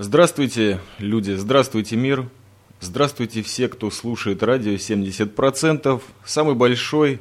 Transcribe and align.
Здравствуйте, 0.00 0.78
люди, 1.00 1.32
здравствуйте, 1.32 1.96
мир. 1.96 2.28
Здравствуйте 2.78 3.42
все, 3.42 3.66
кто 3.66 3.90
слушает 3.90 4.44
радио 4.44 4.74
70%. 4.74 6.00
Самый 6.24 6.54
большой, 6.54 7.20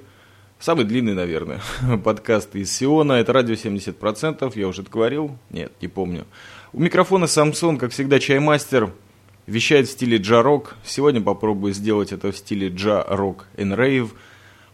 самый 0.59 0.85
длинный, 0.85 1.15
наверное, 1.15 1.59
подкаст 2.03 2.55
из 2.55 2.71
Сиона. 2.71 3.13
Это 3.13 3.33
радио 3.33 3.55
70%. 3.55 4.51
Я 4.53 4.67
уже 4.67 4.83
это 4.83 4.91
говорил? 4.91 5.39
Нет, 5.49 5.71
не 5.81 5.87
помню. 5.87 6.27
У 6.71 6.79
микрофона 6.79 7.25
Самсон, 7.25 7.79
как 7.79 7.93
всегда, 7.93 8.19
чаймастер. 8.19 8.93
Вещает 9.47 9.87
в 9.87 9.91
стиле 9.93 10.19
джа-рок. 10.19 10.75
Сегодня 10.85 11.19
попробую 11.19 11.73
сделать 11.73 12.11
это 12.11 12.31
в 12.31 12.37
стиле 12.37 12.69
джа-рок 12.69 13.47
and 13.55 13.75
rave. 13.75 14.11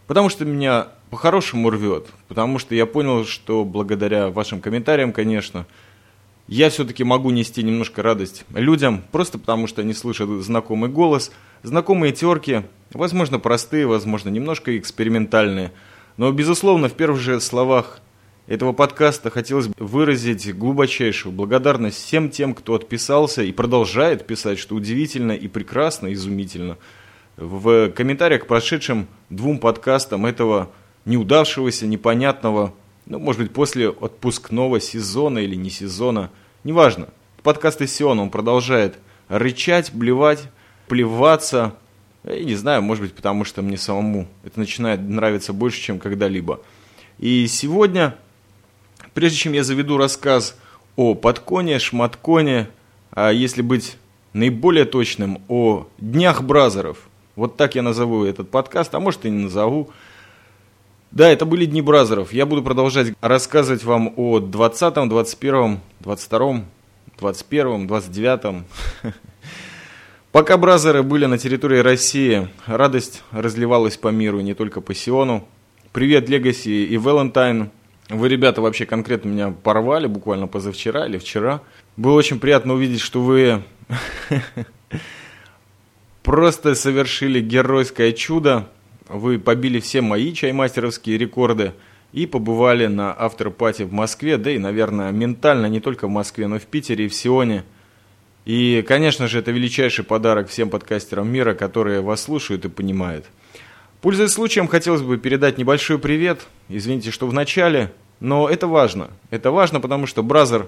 Потому 0.06 0.28
что 0.28 0.44
меня 0.44 0.88
по-хорошему 1.08 1.70
рвет. 1.70 2.08
Потому 2.28 2.58
что 2.58 2.74
я 2.74 2.84
понял, 2.84 3.24
что 3.24 3.64
благодаря 3.64 4.28
вашим 4.28 4.60
комментариям, 4.60 5.10
конечно, 5.14 5.64
я 6.46 6.70
все-таки 6.70 7.04
могу 7.04 7.30
нести 7.30 7.62
немножко 7.62 8.02
радость 8.02 8.44
людям, 8.52 9.02
просто 9.12 9.38
потому 9.38 9.66
что 9.66 9.82
они 9.82 9.94
слышат 9.94 10.28
знакомый 10.42 10.90
голос, 10.90 11.30
знакомые 11.62 12.12
терки, 12.12 12.62
возможно, 12.92 13.38
простые, 13.38 13.86
возможно, 13.86 14.28
немножко 14.28 14.76
экспериментальные. 14.76 15.72
Но, 16.16 16.30
безусловно, 16.32 16.88
в 16.88 16.92
первых 16.92 17.20
же 17.20 17.40
словах 17.40 18.00
этого 18.46 18.72
подкаста 18.72 19.30
хотелось 19.30 19.68
бы 19.68 19.74
выразить 19.78 20.54
глубочайшую 20.54 21.32
благодарность 21.32 21.96
всем 21.96 22.28
тем, 22.28 22.54
кто 22.54 22.74
отписался 22.74 23.42
и 23.42 23.52
продолжает 23.52 24.26
писать, 24.26 24.58
что 24.58 24.74
удивительно 24.74 25.32
и 25.32 25.48
прекрасно, 25.48 26.12
изумительно. 26.12 26.76
В 27.36 27.90
комментариях 27.90 28.44
к 28.44 28.46
прошедшим 28.46 29.08
двум 29.30 29.58
подкастам 29.58 30.26
этого 30.26 30.70
неудавшегося, 31.06 31.86
непонятного, 31.86 32.74
ну, 33.06 33.18
может 33.18 33.40
быть, 33.40 33.52
после 33.52 33.88
отпускного 33.88 34.80
сезона 34.80 35.38
или 35.40 35.54
не 35.54 35.70
сезона, 35.70 36.30
неважно. 36.64 37.08
Подкаст 37.42 37.82
из 37.82 37.94
Сиона, 37.94 38.22
он 38.22 38.30
продолжает 38.30 38.98
рычать, 39.28 39.92
блевать, 39.92 40.48
плеваться. 40.88 41.74
Я 42.24 42.42
не 42.44 42.54
знаю, 42.54 42.82
может 42.82 43.04
быть, 43.04 43.12
потому 43.14 43.44
что 43.44 43.60
мне 43.60 43.76
самому 43.76 44.26
это 44.44 44.58
начинает 44.58 45.00
нравиться 45.00 45.52
больше, 45.52 45.80
чем 45.80 45.98
когда-либо. 45.98 46.60
И 47.18 47.46
сегодня, 47.46 48.16
прежде 49.12 49.36
чем 49.36 49.52
я 49.52 49.62
заведу 49.62 49.98
рассказ 49.98 50.56
о 50.96 51.14
подконе, 51.14 51.78
шматконе, 51.78 52.68
а 53.10 53.30
если 53.30 53.60
быть 53.60 53.96
наиболее 54.32 54.86
точным, 54.86 55.42
о 55.48 55.86
Днях 55.98 56.42
Бразеров, 56.42 57.08
вот 57.36 57.56
так 57.56 57.74
я 57.74 57.82
назову 57.82 58.24
этот 58.24 58.50
подкаст, 58.50 58.94
а 58.94 59.00
может 59.00 59.26
и 59.26 59.30
не 59.30 59.44
назову, 59.44 59.90
да, 61.14 61.30
это 61.30 61.46
были 61.46 61.64
Дни 61.64 61.80
Бразеров. 61.80 62.32
Я 62.32 62.44
буду 62.44 62.60
продолжать 62.64 63.12
рассказывать 63.20 63.84
вам 63.84 64.12
о 64.16 64.40
20-м, 64.40 65.08
21-м, 65.08 65.80
22-м, 66.02 66.64
21-м, 67.16 67.86
29-м. 67.86 68.64
Пока 70.32 70.58
Бразеры 70.58 71.04
были 71.04 71.26
на 71.26 71.38
территории 71.38 71.78
России, 71.78 72.48
радость 72.66 73.22
разливалась 73.30 73.96
по 73.96 74.08
миру, 74.08 74.40
не 74.40 74.54
только 74.54 74.80
по 74.80 74.92
Сиону. 74.92 75.46
Привет, 75.92 76.28
Легаси 76.28 76.84
и 76.84 76.98
Валентайн. 76.98 77.70
Вы, 78.08 78.28
ребята, 78.28 78.60
вообще 78.60 78.84
конкретно 78.84 79.28
меня 79.28 79.50
порвали 79.50 80.08
буквально 80.08 80.48
позавчера 80.48 81.06
или 81.06 81.18
вчера. 81.18 81.60
Было 81.96 82.14
очень 82.14 82.40
приятно 82.40 82.74
увидеть, 82.74 83.00
что 83.00 83.20
вы 83.20 83.62
просто 86.24 86.74
совершили 86.74 87.38
геройское 87.38 88.10
чудо 88.10 88.68
вы 89.14 89.38
побили 89.38 89.78
все 89.78 90.00
мои 90.00 90.32
чаймастеровские 90.32 91.18
рекорды 91.18 91.72
и 92.12 92.26
побывали 92.26 92.86
на 92.86 93.14
afterparty 93.16 93.82
в 93.82 93.92
Москве, 93.92 94.36
да 94.38 94.50
и, 94.50 94.58
наверное, 94.58 95.12
ментально 95.12 95.66
не 95.66 95.80
только 95.80 96.08
в 96.08 96.10
Москве, 96.10 96.48
но 96.48 96.56
и 96.56 96.58
в 96.58 96.66
Питере 96.66 97.06
и 97.06 97.08
в 97.08 97.14
Сионе. 97.14 97.64
И, 98.44 98.84
конечно 98.86 99.28
же, 99.28 99.38
это 99.38 99.52
величайший 99.52 100.04
подарок 100.04 100.48
всем 100.48 100.68
подкастерам 100.68 101.32
мира, 101.32 101.54
которые 101.54 102.00
вас 102.00 102.22
слушают 102.22 102.64
и 102.64 102.68
понимают. 102.68 103.24
Пользуясь 104.00 104.32
случаем, 104.32 104.66
хотелось 104.66 105.02
бы 105.02 105.16
передать 105.16 105.58
небольшой 105.58 105.98
привет. 105.98 106.46
Извините, 106.68 107.10
что 107.10 107.26
в 107.26 107.32
начале, 107.32 107.92
но 108.20 108.48
это 108.48 108.66
важно. 108.66 109.10
Это 109.30 109.50
важно, 109.50 109.80
потому 109.80 110.06
что 110.06 110.22
brother 110.22 110.66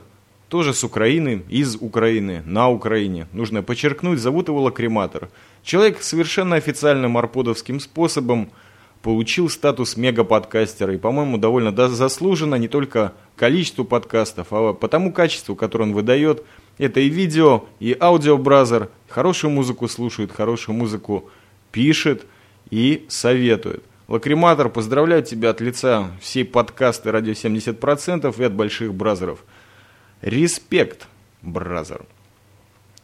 тоже 0.49 0.75
с 0.75 0.85
Украины, 0.85 1.43
из 1.49 1.77
Украины, 1.77 2.43
на 2.45 2.69
Украине. 2.69 3.27
Нужно 3.33 3.63
подчеркнуть, 3.63 4.21
зовут 4.21 4.49
его 4.49 4.63
Лакриматор. 4.63 5.29
Человек 5.63 6.03
совершенно 6.03 6.57
официальным 6.57 7.19
арподовским 7.19 7.81
способом 7.81 8.51
получил 9.03 9.49
статус 9.49 9.97
мега-подкастера. 9.97 10.95
И, 10.95 10.99
по-моему, 10.99 11.39
довольно 11.39 11.75
заслуженно 11.89 12.55
не 12.57 12.69
только 12.69 13.13
количеству 13.37 13.85
подкастов, 13.85 14.49
а 14.51 14.73
по 14.73 14.89
тому 14.89 15.13
качеству, 15.13 15.57
которое 15.57 15.85
он 15.85 15.93
выдает. 15.93 16.45
Это 16.79 17.01
и 17.01 17.09
видео, 17.09 17.65
и 17.81 17.97
аудиобразер. 17.99 18.91
Хорошую 19.09 19.51
музыку 19.51 19.89
слушает, 19.89 20.31
хорошую 20.31 20.77
музыку 20.77 21.29
пишет 21.73 22.27
и 22.71 23.07
советует. 23.09 23.83
Лакриматор, 24.09 24.69
поздравляю 24.69 25.23
тебя 25.25 25.51
от 25.51 25.61
лица 25.61 26.11
всей 26.21 26.45
подкасты 26.45 27.11
«Радио 27.11 27.33
70%» 27.33 28.35
и 28.39 28.45
от 28.45 28.53
больших 28.53 28.95
бразеров– 28.95 29.45
Респект, 30.27 31.07
бразер. 31.41 32.05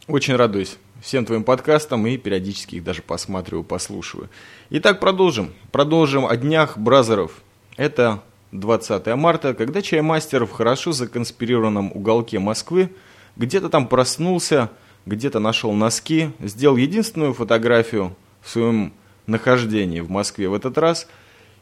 Очень 0.08 0.34
радуюсь 0.34 0.76
всем 1.00 1.24
твоим 1.24 1.44
подкастам 1.44 2.04
и 2.08 2.16
периодически 2.16 2.74
их 2.74 2.82
даже 2.82 3.00
посматриваю, 3.00 3.62
послушаю. 3.62 4.28
Итак, 4.70 4.98
продолжим. 4.98 5.52
Продолжим 5.70 6.26
о 6.26 6.36
днях 6.36 6.76
бразеров. 6.76 7.40
Это 7.76 8.24
20 8.50 9.06
марта, 9.14 9.54
когда 9.54 9.82
чаймастер 9.82 10.46
в 10.46 10.50
хорошо 10.50 10.90
законспирированном 10.90 11.92
уголке 11.92 12.40
Москвы 12.40 12.90
где-то 13.36 13.68
там 13.68 13.86
проснулся, 13.86 14.68
где-то 15.06 15.38
нашел 15.38 15.70
носки, 15.74 16.32
сделал 16.40 16.76
единственную 16.76 17.34
фотографию 17.34 18.16
в 18.40 18.50
своем 18.50 18.92
нахождении 19.28 20.00
в 20.00 20.10
Москве 20.10 20.48
в 20.48 20.54
этот 20.54 20.76
раз 20.76 21.06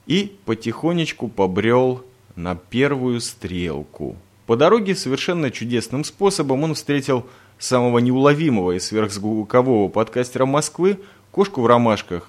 и 0.07 0.39
потихонечку 0.47 1.29
побрел 1.29 2.03
на 2.35 2.57
первую 2.57 3.21
стрелку– 3.21 4.17
по 4.51 4.57
дороге 4.57 4.97
совершенно 4.97 5.53
чудесным 5.53 6.03
способом 6.03 6.65
он 6.65 6.75
встретил 6.75 7.25
самого 7.57 8.01
неуловимого 8.01 8.73
и 8.73 8.81
сверхзвукового 8.81 9.89
подкастера 9.89 10.45
Москвы, 10.45 10.99
кошку 11.31 11.61
в 11.61 11.67
ромашках, 11.67 12.29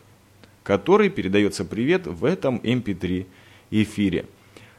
который 0.62 1.10
передается 1.10 1.66
привет 1.66 2.06
в 2.06 2.24
этом 2.24 2.58
MP3 2.58 3.22
эм 3.22 3.26
эфире. 3.72 4.28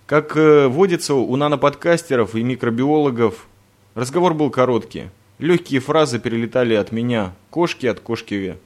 Как 0.06 0.36
э, 0.36 0.68
водится 0.68 1.16
у 1.16 1.34
наноподкастеров 1.34 2.36
и 2.36 2.44
микробиологов, 2.44 3.48
разговор 3.96 4.34
был 4.34 4.50
короткий. 4.50 5.08
Легкие 5.40 5.80
фразы 5.80 6.20
перелетали 6.20 6.74
от 6.74 6.92
меня, 6.92 7.34
кошки 7.50 7.86
от 7.86 7.98
кошки 7.98 8.56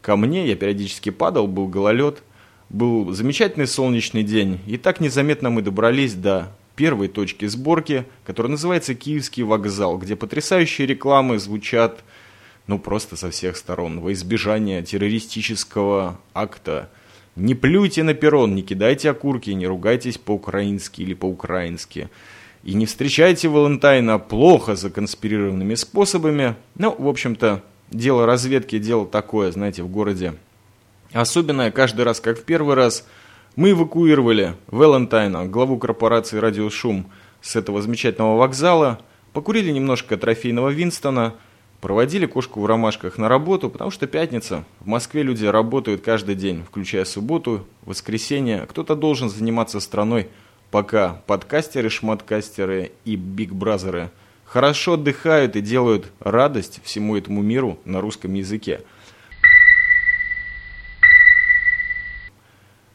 ко 0.00 0.16
мне, 0.16 0.48
я 0.48 0.56
периодически 0.56 1.10
падал, 1.10 1.46
был 1.46 1.68
гололед. 1.68 2.22
Был 2.70 3.12
замечательный 3.12 3.66
солнечный 3.66 4.22
день, 4.22 4.60
и 4.66 4.78
так 4.78 5.00
незаметно 5.00 5.50
мы 5.50 5.60
добрались 5.60 6.14
до 6.14 6.54
первой 6.74 7.08
точки 7.08 7.46
сборки, 7.46 8.04
которая 8.24 8.50
называется 8.50 8.94
Киевский 8.94 9.42
вокзал, 9.42 9.98
где 9.98 10.16
потрясающие 10.16 10.86
рекламы 10.86 11.38
звучат 11.38 12.02
ну 12.66 12.78
просто 12.78 13.16
со 13.16 13.30
всех 13.30 13.56
сторон, 13.56 14.00
во 14.00 14.12
избежание 14.12 14.82
террористического 14.82 16.18
акта. 16.32 16.88
Не 17.36 17.54
плюйте 17.54 18.02
на 18.02 18.14
перрон, 18.14 18.54
не 18.54 18.62
кидайте 18.62 19.10
окурки, 19.10 19.50
не 19.50 19.66
ругайтесь 19.66 20.18
по-украински 20.18 21.02
или 21.02 21.14
по-украински. 21.14 22.08
И 22.62 22.74
не 22.74 22.86
встречайте 22.86 23.48
Валентайна 23.48 24.18
плохо 24.18 24.76
законспирированными 24.76 25.74
способами. 25.74 26.54
Ну, 26.76 26.94
в 26.96 27.08
общем-то, 27.08 27.62
дело 27.90 28.24
разведки, 28.24 28.78
дело 28.78 29.04
такое, 29.06 29.52
знаете, 29.52 29.82
в 29.82 29.88
городе. 29.88 30.34
Особенное 31.12 31.70
каждый 31.70 32.02
раз, 32.04 32.20
как 32.20 32.38
в 32.38 32.44
первый 32.44 32.74
раз– 32.74 33.06
мы 33.56 33.70
эвакуировали 33.70 34.54
Валентайна, 34.66 35.46
главу 35.46 35.78
корпорации 35.78 36.38
«Радиошум», 36.38 37.06
с 37.40 37.56
этого 37.56 37.82
замечательного 37.82 38.36
вокзала, 38.36 39.00
покурили 39.32 39.70
немножко 39.70 40.16
трофейного 40.16 40.70
Винстона, 40.70 41.34
проводили 41.80 42.26
кошку 42.26 42.60
в 42.60 42.66
ромашках 42.66 43.18
на 43.18 43.28
работу, 43.28 43.70
потому 43.70 43.90
что 43.90 44.06
пятница. 44.06 44.64
В 44.80 44.86
Москве 44.86 45.22
люди 45.22 45.44
работают 45.44 46.00
каждый 46.00 46.34
день, 46.34 46.64
включая 46.66 47.04
субботу, 47.04 47.66
воскресенье. 47.84 48.66
Кто-то 48.68 48.96
должен 48.96 49.28
заниматься 49.28 49.78
страной, 49.80 50.28
пока 50.70 51.20
подкастеры, 51.26 51.90
шматкастеры 51.90 52.92
и 53.04 53.16
бигбразеры 53.16 54.10
хорошо 54.44 54.94
отдыхают 54.94 55.56
и 55.56 55.60
делают 55.60 56.12
радость 56.20 56.80
всему 56.84 57.16
этому 57.16 57.42
миру 57.42 57.78
на 57.84 58.00
русском 58.00 58.34
языке– 58.34 58.80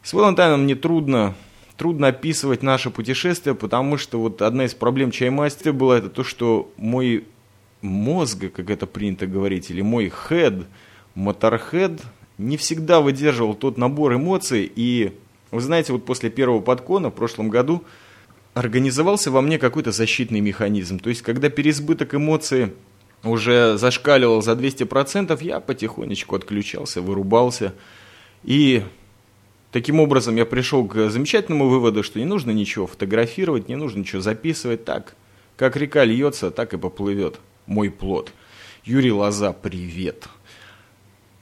С 0.09 0.13
Валентайном 0.13 0.63
мне 0.63 0.73
трудно, 0.73 1.35
трудно 1.77 2.07
описывать 2.07 2.63
наше 2.63 2.89
путешествие, 2.89 3.53
потому 3.53 4.00
что 4.00 4.19
вот 4.19 4.41
одна 4.41 4.65
из 4.65 4.73
проблем 4.73 5.11
чаймастера 5.11 5.71
была 5.71 6.00
это 6.00 6.09
то, 6.09 6.23
что 6.23 6.73
мой 6.77 7.25
мозг, 7.83 8.51
как 8.51 8.71
это 8.71 8.88
принято 8.88 9.27
говорить, 9.27 9.69
или 9.69 9.83
мой 9.83 10.07
head, 10.07 10.65
моторхед, 11.13 12.01
не 12.39 12.57
всегда 12.57 13.01
выдерживал 13.01 13.53
тот 13.53 13.77
набор 13.77 14.15
эмоций. 14.15 14.71
И 14.75 15.13
вы 15.51 15.61
знаете, 15.61 15.94
вот 15.94 16.06
после 16.06 16.31
первого 16.31 16.62
подкона 16.62 17.12
в 17.12 17.13
прошлом 17.13 17.50
году 17.50 17.83
организовался 18.55 19.29
во 19.29 19.41
мне 19.41 19.59
какой-то 19.59 19.91
защитный 19.91 20.39
механизм. 20.39 20.97
То 20.97 21.09
есть, 21.09 21.21
когда 21.21 21.50
переизбыток 21.50 22.15
эмоций 22.15 22.73
уже 23.23 23.77
зашкаливал 23.77 24.41
за 24.41 24.53
200%, 24.53 25.38
я 25.44 25.59
потихонечку 25.59 26.35
отключался, 26.35 27.00
вырубался. 27.00 27.75
И 28.44 28.83
таким 29.71 30.00
образом 30.00 30.36
я 30.36 30.45
пришел 30.45 30.86
к 30.86 31.10
замечательному 31.10 31.68
выводу, 31.69 32.04
что 32.04 32.19
не 32.19 32.25
нужно 32.25 32.51
ничего 32.51 32.88
фотографировать, 32.88 33.69
не 33.69 33.75
нужно 33.75 34.00
ничего 34.00 34.21
записывать. 34.21 34.86
Так, 34.86 35.16
как 35.57 35.75
река 35.75 36.06
льется, 36.06 36.51
так 36.51 36.74
и 36.74 36.77
поплывет 36.77 37.39
мой 37.66 37.89
плод. 37.89 38.31
Юрий 38.83 39.12
Лоза, 39.12 39.54
привет. 39.54 40.27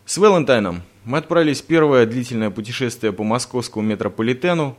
С 0.06 0.18
Валентайном 0.18 0.82
мы 1.06 1.20
отправились 1.20 1.62
в 1.62 1.66
первое 1.66 2.06
длительное 2.06 2.50
путешествие 2.50 3.14
по 3.14 3.24
московскому 3.24 3.86
метрополитену. 3.86 4.78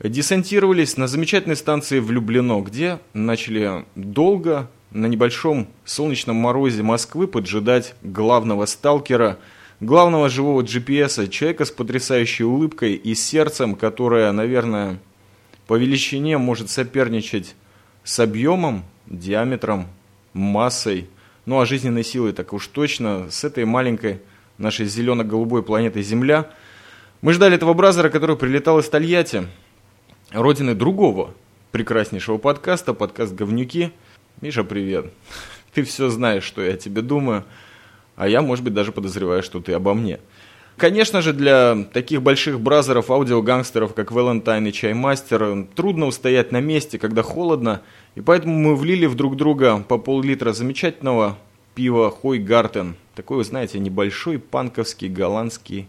Десантировались 0.00 0.96
на 0.96 1.06
замечательной 1.06 1.56
станции 1.56 2.00
Влюблено, 2.00 2.60
где 2.60 2.98
начали 3.12 3.84
долго 3.94 4.68
на 4.90 5.06
небольшом 5.06 5.68
солнечном 5.84 6.36
морозе 6.36 6.82
Москвы 6.82 7.28
поджидать 7.28 7.94
главного 8.02 8.66
сталкера, 8.66 9.38
главного 9.82 10.28
живого 10.28 10.62
GPS, 10.62 11.28
человека 11.28 11.64
с 11.64 11.72
потрясающей 11.72 12.44
улыбкой 12.44 12.94
и 12.94 13.16
сердцем, 13.16 13.74
которое, 13.74 14.30
наверное, 14.30 15.00
по 15.66 15.76
величине 15.76 16.38
может 16.38 16.70
соперничать 16.70 17.56
с 18.04 18.20
объемом, 18.20 18.84
диаметром, 19.06 19.88
массой, 20.34 21.08
ну 21.46 21.58
а 21.58 21.66
жизненной 21.66 22.04
силой 22.04 22.32
так 22.32 22.52
уж 22.52 22.68
точно, 22.68 23.28
с 23.30 23.42
этой 23.42 23.64
маленькой 23.64 24.20
нашей 24.56 24.86
зелено-голубой 24.86 25.64
планеты 25.64 26.00
Земля. 26.02 26.48
Мы 27.20 27.32
ждали 27.32 27.56
этого 27.56 27.74
бразера, 27.74 28.08
который 28.08 28.36
прилетал 28.36 28.78
из 28.78 28.88
Тольятти, 28.88 29.48
родины 30.30 30.76
другого 30.76 31.34
прекраснейшего 31.72 32.38
подкаста, 32.38 32.94
подкаст 32.94 33.34
«Говнюки», 33.34 33.92
Миша, 34.40 34.62
привет. 34.62 35.12
Ты 35.74 35.82
все 35.82 36.08
знаешь, 36.08 36.44
что 36.44 36.62
я 36.62 36.76
тебе 36.76 37.02
думаю, 37.02 37.44
а 38.16 38.28
я, 38.28 38.42
может 38.42 38.64
быть, 38.64 38.74
даже 38.74 38.92
подозреваю, 38.92 39.42
что 39.42 39.60
ты 39.60 39.72
обо 39.72 39.94
мне. 39.94 40.20
Конечно 40.76 41.20
же, 41.20 41.32
для 41.32 41.84
таких 41.92 42.22
больших 42.22 42.60
бразеров, 42.60 43.10
аудиогангстеров, 43.10 43.94
как 43.94 44.10
Valentine 44.10 44.68
и 44.68 44.72
Чаймастер, 44.72 45.66
трудно 45.74 46.06
устоять 46.06 46.50
на 46.50 46.60
месте, 46.60 46.98
когда 46.98 47.22
холодно, 47.22 47.82
и 48.14 48.20
поэтому 48.20 48.56
мы 48.56 48.74
влили 48.74 49.06
в 49.06 49.14
друг 49.14 49.36
друга 49.36 49.84
по 49.86 49.98
пол-литра 49.98 50.52
замечательного 50.52 51.38
пива 51.74 52.10
Хой 52.10 52.38
Гартен. 52.38 52.96
Такой, 53.14 53.38
вы 53.38 53.44
знаете, 53.44 53.78
небольшой 53.78 54.38
панковский 54.38 55.08
голландский 55.08 55.88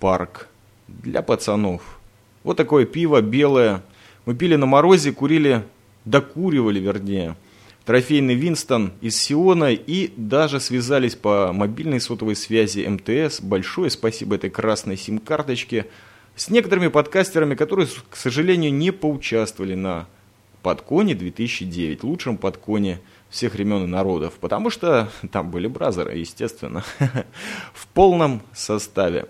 парк 0.00 0.48
для 0.88 1.22
пацанов. 1.22 1.98
Вот 2.42 2.56
такое 2.56 2.84
пиво 2.84 3.20
белое. 3.22 3.82
Мы 4.26 4.34
пили 4.34 4.56
на 4.56 4.66
морозе, 4.66 5.12
курили, 5.12 5.64
докуривали, 6.04 6.78
вернее, 6.78 7.36
трофейный 7.84 8.34
Винстон 8.34 8.92
из 9.00 9.16
Сиона 9.16 9.72
и 9.72 10.12
даже 10.16 10.60
связались 10.60 11.14
по 11.14 11.52
мобильной 11.52 12.00
сотовой 12.00 12.36
связи 12.36 12.86
МТС. 12.86 13.40
Большое 13.40 13.90
спасибо 13.90 14.36
этой 14.36 14.50
красной 14.50 14.96
сим-карточке. 14.96 15.86
С 16.36 16.48
некоторыми 16.48 16.88
подкастерами, 16.88 17.54
которые, 17.54 17.88
к 18.10 18.16
сожалению, 18.16 18.72
не 18.72 18.90
поучаствовали 18.90 19.74
на 19.74 20.06
Подконе 20.62 21.14
2009, 21.14 22.02
лучшем 22.04 22.38
подконе 22.38 23.00
всех 23.28 23.52
времен 23.52 23.84
и 23.84 23.86
народов, 23.86 24.32
потому 24.40 24.70
что 24.70 25.10
там 25.30 25.50
были 25.50 25.66
бразеры, 25.66 26.16
естественно, 26.16 26.82
в 27.74 27.86
полном 27.88 28.40
составе. 28.54 29.26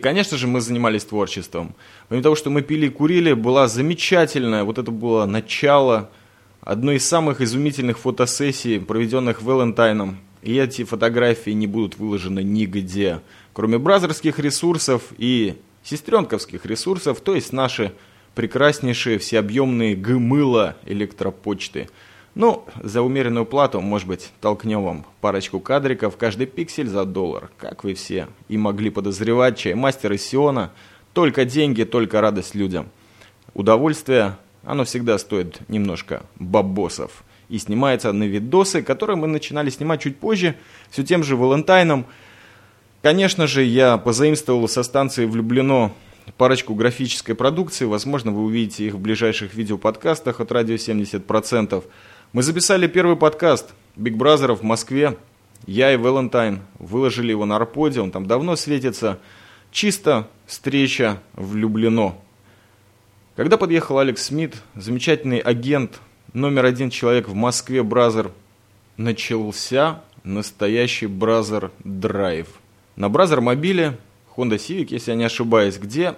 Конечно 0.00 0.38
же, 0.38 0.46
мы 0.46 0.62
занимались 0.62 1.04
творчеством. 1.04 1.74
Помимо 2.08 2.22
того, 2.22 2.34
что 2.34 2.48
мы 2.48 2.62
пили 2.62 2.86
и 2.86 2.88
курили, 2.88 3.34
была 3.34 3.68
замечательная, 3.68 4.64
вот 4.64 4.78
это 4.78 4.90
было 4.90 5.26
начало 5.26 6.10
одной 6.64 6.96
из 6.96 7.06
самых 7.06 7.40
изумительных 7.40 7.98
фотосессий, 7.98 8.80
проведенных 8.80 9.42
Валентайном. 9.42 10.18
И 10.42 10.56
эти 10.56 10.84
фотографии 10.84 11.50
не 11.50 11.66
будут 11.66 11.96
выложены 11.96 12.42
нигде, 12.42 13.20
кроме 13.52 13.78
бразерских 13.78 14.38
ресурсов 14.38 15.02
и 15.16 15.54
сестренковских 15.82 16.66
ресурсов, 16.66 17.20
то 17.20 17.34
есть 17.34 17.52
наши 17.52 17.92
прекраснейшие 18.34 19.18
всеобъемные 19.18 19.94
гмыла 19.94 20.76
электропочты. 20.84 21.88
Ну, 22.34 22.66
за 22.82 23.00
умеренную 23.00 23.46
плату, 23.46 23.80
может 23.80 24.08
быть, 24.08 24.32
толкнем 24.40 24.82
вам 24.82 25.06
парочку 25.20 25.60
кадриков, 25.60 26.16
каждый 26.16 26.46
пиксель 26.46 26.88
за 26.88 27.04
доллар, 27.04 27.50
как 27.58 27.84
вы 27.84 27.94
все 27.94 28.28
и 28.48 28.58
могли 28.58 28.90
подозревать, 28.90 29.56
чай 29.58 29.74
мастер 29.74 30.12
из 30.12 30.26
Сиона, 30.26 30.72
только 31.12 31.44
деньги, 31.44 31.84
только 31.84 32.20
радость 32.20 32.54
людям. 32.54 32.88
Удовольствие 33.54 34.36
оно 34.64 34.84
всегда 34.84 35.18
стоит 35.18 35.60
немножко 35.68 36.24
бабосов. 36.36 37.24
И 37.48 37.58
снимается 37.58 38.12
на 38.12 38.24
видосы, 38.24 38.82
которые 38.82 39.16
мы 39.16 39.26
начинали 39.26 39.70
снимать 39.70 40.02
чуть 40.02 40.18
позже, 40.18 40.56
все 40.90 41.04
тем 41.04 41.22
же 41.22 41.36
Валентайном. 41.36 42.06
Конечно 43.02 43.46
же, 43.46 43.62
я 43.62 43.98
позаимствовал 43.98 44.66
со 44.66 44.82
станции 44.82 45.26
«Влюблено» 45.26 45.92
парочку 46.38 46.74
графической 46.74 47.34
продукции. 47.34 47.84
Возможно, 47.84 48.32
вы 48.32 48.44
увидите 48.44 48.86
их 48.86 48.94
в 48.94 48.98
ближайших 48.98 49.54
видеоподкастах 49.54 50.40
от 50.40 50.50
радио 50.52 50.76
70%. 50.76 51.84
Мы 52.32 52.42
записали 52.42 52.86
первый 52.86 53.16
подкаст 53.16 53.74
Big 53.96 54.16
Brother 54.16 54.54
в 54.54 54.62
Москве. 54.62 55.18
Я 55.66 55.92
и 55.92 55.96
Валентайн 55.96 56.60
выложили 56.78 57.30
его 57.30 57.44
на 57.46 57.56
Арподе, 57.56 58.00
он 58.00 58.10
там 58.10 58.26
давно 58.26 58.56
светится. 58.56 59.18
Чисто 59.70 60.28
встреча 60.46 61.20
в 61.34 61.43
Люблино. 61.43 62.23
Когда 63.36 63.56
подъехал 63.56 63.98
Алекс 63.98 64.26
Смит, 64.26 64.54
замечательный 64.76 65.38
агент, 65.38 66.00
номер 66.34 66.66
один 66.66 66.88
человек 66.88 67.28
в 67.28 67.34
Москве, 67.34 67.82
brother, 67.82 68.30
начался 68.96 70.02
настоящий 70.22 71.08
brother 71.08 71.72
drive. 71.82 72.46
На 72.94 73.08
brother 73.08 73.40
мобиле 73.40 73.98
Honda 74.36 74.54
Civic, 74.54 74.86
если 74.90 75.10
я 75.10 75.16
не 75.16 75.24
ошибаюсь, 75.24 75.78
где 75.78 76.14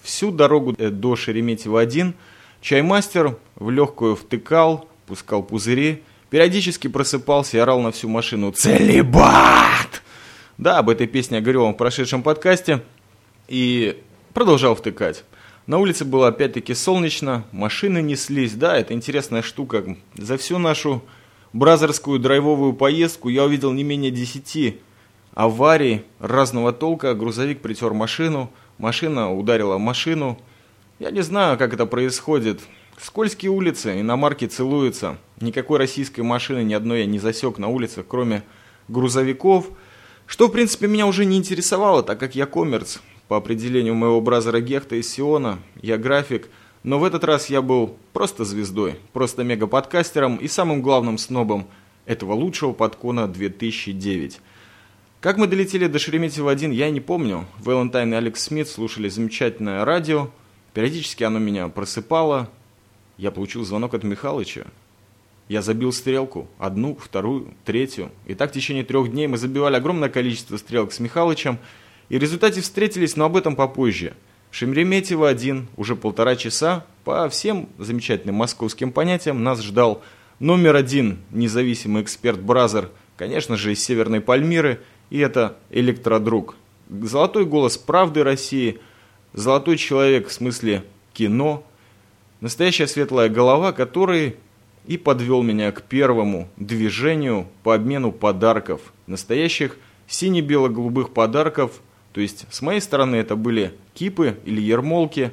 всю 0.00 0.30
дорогу 0.30 0.74
э, 0.78 0.88
до 0.88 1.14
Шереметьево-1 1.14 2.14
чаймастер 2.62 3.36
в 3.56 3.68
легкую 3.68 4.16
втыкал, 4.16 4.88
пускал 5.06 5.42
пузыри, 5.42 6.02
периодически 6.30 6.88
просыпался 6.88 7.58
и 7.58 7.60
орал 7.60 7.80
на 7.80 7.92
всю 7.92 8.08
машину 8.08 8.50
«Целебат!». 8.52 10.02
Да, 10.56 10.78
об 10.78 10.88
этой 10.88 11.06
песне 11.06 11.36
я 11.36 11.42
говорил 11.42 11.64
вам 11.64 11.74
в 11.74 11.76
прошедшем 11.76 12.22
подкасте 12.22 12.82
и 13.46 14.02
продолжал 14.32 14.74
втыкать. 14.74 15.22
На 15.66 15.78
улице 15.78 16.04
было 16.04 16.28
опять-таки 16.28 16.74
солнечно, 16.74 17.44
машины 17.50 18.00
неслись. 18.00 18.54
Да, 18.54 18.76
это 18.76 18.94
интересная 18.94 19.42
штука. 19.42 19.96
За 20.14 20.36
всю 20.36 20.58
нашу 20.58 21.02
бразерскую 21.52 22.20
драйвовую 22.20 22.72
поездку 22.72 23.28
я 23.28 23.42
увидел 23.42 23.72
не 23.72 23.82
менее 23.82 24.12
10 24.12 24.76
аварий 25.34 26.04
разного 26.20 26.72
толка. 26.72 27.14
Грузовик 27.14 27.62
притер 27.62 27.94
машину, 27.94 28.48
машина 28.78 29.34
ударила 29.34 29.76
машину. 29.76 30.38
Я 31.00 31.10
не 31.10 31.22
знаю, 31.22 31.58
как 31.58 31.74
это 31.74 31.84
происходит. 31.84 32.60
Скользкие 33.00 33.50
улицы, 33.50 34.00
иномарки 34.00 34.46
целуются. 34.46 35.18
Никакой 35.40 35.78
российской 35.78 36.20
машины 36.20 36.62
ни 36.62 36.74
одной 36.74 37.00
я 37.00 37.06
не 37.06 37.18
засек 37.18 37.58
на 37.58 37.66
улицах, 37.66 38.06
кроме 38.06 38.44
грузовиков. 38.86 39.66
Что, 40.26 40.46
в 40.46 40.52
принципе, 40.52 40.86
меня 40.86 41.08
уже 41.08 41.24
не 41.24 41.36
интересовало, 41.36 42.04
так 42.04 42.20
как 42.20 42.36
я 42.36 42.46
коммерц 42.46 42.98
по 43.28 43.36
определению 43.36 43.94
моего 43.94 44.20
бразера 44.20 44.60
Гехта 44.60 44.96
из 44.96 45.10
Сиона, 45.10 45.58
я 45.82 45.98
график, 45.98 46.48
но 46.82 46.98
в 46.98 47.04
этот 47.04 47.24
раз 47.24 47.50
я 47.50 47.62
был 47.62 47.96
просто 48.12 48.44
звездой, 48.44 48.96
просто 49.12 49.42
мега-подкастером 49.42 50.36
и 50.36 50.46
самым 50.46 50.82
главным 50.82 51.18
снобом 51.18 51.66
этого 52.04 52.34
лучшего 52.34 52.72
подкона 52.72 53.26
2009. 53.26 54.40
Как 55.20 55.38
мы 55.38 55.48
долетели 55.48 55.88
до 55.88 55.98
Шереметьево-1, 55.98 56.72
я 56.72 56.90
не 56.90 57.00
помню. 57.00 57.46
Валентайн 57.58 58.12
и 58.12 58.16
Алекс 58.16 58.44
Смит 58.44 58.68
слушали 58.68 59.08
замечательное 59.08 59.84
радио. 59.84 60.30
Периодически 60.72 61.24
оно 61.24 61.40
меня 61.40 61.66
просыпало. 61.68 62.48
Я 63.16 63.32
получил 63.32 63.64
звонок 63.64 63.94
от 63.94 64.04
Михалыча. 64.04 64.66
Я 65.48 65.62
забил 65.62 65.92
стрелку. 65.92 66.46
Одну, 66.58 66.94
вторую, 66.94 67.54
третью. 67.64 68.12
И 68.26 68.34
так 68.34 68.50
в 68.50 68.54
течение 68.54 68.84
трех 68.84 69.10
дней 69.10 69.26
мы 69.26 69.36
забивали 69.36 69.74
огромное 69.74 70.10
количество 70.10 70.56
стрелок 70.58 70.92
с 70.92 71.00
Михалычем– 71.00 71.58
и 72.08 72.18
в 72.18 72.20
результате 72.20 72.60
встретились, 72.60 73.16
но 73.16 73.24
об 73.24 73.36
этом 73.36 73.56
попозже. 73.56 74.14
Шемреметьево 74.50 75.28
один, 75.28 75.68
уже 75.76 75.96
полтора 75.96 76.36
часа, 76.36 76.86
по 77.04 77.28
всем 77.28 77.68
замечательным 77.78 78.36
московским 78.36 78.92
понятиям, 78.92 79.42
нас 79.42 79.62
ждал 79.62 80.02
номер 80.38 80.76
один 80.76 81.18
независимый 81.30 82.02
эксперт 82.02 82.40
Бразер, 82.40 82.90
конечно 83.16 83.56
же, 83.56 83.72
из 83.72 83.82
Северной 83.82 84.20
Пальмиры, 84.20 84.80
и 85.10 85.18
это 85.18 85.56
электродруг. 85.70 86.56
Золотой 86.88 87.44
голос 87.44 87.76
правды 87.76 88.22
России, 88.22 88.78
золотой 89.32 89.76
человек 89.76 90.28
в 90.28 90.32
смысле 90.32 90.84
кино, 91.12 91.64
настоящая 92.40 92.86
светлая 92.86 93.28
голова, 93.28 93.72
который 93.72 94.36
и 94.86 94.96
подвел 94.96 95.42
меня 95.42 95.72
к 95.72 95.82
первому 95.82 96.48
движению 96.56 97.48
по 97.62 97.74
обмену 97.74 98.12
подарков, 98.12 98.80
настоящих 99.06 99.76
сине-бело-голубых 100.06 101.12
подарков 101.12 101.80
то 102.16 102.22
есть, 102.22 102.46
с 102.48 102.62
моей 102.62 102.80
стороны, 102.80 103.16
это 103.16 103.36
были 103.36 103.74
кипы 103.92 104.38
или 104.46 104.58
ермолки. 104.58 105.32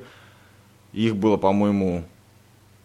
Их 0.91 1.15
было, 1.15 1.37
по-моему, 1.37 2.03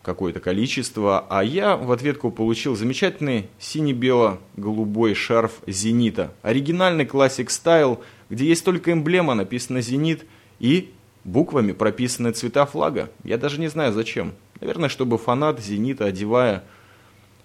какое-то 0.04 0.38
количество, 0.38 1.26
а 1.28 1.42
я 1.42 1.76
в 1.76 1.90
ответку 1.90 2.30
получил 2.30 2.76
замечательный 2.76 3.48
сине-бело-голубой 3.58 5.14
шарф 5.14 5.54
«Зенита». 5.66 6.32
Оригинальный 6.42 7.06
классик 7.06 7.50
стайл, 7.50 8.00
где 8.30 8.46
есть 8.46 8.64
только 8.64 8.92
эмблема, 8.92 9.34
написано 9.34 9.80
«Зенит», 9.80 10.26
и 10.60 10.92
буквами 11.24 11.72
прописаны 11.72 12.30
цвета 12.30 12.66
флага. 12.66 13.10
Я 13.24 13.36
даже 13.36 13.58
не 13.58 13.66
знаю 13.66 13.92
зачем. 13.92 14.32
Наверное, 14.60 14.90
чтобы 14.90 15.18
фанат 15.18 15.58
«Зенита», 15.58 16.04
одевая 16.04 16.62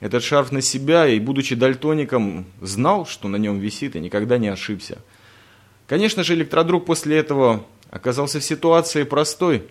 этот 0.02 0.22
шарф 0.22 0.52
на 0.52 0.62
себя 0.62 1.08
и, 1.08 1.20
будучи 1.20 1.56
дальтоником, 1.56 2.46
знал, 2.62 3.08
что 3.08 3.28
на 3.28 3.38
нем 3.38 3.58
висит 3.58 3.96
и 3.96 4.00
никогда 4.00 4.38
не 4.38 4.50
ошибся. 4.50 5.00
Конечно 5.88 6.24
же, 6.24 6.34
электродруг 6.34 6.86
после 6.86 7.18
этого 7.18 7.66
оказался 7.90 8.40
в 8.40 8.44
ситуации 8.44 9.04
простой. 9.04 9.64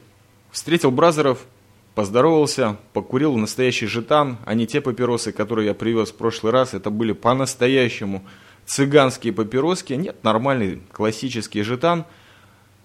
Встретил 0.50 0.90
Бразеров, 0.90 1.46
поздоровался, 1.94 2.76
покурил 2.92 3.36
настоящий 3.36 3.86
жетан, 3.86 4.38
а 4.44 4.54
не 4.54 4.66
те 4.66 4.80
папиросы, 4.80 5.32
которые 5.32 5.68
я 5.68 5.74
привез 5.74 6.10
в 6.10 6.16
прошлый 6.16 6.52
раз. 6.52 6.74
Это 6.74 6.90
были 6.90 7.12
по-настоящему 7.12 8.24
цыганские 8.66 9.32
папироски. 9.32 9.94
Нет, 9.94 10.22
нормальный 10.22 10.82
классический 10.92 11.62
Gitanes. 11.62 12.04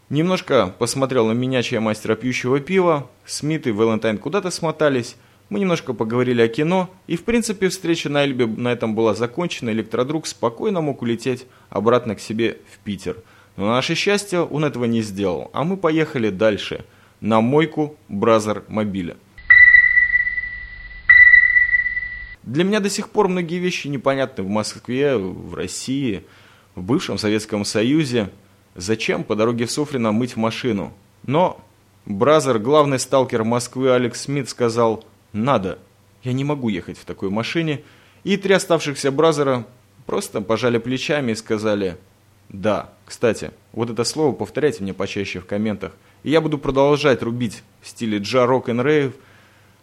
Немножко 0.10 0.74
посмотрел 0.80 1.28
на 1.28 1.34
меня, 1.34 1.62
чаймастера 1.64 2.16
пьющего 2.16 2.62
пива. 2.62 3.10
Смит 3.26 3.68
и 3.68 3.72
Валентайн 3.72 4.18
куда-то 4.18 4.50
смотались. 4.52 5.18
Мы 5.50 5.60
немножко 5.60 5.94
поговорили 5.94 6.42
о 6.42 6.48
кино, 6.48 6.90
и 7.08 7.16
в 7.16 7.24
принципе 7.24 7.70
встреча 7.70 8.10
на 8.10 8.24
Эльбе 8.26 8.46
на 8.48 8.70
этом 8.72 8.96
была 8.96 9.14
закончена. 9.14 9.70
Электродруг 9.70 10.28
спокойно 10.28 10.82
мог 10.82 11.02
улететь 11.02 11.46
обратно 11.70 12.16
к 12.16 12.20
себе 12.20 12.58
в 12.74 12.80
Питер. 12.80 13.18
Но 13.56 13.66
на 13.66 13.72
наше 13.74 13.96
счастье 13.96 14.42
он 14.42 14.66
этого 14.66 14.86
не 14.86 15.02
сделал, 15.02 15.50
а 15.54 15.64
мы 15.64 15.78
поехали 15.78 16.30
дальше– 16.30 16.86
на 17.22 17.42
мойку 17.42 17.96
brother 18.08 18.64
мобиля. 18.68 19.18
Для 22.44 22.64
меня 22.64 22.80
до 22.80 22.90
сих 22.90 23.10
пор 23.10 23.28
многие 23.28 23.60
вещи 23.60 23.88
непонятны 23.88 24.44
в 24.44 24.48
Москве, 24.48 25.18
в 25.18 25.54
России, 25.54 26.24
в 26.76 26.84
бывшем 26.84 27.18
Советском 27.18 27.66
Союзе. 27.66 28.30
Зачем 28.76 29.24
по 29.24 29.36
дороге 29.36 29.66
в 29.66 29.72
Софрино 29.72 30.12
мыть 30.12 30.38
машину? 30.38 30.94
Но 31.24 31.60
brother, 32.06 32.60
главный 32.60 33.00
сталкер 33.00 33.44
Москвы 33.44 33.92
Алекс 33.92 34.22
Смит, 34.22 34.48
сказал 34.48 35.04
«надо». 35.38 35.80
Я 36.24 36.34
не 36.34 36.44
могу 36.44 36.70
ехать 36.70 36.98
в 36.98 37.06
такой 37.06 37.30
машине. 37.30 37.84
И 38.24 38.36
три 38.38 38.54
оставшихся 38.54 39.12
brother 39.12 39.59
а 39.59 39.66
просто 40.06 40.42
пожали 40.42 40.78
плечами 40.78 41.32
и 41.32 41.36
сказали 41.36 41.98
«да». 42.50 42.90
Кстати, 43.06 43.52
вот 43.72 43.90
это 43.90 44.04
слово 44.04 44.34
повторяйте 44.34 44.84
мне 44.84 44.94
почаще 44.94 45.40
в 45.40 45.46
комментах. 45.46 45.94
И 46.24 46.32
я 46.32 46.42
буду 46.42 46.58
продолжать 46.58 47.22
рубить 47.22 47.64
в 47.82 47.88
стиле 47.88 48.18
jah 48.18 48.46
rock'n'rave 48.46 49.14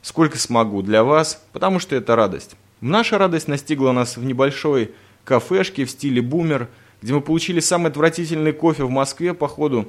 сколько 0.02 0.36
смогу 0.36 0.82
для 0.82 1.02
вас, 1.02 1.42
потому 1.52 1.78
что 1.78 1.96
это 1.96 2.14
радость. 2.14 2.56
Наша 2.82 3.16
радость 3.16 3.48
настигла 3.48 3.92
нас 3.92 4.18
в 4.18 4.24
небольшой 4.24 4.90
кафешке 5.24 5.86
в 5.86 5.90
стиле 5.90 6.20
бумер, 6.20 6.68
где 7.00 7.14
мы 7.14 7.22
получили 7.22 7.60
самый 7.60 7.90
отвратительный 7.90 8.52
кофе 8.52 8.84
в 8.84 8.90
Москве, 8.90 9.32
походу. 9.32 9.88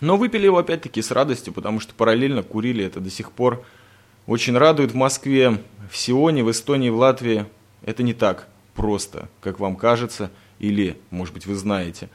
Но 0.00 0.16
выпили 0.16 0.46
его 0.46 0.58
опять-таки 0.58 1.00
с 1.00 1.12
радостью, 1.12 1.52
потому 1.52 1.78
что 1.78 1.94
параллельно 1.94 2.42
курили 2.42 2.84
это 2.84 2.98
до 2.98 3.10
сих 3.10 3.30
пор. 3.30 3.64
Очень 4.26 4.56
радует 4.56 4.92
в 4.92 4.94
Москве, 4.94 5.58
в 5.90 5.96
Сионе, 5.96 6.44
в 6.44 6.50
Эстонии, 6.50 6.90
в 6.90 6.96
Латвии. 6.96 7.46
Это 7.84 8.04
не 8.04 8.14
так 8.14 8.46
просто, 8.74 9.28
как 9.40 9.58
вам 9.58 9.74
кажется, 9.74 10.30
или, 10.60 10.96
может 11.10 11.34
быть, 11.34 11.46
вы 11.46 11.56
знаете. 11.56 12.08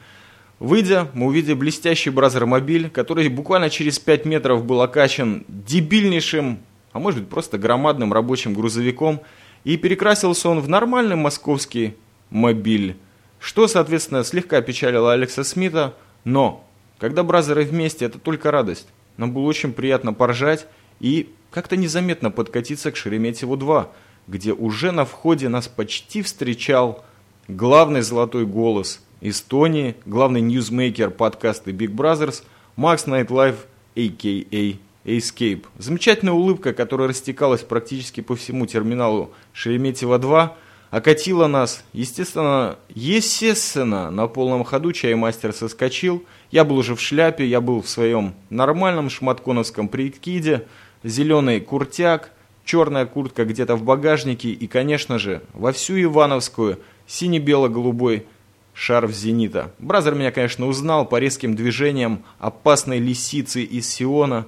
Выйдя, 0.58 1.08
мы 1.12 1.26
увидели 1.26 1.52
блестящий 1.52 2.08
бразер-мобиль, 2.08 2.88
который 2.88 3.28
буквально 3.28 3.68
через 3.68 3.98
5 3.98 4.24
метров 4.24 4.64
был 4.64 4.80
окачан 4.80 5.44
дебильнейшим, 5.48 6.60
а 6.92 6.98
может 6.98 7.20
быть 7.20 7.28
просто 7.28 7.58
громадным 7.58 8.12
рабочим 8.14 8.54
грузовиком, 8.54 9.20
и 9.64 9.76
перекрасился 9.76 10.48
он 10.48 10.60
в 10.60 10.68
нормальный 10.68 11.14
московский 11.14 11.94
мобиль, 12.30 12.96
что, 13.38 13.68
соответственно, 13.68 14.24
слегка 14.24 14.62
печалило 14.62 15.12
Алекса 15.12 15.44
Смита, 15.44 15.94
но 16.24 16.66
когда 16.98 17.22
бразеры 17.22 17.64
вместе, 17.64 18.06
это 18.06 18.18
только 18.18 18.50
радость. 18.50 18.88
Нам 19.18 19.32
было 19.32 19.44
очень 19.44 19.72
приятно 19.72 20.14
поржать 20.14 20.66
и 21.00 21.28
как-то 21.50 21.76
незаметно 21.76 22.30
подкатиться 22.30 22.90
к 22.90 22.96
Шереметьеву-2, 22.96 23.88
где 24.26 24.52
уже 24.52 24.92
на 24.92 25.04
входе 25.04 25.48
нас 25.48 25.68
почти 25.68 26.22
встречал 26.22 27.04
главный 27.48 28.02
золотой 28.02 28.46
голос– 28.46 29.00
Эстонии, 29.20 29.96
главный 30.06 30.40
ньюзмейкер 30.40 31.10
подкаста 31.10 31.70
Big 31.72 31.92
Brothers, 31.94 32.44
Макс 32.76 33.06
Найтлайф, 33.06 33.66
a.k.a. 33.96 34.76
Escape. 35.04 35.64
Замечательная 35.78 36.34
улыбка, 36.34 36.72
которая 36.72 37.08
растекалась 37.08 37.62
практически 37.62 38.20
по 38.20 38.36
всему 38.36 38.66
терминалу 38.66 39.32
Шереметьево-2, 39.54 40.50
окатила 40.90 41.46
нас. 41.46 41.82
Естественно, 41.92 42.76
естественно, 42.94 44.10
на 44.10 44.26
полном 44.28 44.64
ходу 44.64 44.92
чаймастер 44.92 45.52
соскочил. 45.52 46.24
Я 46.50 46.64
был 46.64 46.76
уже 46.76 46.94
в 46.94 47.00
шляпе, 47.00 47.46
я 47.46 47.60
был 47.60 47.82
в 47.82 47.88
своем 47.88 48.34
нормальном 48.50 49.10
шмодконовском 49.10 49.88
прикиде, 49.88 50.66
зеленый 51.04 51.60
куртяк, 51.60 52.32
черная 52.64 53.06
куртка 53.06 53.44
где-то 53.44 53.76
в 53.76 53.82
багажнике 53.82 54.50
и, 54.50 54.66
конечно 54.66 55.18
же, 55.18 55.42
во 55.54 55.72
всю 55.72 56.00
Ивановскую 56.02 56.78
сине-бело-голубой 57.06 58.26
шарф 58.74 59.10
«Зенита». 59.10 59.72
Brother 59.78 60.14
меня, 60.14 60.30
конечно, 60.30 60.66
узнал 60.66 61.06
по 61.06 61.18
резким 61.18 61.56
движениям 61.56 62.24
опасной 62.38 62.98
лисицы 62.98 63.62
из 63.62 63.88
Сиона. 63.88 64.46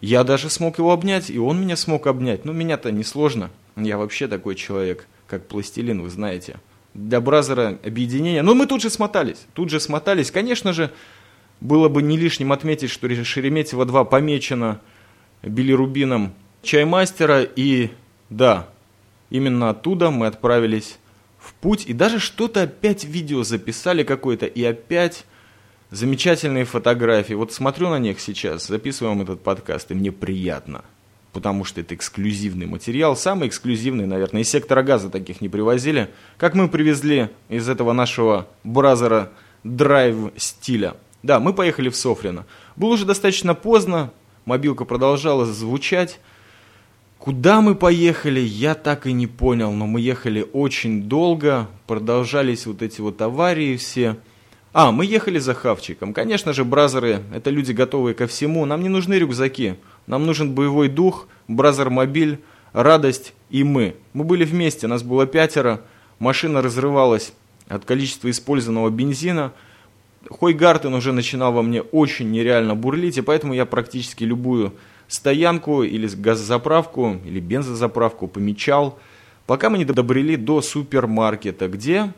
Я 0.00 0.24
даже 0.24 0.50
смог 0.50 0.78
его 0.78 0.92
обнять, 0.92 1.30
и 1.30 1.38
он 1.38 1.60
меня 1.60 1.76
смог 1.76 2.06
обнять. 2.06 2.44
Ну, 2.44 2.52
меня-то 2.52 2.92
несложно. 2.92 3.50
Я 3.76 3.96
вообще 3.96 4.28
такой 4.28 4.56
человек, 4.56 5.06
как 5.26 5.46
пластилин, 5.46 6.02
вы 6.02 6.10
знаете. 6.10 6.56
Для 6.92 7.20
brother 7.20 7.71
а 7.71 7.78
объединение. 7.82 8.42
Но 8.42 8.54
мы 8.54 8.66
тут 8.66 8.82
же 8.82 8.90
смотались. 8.90 9.46
Тут 9.54 9.70
же 9.70 9.80
смотались. 9.80 10.30
Конечно 10.30 10.72
же, 10.72 10.90
было 11.60 11.88
бы 11.88 12.02
не 12.02 12.18
лишним 12.18 12.52
отметить, 12.52 12.90
что 12.90 13.06
Шереметьево-2 13.06 14.04
помечено 14.04 14.80
билирубином 15.42 16.34
чаймастера. 16.62 17.42
И 17.42 17.90
да, 18.30 18.68
именно 19.30 19.70
оттуда 19.70 20.10
мы 20.10 20.26
отправились 20.26 20.98
в 21.38 21.54
путь, 21.54 21.86
и 21.86 21.92
даже 21.92 22.18
что-то 22.18 22.62
опять 22.62 23.04
видео 23.04 23.42
записали 23.44 24.02
какое-то, 24.02 24.46
и 24.46 24.64
опять 24.64 25.24
замечательные 25.90 26.64
фотографии. 26.64 27.34
Вот 27.34 27.52
смотрю 27.52 27.88
на 27.90 27.98
них 27.98 28.20
сейчас, 28.20 28.66
записываем 28.66 29.22
этот 29.22 29.42
подкаст, 29.42 29.90
и 29.90 29.94
мне 29.94 30.10
приятно, 30.10 30.84
потому 31.32 31.64
что 31.64 31.80
это 31.80 31.94
эксклюзивный 31.94 32.66
материал, 32.66 33.16
самый 33.16 33.48
эксклюзивный, 33.48 34.06
наверное, 34.06 34.42
из 34.42 34.50
сектора 34.50 34.82
газа 34.82 35.08
таких 35.08 35.40
не 35.40 35.48
привозили, 35.48 36.10
как 36.36 36.54
мы 36.54 36.68
привезли 36.68 37.28
из 37.48 37.68
этого 37.68 37.92
нашего 37.92 38.48
бразера 38.64 39.30
драйв 39.62 40.32
стиля. 40.36 40.96
Да, 41.22 41.40
мы 41.40 41.52
поехали 41.52 41.88
в 41.88 41.96
Софрино. 41.96 42.46
Было 42.76 42.90
уже 42.90 43.04
достаточно 43.04 43.54
поздно, 43.54 44.12
мобилка 44.46 44.86
продолжала 44.86 45.44
звучать, 45.44 46.18
Куда 47.18 47.60
мы 47.60 47.74
поехали, 47.74 48.38
я 48.38 48.74
так 48.74 49.06
и 49.06 49.12
не 49.12 49.26
понял, 49.26 49.72
но 49.72 49.86
мы 49.86 50.00
ехали 50.00 50.46
очень 50.52 51.02
долго, 51.04 51.66
продолжались 51.88 52.66
вот 52.66 52.82
эти 52.82 53.00
вот 53.00 53.20
аварии 53.20 53.76
все. 53.76 54.18
А, 54.72 54.92
мы 54.92 55.06
ехали 55.06 55.38
за 55.40 55.54
хавчиком. 55.54 56.12
Конечно 56.12 56.52
же, 56.52 56.62
бразеры– 56.64 57.22
это 57.34 57.50
люди, 57.50 57.72
готовые 57.72 58.14
ко 58.14 58.28
всему. 58.28 58.64
Нам 58.64 58.82
не 58.82 58.88
нужны 58.88 59.14
рюкзаки. 59.14 59.74
Нам 60.06 60.24
нужен 60.24 60.54
боевой 60.54 60.88
дух, 60.88 61.26
бразер-мобиль, 61.48 62.38
радость 62.72 63.32
и 63.50 63.64
мы. 63.64 63.96
Мы 64.12 64.22
были 64.22 64.44
вместе, 64.44 64.86
нас 64.86 65.02
было 65.02 65.26
пятеро. 65.26 65.80
Машина 66.20 66.62
разрывалась 66.62 67.32
от 67.66 67.84
количества 67.86 68.30
использованного 68.30 68.90
бензина. 68.90 69.52
Хойгартен 70.30 70.94
уже 70.94 71.12
начинал 71.12 71.52
во 71.52 71.62
мне 71.62 71.82
очень 71.82 72.30
нереально 72.30 72.74
бурлить, 72.74 73.18
и 73.18 73.22
поэтому 73.22 73.54
я 73.54 73.66
практически 73.66 74.24
любую 74.24 74.74
стоянку 75.08 75.82
или 75.82 76.06
газозаправку, 76.06 77.20
или 77.24 77.40
бензозаправку 77.40 78.26
помечал, 78.26 78.98
пока 79.46 79.70
мы 79.70 79.78
не 79.78 79.84
добрели 79.84 80.36
до 80.36 80.62
супермаркета, 80.62 81.68
где 81.68 82.12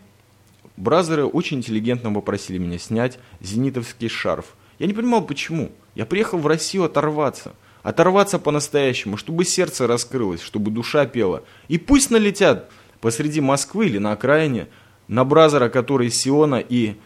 бразеры 0.77 1.27
очень 1.27 1.59
интеллигентно 1.59 2.13
попросили 2.13 2.59
меня 2.59 2.79
снять 2.79 3.19
зенитовский 3.41 4.09
шарф. 4.09 4.55
Я 4.79 4.87
не 4.87 4.95
понимал, 4.95 5.25
почему. 5.27 5.73
Я 5.95 6.07
приехал 6.07 6.39
в 6.39 6.47
Россию 6.47 6.85
оторваться. 6.85 7.55
Оторваться 7.83 8.39
по-настоящему, 8.39 9.17
чтобы 9.17 9.45
сердце 9.45 9.87
раскрылось, 9.87 10.43
чтобы 10.43 10.71
душа 10.71 11.07
пела. 11.07 11.43
И 11.69 11.79
пусть 11.79 12.11
налетят 12.11 12.71
посреди 13.01 13.41
Москвы 13.41 13.87
или 13.87 13.99
на 13.99 14.13
окраине 14.13 14.69
на 15.09 15.25
бразера, 15.25 15.69
который 15.69 16.09
из 16.09 16.21
Сиона 16.21 16.57
и 16.57 16.97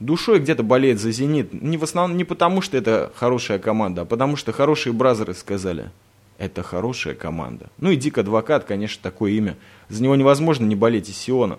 душой 0.00 0.40
где-то 0.40 0.62
болеет 0.62 0.98
за 0.98 1.12
«Зенит». 1.12 1.52
Не 1.52 1.76
в 1.76 1.84
основном 1.84 2.16
не 2.16 2.24
потому, 2.24 2.62
что 2.62 2.76
это 2.76 3.12
хорошая 3.14 3.58
команда, 3.58 4.02
а 4.02 4.04
потому 4.04 4.36
что 4.36 4.52
хорошие 4.52 4.92
бразеры 4.92 5.34
сказали. 5.34 5.90
Это 6.38 6.62
хорошая 6.62 7.14
команда. 7.14 7.70
Ну 7.78 7.90
и 7.90 7.96
Дик 7.96 8.16
Адвокат, 8.18 8.64
конечно, 8.64 9.00
такое 9.02 9.32
имя. 9.32 9.56
За 9.88 10.02
него 10.02 10.16
невозможно 10.16 10.64
не 10.64 10.74
болеть 10.74 11.10
из 11.10 11.16
Сиона. 11.16 11.58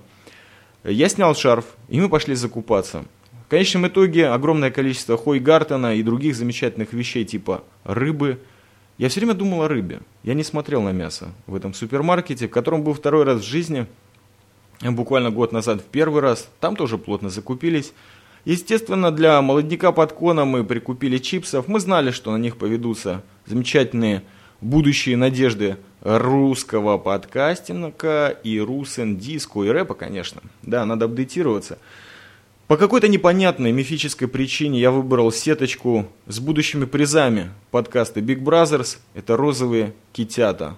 Я 0.83 1.07
снял 1.07 1.35
шарф, 1.35 1.65
и 1.87 2.01
мы 2.01 2.09
пошли 2.09 2.33
закупаться. 2.33 3.05
В 3.45 3.49
конечном 3.51 3.87
итоге 3.87 4.29
огромное 4.29 4.71
количество 4.71 5.17
Хойгартена 5.17 5.95
и 5.95 6.03
других 6.03 6.35
замечательных 6.35 6.93
вещей 6.93 7.25
типа 7.25 7.63
рыбы, 7.83 8.39
Я 8.97 9.09
все 9.09 9.19
время 9.19 9.33
думал 9.33 9.63
о 9.63 9.67
рыбе. 9.67 9.99
Я 10.23 10.33
не 10.33 10.43
смотрел 10.43 10.81
на 10.81 10.91
мясо 10.91 11.29
в 11.47 11.55
этом 11.55 11.73
супермаркете, 11.73 12.47
в 12.47 12.51
котором 12.51 12.83
был 12.83 12.93
второй 12.93 13.23
раз 13.23 13.41
в 13.41 13.45
жизни, 13.45 13.87
буквально 14.81 15.31
год 15.31 15.51
назад 15.51 15.81
в 15.81 15.85
первый 15.85 16.21
раз. 16.21 16.49
Там 16.59 16.75
тоже 16.75 16.97
плотно 16.97 17.29
закупились. 17.29 17.93
Естественно, 18.45 19.11
для 19.11 19.41
молодняка 19.41 19.91
под 19.91 20.13
коном 20.13 20.49
мы 20.49 20.63
прикупили 20.63 21.17
чипсов. 21.17 21.67
Мы 21.67 21.79
знали, 21.79 22.11
что 22.11 22.31
на 22.31 22.37
них 22.37 22.57
поведутся 22.57 23.23
замечательные 23.45 24.23
будущие 24.61 25.17
надежды 25.17 25.77
русского 26.01 26.97
подкастинга 26.97 28.29
и 28.29 28.59
русен 28.59 29.17
диско 29.17 29.63
и 29.63 29.69
рэпа, 29.69 29.93
конечно. 29.93 30.41
Да, 30.63 30.85
надо 30.85 31.05
апдейтироваться. 31.05 31.77
По 32.67 32.77
какой-то 32.77 33.07
непонятной 33.07 33.71
мифической 33.71 34.27
причине 34.27 34.79
я 34.79 34.91
выбрал 34.91 35.31
сеточку 35.31 36.07
с 36.25 36.39
будущими 36.39 36.85
призами 36.85 37.51
подкаста 37.69 38.21
Big 38.21 38.39
Brothers. 38.39 38.97
Это 39.13 39.35
розовые 39.35 39.93
китята. 40.13 40.77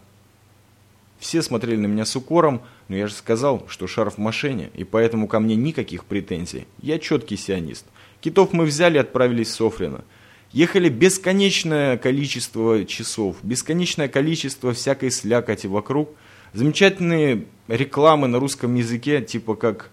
Все 1.24 1.42
смотрели 1.42 1.77
на 1.77 1.86
меня 1.86 2.03
с 2.03 2.18
укором, 2.18 2.63
но 2.89 2.98
я 2.98 3.08
же 3.08 3.13
сказал, 3.13 3.63
что 3.70 3.88
шарф 3.88 4.15
в 4.15 4.18
машине, 4.18 4.72
и 4.74 4.84
поэтому 4.84 5.30
ко 5.30 5.39
мне 5.39 5.56
никаких 5.56 6.03
претензий. 6.03 6.68
Я 6.82 7.00
четкий 7.00 7.38
сионист. 7.38 7.86
Китов 8.20 8.51
мы 8.51 8.65
взяли 8.65 8.98
и 8.98 9.00
отправились 9.00 9.48
в 9.48 9.51
Софрино. 9.51 10.03
Ехали 10.51 10.89
бесконечное 10.89 11.98
количество 11.98 12.84
часов, 12.84 13.38
бесконечное 13.42 14.10
количество 14.10 14.74
всякой 14.74 15.12
слякоти 15.12 15.65
вокруг. 15.68 16.10
Замечательные 16.51 17.46
рекламы 17.70 18.27
на 18.27 18.38
русском 18.38 18.75
языке, 18.75 19.22
типа 19.22 19.56
как 19.56 19.92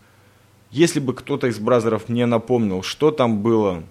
«Если 0.72 0.99
бы 0.99 1.14
кто-то 1.14 1.46
из 1.46 1.60
бразеров 1.60 2.08
мне 2.08 2.26
напомнил, 2.26 2.82
что 2.82 3.12
там 3.12 3.38
было, 3.38 3.84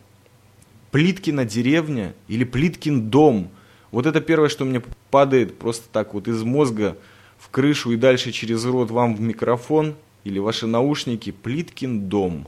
Плиткина 0.91 1.46
деревня 1.46 2.13
или 2.27 2.43
Плиткин 2.43 3.10
дом». 3.10 3.50
Вот 3.91 4.05
это 4.05 4.19
первое, 4.19 4.50
что 4.50 4.65
мне 4.65 4.81
падает 5.10 5.58
просто 5.58 5.88
так 5.89 6.13
вот 6.13 6.27
из 6.27 6.43
мозга 6.43 6.98
в 7.39 7.50
крышу 7.50 7.91
и 7.91 7.96
дальше 7.96 8.31
через 8.31 8.65
рот 8.65 8.91
вам 8.91 9.15
в 9.15 9.22
микрофон 9.22 9.96
или 10.24 10.38
ваши 10.38 10.67
наушники 10.67 11.31
«Плиткин 11.31 12.10
дом». 12.10 12.48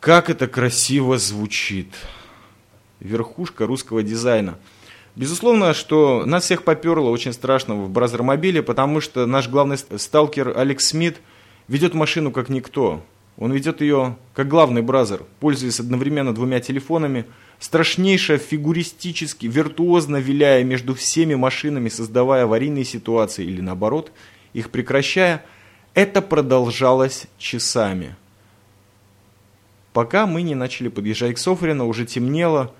Как 0.00 0.28
это 0.28 0.48
красиво 0.48 1.18
звучит 1.18 1.88
верхушка 3.00 3.66
русского 3.66 4.02
дизайна. 4.02 4.58
Безусловно, 5.16 5.74
что 5.74 6.24
нас 6.26 6.44
всех 6.44 6.64
поперло 6.64 7.08
очень 7.10 7.32
страшно 7.32 7.76
в 7.76 7.88
Бразермобиле, 7.88 8.62
потому 8.62 9.00
что 9.00 9.26
наш 9.26 9.48
главный 9.48 9.78
сталкер 9.78 10.58
Алекс 10.58 10.88
Смит 10.88 11.20
ведет 11.68 11.94
машину 11.94 12.32
как 12.32 12.48
никто. 12.48 13.02
Он 13.36 13.52
ведет 13.52 13.80
ее 13.80 14.16
как 14.34 14.48
главный 14.48 14.82
бразер, 14.82 15.22
пользуясь 15.40 15.80
одновременно 15.80 16.34
двумя 16.34 16.60
телефонами, 16.60 17.26
страшнейше 17.58 18.38
фигуристически, 18.38 19.46
виртуозно 19.46 20.16
виляя 20.16 20.64
между 20.64 20.94
всеми 20.94 21.34
машинами, 21.34 21.88
создавая 21.88 22.44
аварийные 22.44 22.84
ситуации 22.84 23.44
или 23.44 23.60
наоборот, 23.60 24.12
их 24.52 24.70
прекращая. 24.70 25.44
Это 25.94 26.22
продолжалось 26.22 27.26
часами. 27.38 28.16
Пока 29.92 30.26
мы 30.26 30.42
не 30.42 30.54
начали 30.54 30.88
подъезжать 30.88 31.36
к 31.36 31.38
Софрину, 31.38 31.86
уже 31.86 32.04
темнело, 32.04 32.74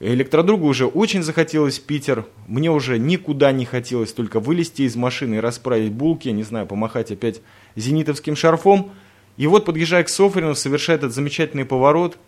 Электродругу 0.00 0.66
уже 0.66 0.86
очень 0.86 1.22
захотелось 1.22 1.78
Питер. 1.78 2.26
Мне 2.48 2.70
уже 2.70 2.98
никуда 2.98 3.52
не 3.52 3.64
хотелось 3.64 4.12
только 4.12 4.40
вылезти 4.40 4.82
из 4.82 4.96
машины 4.96 5.36
и 5.36 5.40
расправить 5.40 5.92
булки, 5.92 6.28
не 6.28 6.42
знаю, 6.42 6.66
помахать 6.66 7.12
опять 7.12 7.40
зенитовским 7.76 8.34
шарфом. 8.34 8.92
И 9.36 9.46
вот, 9.46 9.64
подъезжая 9.64 10.02
к 10.02 10.08
Софрину, 10.08 10.54
совершая 10.54 10.96
этот 10.96 11.14
замечательный 11.14 11.64
поворот, 11.64 12.18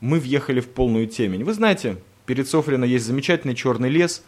мы 0.00 0.18
въехали 0.20 0.60
в 0.60 0.68
полную 0.68 1.06
темень. 1.06 1.44
Вы 1.44 1.54
знаете, 1.54 1.96
перед 2.26 2.48
Софрино 2.48 2.84
есть 2.84 3.04
замечательный 3.04 3.54
черный 3.54 3.88
лес, 3.88 4.22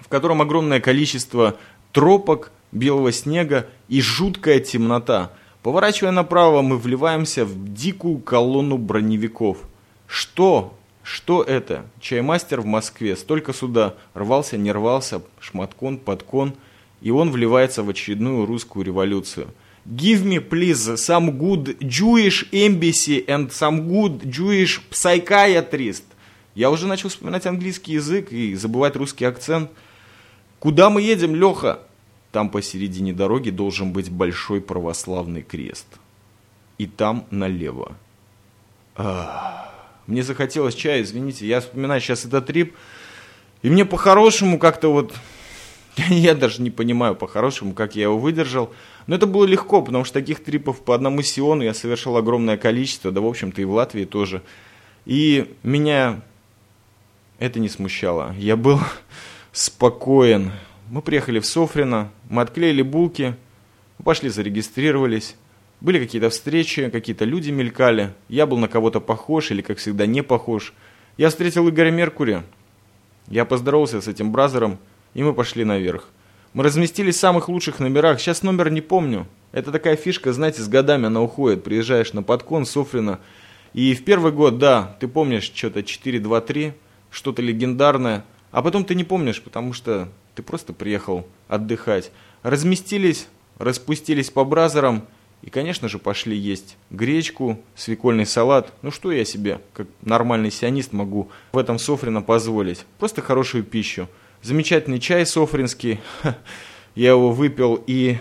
в 0.00 0.08
котором 0.08 0.42
огромное 0.42 0.80
количество 0.80 1.56
тропок, 1.92 2.52
белого 2.72 3.12
снега 3.12 3.68
и 3.88 4.00
жуткая 4.00 4.60
темнота. 4.60 5.32
Поворачивая 5.62 6.12
направо, 6.12 6.62
мы 6.62 6.76
вливаемся 6.76 7.44
в 7.44 7.72
дикую 7.72 8.18
колонну 8.18 8.78
броневиков. 8.78 9.58
Что 10.06 10.74
что 11.02 11.42
это? 11.42 11.84
Чаймастер 12.00 12.60
в 12.60 12.66
Москве. 12.66 13.16
Столько 13.16 13.52
сюда 13.52 13.96
рвался, 14.14 14.56
не 14.56 14.70
рвался, 14.70 15.22
шматкон, 15.40 15.98
подкон. 15.98 16.54
И 17.00 17.10
он 17.10 17.32
вливается 17.32 17.82
в 17.82 17.90
очередную 17.90 18.46
русскую 18.46 18.84
революцию. 18.84 19.48
Give 19.84 20.24
me, 20.24 20.38
please, 20.38 20.96
some 20.96 21.30
good 21.38 21.76
Jewish 21.80 22.46
embassy 22.52 23.24
and 23.28 23.50
some 23.50 23.88
good 23.88 24.20
Jewish 24.30 24.80
psychiatrist. 24.90 26.04
Я 26.54 26.70
уже 26.70 26.86
начал 26.86 27.08
вспоминать 27.08 27.46
английский 27.46 27.94
язык 27.94 28.32
и 28.32 28.54
забывать 28.54 28.94
русский 28.94 29.24
акцент. 29.24 29.70
Куда 30.58 30.90
мы 30.90 31.02
едем, 31.02 31.34
Леха? 31.34 31.80
Там 32.30 32.48
посередине 32.48 33.12
дороги 33.12 33.50
должен 33.50 33.92
быть 33.92 34.10
большой 34.10 34.60
православный 34.60 35.42
крест. 35.42 35.86
И 36.78 36.86
там 36.86 37.26
налево. 37.30 37.96
Ах. 38.96 39.62
Мне 40.06 40.22
захотелось 40.22 40.74
чая, 40.74 41.02
извините, 41.02 41.46
я 41.46 41.60
вспоминаю 41.60 42.00
сейчас 42.00 42.24
этот 42.24 42.46
трип, 42.46 42.74
и 43.62 43.70
мне 43.70 43.84
по-хорошему 43.84 44.58
как-то 44.58 44.92
вот, 44.92 45.14
я 46.08 46.34
даже 46.34 46.62
не 46.62 46.70
понимаю 46.70 47.14
по-хорошему, 47.14 47.74
как 47.74 47.96
я 47.96 48.04
его 48.04 48.18
выдержал, 48.18 48.72
но 49.06 49.16
это 49.16 49.26
было 49.26 49.44
легко, 49.44 49.82
потому 49.82 50.04
что 50.04 50.14
таких 50.14 50.42
трипов 50.42 50.80
по 50.82 50.94
одному 50.94 51.22
Сиону 51.22 51.62
я 51.62 51.74
совершил 51.74 52.16
огромное 52.16 52.56
количество, 52.56 53.10
да, 53.10 53.20
в 53.20 53.26
общем-то, 53.26 53.60
и 53.60 53.64
в 53.64 53.72
Латвии 53.72 54.04
тоже. 54.04 54.42
И 55.04 55.54
меня 55.62 56.22
это 57.38 57.58
не 57.58 57.68
смущало. 57.68 58.34
Я 58.38 58.56
был 58.56 58.78
спокоен. 59.52 60.52
Мы 60.90 61.02
приехали 61.02 61.40
в 61.40 61.46
Софрино, 61.46 62.10
мы 62.28 62.42
отклеили 62.42 62.82
булки, 62.82 63.34
пошли 64.02 64.28
зарегистрировались. 64.28 65.36
Были 65.80 65.98
какие-то 65.98 66.30
встречи, 66.30 66.90
какие-то 66.90 67.24
люди 67.24 67.50
мелькали. 67.50 68.14
Я 68.28 68.46
был 68.46 68.56
на 68.58 68.68
кого-то 68.68 69.00
похож 69.00 69.50
или, 69.50 69.62
как 69.62 69.78
всегда, 69.78 70.06
не 70.06 70.22
похож. 70.22 70.74
Я 71.16 71.28
встретил 71.28 71.68
Игоря 71.68 71.90
Меркурия. 71.90 72.44
Я 73.26 73.44
поздоровался 73.44 74.00
с 74.00 74.06
этим 74.06 74.30
бразером, 74.30 74.78
и 75.14 75.22
мы 75.22 75.34
пошли 75.34 75.64
наверх. 75.64 76.08
Мы 76.52 76.64
разместились 76.64 77.16
в 77.16 77.20
самых 77.20 77.48
лучших 77.48 77.80
номерах. 77.80 78.20
Сейчас 78.20 78.42
номер 78.42 78.70
не 78.70 78.80
помню. 78.80 79.26
Это 79.52 79.72
такая 79.72 79.96
фишка, 79.96 80.32
знаете, 80.32 80.62
с 80.62 80.68
годами 80.68 81.06
она 81.06 81.22
уходит. 81.22 81.64
Приезжаешь 81.64 82.12
на 82.12 82.22
подкон, 82.22 82.66
Софрина. 82.66 83.20
И 83.72 83.94
в 83.94 84.04
первый 84.04 84.32
год, 84.32 84.58
да, 84.58 84.96
ты 85.00 85.08
помнишь 85.08 85.50
что-то 85.54 85.80
4-2-3, 85.80 86.72
что-то 87.10 87.42
легендарное. 87.42 88.24
А 88.50 88.62
потом 88.62 88.84
ты 88.84 88.94
не 88.94 89.04
помнишь, 89.04 89.42
потому 89.42 89.72
что 89.72 90.08
ты 90.34 90.42
просто 90.42 90.72
приехал 90.72 91.26
отдыхать. 91.48 92.10
Разместились, 92.42 93.28
распустились 93.58 94.30
по 94.30 94.44
бразерам– 94.44 95.06
и, 95.42 95.50
конечно 95.50 95.88
же, 95.88 95.98
пошли 95.98 96.36
есть 96.36 96.76
гречку, 96.90 97.60
свекольный 97.74 98.26
салат. 98.26 98.72
Ну 98.82 98.92
что 98.92 99.10
я 99.10 99.24
себе, 99.24 99.60
как 99.74 99.88
нормальный 100.00 100.52
сионист, 100.52 100.92
могу 100.92 101.30
в 101.52 101.58
этом 101.58 101.78
Софрино 101.78 102.22
позволить? 102.22 102.86
Просто 102.98 103.22
хорошую 103.22 103.64
пищу. 103.64 104.08
Замечательный 104.42 104.98
чай 104.98 105.24
софринский. 105.24 106.00
Я 106.96 107.10
его 107.10 107.30
выпил 107.30 107.82
и 107.86 108.18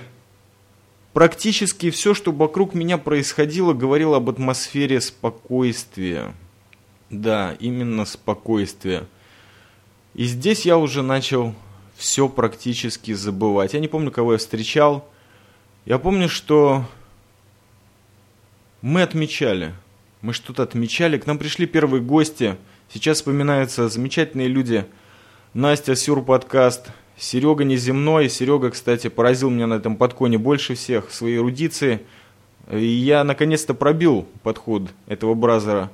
практически 1.14 1.90
все, 1.90 2.14
что 2.14 2.32
вокруг 2.32 2.76
меня 2.76 3.00
происходило, 3.00 3.74
говорило 3.74 4.18
об 4.18 4.30
атмосфере 4.30 5.02
спокойствия. 5.02 6.34
Да, 7.10 7.58
именно 7.60 8.06
спокойствия. 8.06 9.08
И 10.14 10.26
здесь 10.26 10.66
я 10.66 10.78
уже 10.78 11.02
начал 11.02 11.56
все 11.96 12.30
практически 12.30 13.14
забывать. 13.14 13.74
Я 13.74 13.80
не 13.80 13.88
помню, 13.88 14.12
кого 14.12 14.34
я 14.34 14.38
встречал. 14.38 15.10
Я 15.86 15.98
помню, 15.98 16.30
что 16.30 16.86
мы 18.82 19.02
отмечали. 19.02 19.74
Мы 20.22 20.34
что-то 20.34 20.62
отмечали. 20.62 21.18
К 21.18 21.26
нам 21.26 21.40
пришли 21.40 21.66
первые 21.66 22.02
гости. 22.02 22.58
Сейчас 22.94 23.18
вспоминаются 23.18 23.90
замечательные 23.90 24.48
люди. 24.48 24.86
Настя 25.54 25.96
Сюр 25.96 26.24
подкаст, 26.24 26.92
Серега 27.18 27.64
Неземной. 27.64 28.30
Серега, 28.30 28.72
кстати, 28.72 29.10
поразил 29.10 29.50
меня 29.50 29.68
на 29.68 29.74
этом 29.76 29.96
подконе 29.98 30.38
больше 30.38 30.76
всех 30.76 31.12
своей 31.12 31.38
эрудицией. 31.38 32.00
И 32.72 32.86
я 32.86 33.24
наконец-то 33.24 33.74
пробил 33.74 34.28
подход 34.44 34.84
этого 35.08 35.34
бразера 35.34 35.92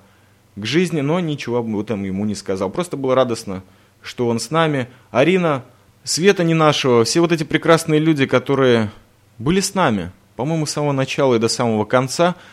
к 0.55 0.65
жизни, 0.65 1.01
но 1.01 1.19
ничего 1.19 1.57
об 1.57 1.79
этом 1.79 2.03
ему 2.03 2.25
не 2.25 2.35
сказал. 2.35 2.69
Просто 2.69 2.97
было 2.97 3.15
радостно, 3.15 3.63
что 4.01 4.27
он 4.27 4.39
с 4.39 4.51
нами. 4.51 4.89
Арина, 5.09 5.63
Света 6.03 6.43
не 6.43 6.53
нашего, 6.53 7.03
все 7.03 7.19
вот 7.19 7.31
эти 7.31 7.43
прекрасные 7.43 7.99
люди, 7.99 8.25
которые 8.25 8.91
были 9.39 9.59
с 9.59 9.73
нами, 9.73 10.11
по-моему, 10.35 10.65
с 10.65 10.71
самого 10.71 10.91
начала 10.91 11.35
и 11.35 11.39
до 11.39 11.47
самого 11.47 11.83
конца– 11.83 12.35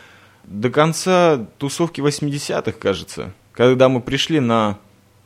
до 0.47 0.69
конца 0.69 1.47
тусовки 1.57 2.01
80-х, 2.01 2.73
кажется, 2.73 3.33
когда 3.51 3.89
мы 3.89 4.01
пришли 4.01 4.39
на 4.39 4.77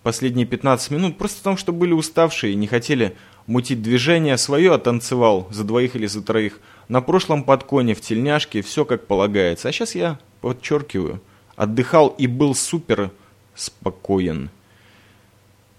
последние 0.04 0.46
15 0.46 0.92
минут, 0.92 1.18
просто 1.18 1.40
потому 1.40 1.58
что 1.58 1.72
были 1.74 1.94
уставшие 1.94 2.54
и 2.54 2.56
не 2.56 2.68
хотели 2.68 3.16
мутить 3.48 3.82
движение, 3.82 4.38
свое 4.38 4.74
оттанцевал 4.74 5.48
за 5.52 5.64
двоих 5.64 5.96
или 5.96 6.06
за 6.06 6.22
троих. 6.22 6.60
На 6.88 7.02
прошлом 7.02 7.44
подконе, 7.44 7.96
в 7.96 8.02
тельняшке, 8.02 8.62
все 8.62 8.86
как 8.86 9.08
полагается. 9.08 9.70
А 9.70 9.72
сейчас 9.72 9.96
я 9.96 10.20
подчеркиваю, 10.42 11.22
отдыхал 11.56 12.10
и 12.18 12.28
был 12.28 12.56
супер 12.56 13.12
спокоен. 13.56 14.50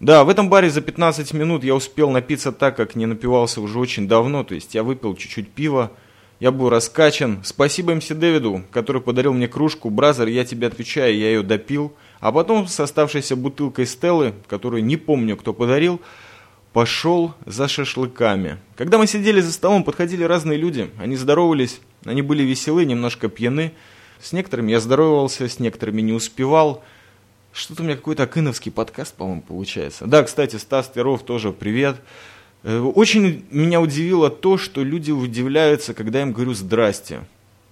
Да, 0.00 0.24
в 0.24 0.30
этом 0.30 0.48
баре 0.48 0.70
за 0.70 0.80
15 0.80 1.34
минут 1.34 1.62
я 1.62 1.74
успел 1.74 2.10
напиться 2.10 2.52
так, 2.52 2.76
как 2.76 2.96
не 2.96 3.06
напивался 3.06 3.60
уже 3.60 3.78
очень 3.78 4.08
давно, 4.08 4.44
то 4.44 4.54
есть 4.54 4.74
я 4.74 4.82
выпил 4.82 5.14
чуть-чуть 5.14 5.50
пива, 5.50 5.90
я 6.40 6.50
был 6.52 6.70
раскачан. 6.70 7.40
Спасибо 7.44 7.94
MC 7.94 8.08
Дэвиду, 8.08 8.62
который 8.72 9.02
подарил 9.02 9.34
мне 9.34 9.46
кружку. 9.46 9.90
Brother, 9.90 10.26
я 10.28 10.46
тебе 10.46 10.68
отвечаю, 10.68 11.14
я 11.16 11.28
ее 11.28 11.42
допил. 11.42 11.92
А 12.20 12.32
потом 12.32 12.66
с 12.66 12.78
оставшейся 12.78 13.34
бутылкой 13.34 13.86
Стеллы, 13.86 14.34
которую 14.46 14.84
не 14.84 14.96
помню, 14.96 15.36
кто 15.36 15.54
подарил, 15.54 16.00
пошел 16.72 17.34
за 17.46 17.66
шашлыками. 17.66 18.58
Когда 18.76 18.98
мы 18.98 19.06
сидели 19.06 19.40
за 19.40 19.52
столом, 19.52 19.84
подходили 19.84 20.22
разные 20.24 20.58
люди. 20.58 20.90
Они 20.98 21.16
здоровались, 21.16 21.80
они 22.04 22.22
были 22.22 22.42
веселы, 22.42 22.84
немножко 22.84 23.28
пьяны. 23.28 23.72
С 24.20 24.32
некоторыми 24.32 24.70
я 24.70 24.80
здоровался, 24.80 25.48
с 25.48 25.58
некоторыми 25.58 26.02
не 26.02 26.12
успевал. 26.12 26.84
Что-то 27.52 27.82
у 27.82 27.84
меня 27.86 27.96
какой-то 27.96 28.24
акыновский 28.24 28.70
подкаст, 28.70 29.14
по-моему, 29.14 29.42
получается. 29.42 30.06
Да, 30.06 30.22
кстати, 30.22 30.56
Стас 30.56 30.88
Перов 30.88 31.24
тоже 31.24 31.52
привет. 31.52 31.96
Э, 32.62 32.78
очень 32.80 33.44
меня 33.50 33.80
удивило 33.80 34.30
то, 34.30 34.58
что 34.58 34.84
люди 34.84 35.10
удивляются, 35.10 35.94
когда 35.94 36.18
я 36.20 36.26
им 36.26 36.32
говорю 36.32 36.52
«здрасте». 36.54 37.22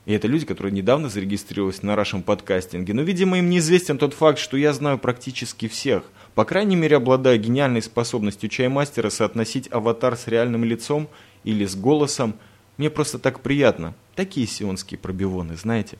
И 0.09 0.13
это 0.15 0.27
люди, 0.27 0.47
которые 0.47 0.73
недавно 0.73 1.11
зарегистрировались 1.11 1.83
на 1.83 1.95
нашем 1.95 2.23
подкастинге. 2.23 2.95
Но, 2.95 3.03
видимо, 3.03 3.37
им 3.37 3.51
неизвестен 3.51 3.99
тот 3.99 4.15
факт, 4.15 4.39
что 4.39 4.57
я 4.57 4.73
знаю 4.73 4.99
практически 4.99 5.69
всех. 5.69 6.03
По 6.35 6.47
крайней 6.47 6.77
мере, 6.77 6.97
обладая 6.97 7.37
гениальной 7.37 7.83
способностью 7.83 8.49
чаймастера 8.49 9.11
соотносить 9.11 9.71
аватар 9.71 10.17
с 10.17 10.27
реальным 10.27 10.65
лицом 10.65 11.11
или 11.45 11.67
с 11.67 11.77
голосом. 11.77 12.37
Мне 12.79 12.89
просто 12.89 13.19
так 13.19 13.41
приятно. 13.41 13.95
Такие 14.15 14.47
сионские 14.47 14.97
пробивоны, 14.97 15.57
знаете. 15.57 15.99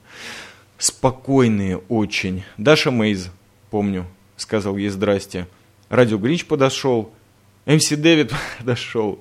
Спокойные 0.79 1.77
очень. 1.77 2.43
Даша 2.57 2.89
Мейз, 2.89 3.29
помню, 3.69 4.07
сказал 4.37 4.75
ей 4.77 4.89
«здрасте». 4.89 5.47
Радио 5.87 6.17
Гринч 6.17 6.45
подошел. 6.45 7.13
МС 7.67 7.89
Дэвид 7.89 8.33
подошел. 8.57 9.19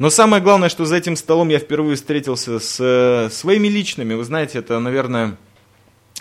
Но 0.00 0.08
самое 0.08 0.42
главное, 0.42 0.70
что 0.70 0.86
за 0.86 0.96
этим 0.96 1.14
столом 1.14 1.50
я 1.50 1.58
впервые 1.58 1.94
встретился 1.94 2.58
с 2.58 2.78
э, 2.80 3.28
своими 3.30 3.68
личными. 3.68 4.14
Вы 4.14 4.24
знаете, 4.24 4.60
это, 4.60 4.78
наверное, 4.78 5.36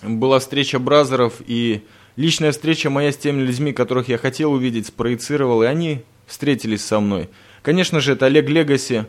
была 0.04 0.40
встреча 0.40 0.80
бразеров 0.80 1.36
и 1.48 1.86
личная 2.18 2.52
встреча 2.52 2.90
моя 2.90 3.14
с 3.14 3.16
теми 3.16 3.42
людьми, 3.42 3.72
которых 3.72 4.10
я 4.10 4.18
хотел 4.18 4.52
увидеть, 4.52 4.88
спроецировал, 4.88 5.64
и 5.64 5.66
они 5.66 6.02
встретились 6.28 6.84
со 6.84 7.00
мной. 7.00 7.30
Конечно 7.62 8.02
же, 8.02 8.12
это 8.12 8.26
Олег 8.26 8.50
Легаси, 8.50 9.06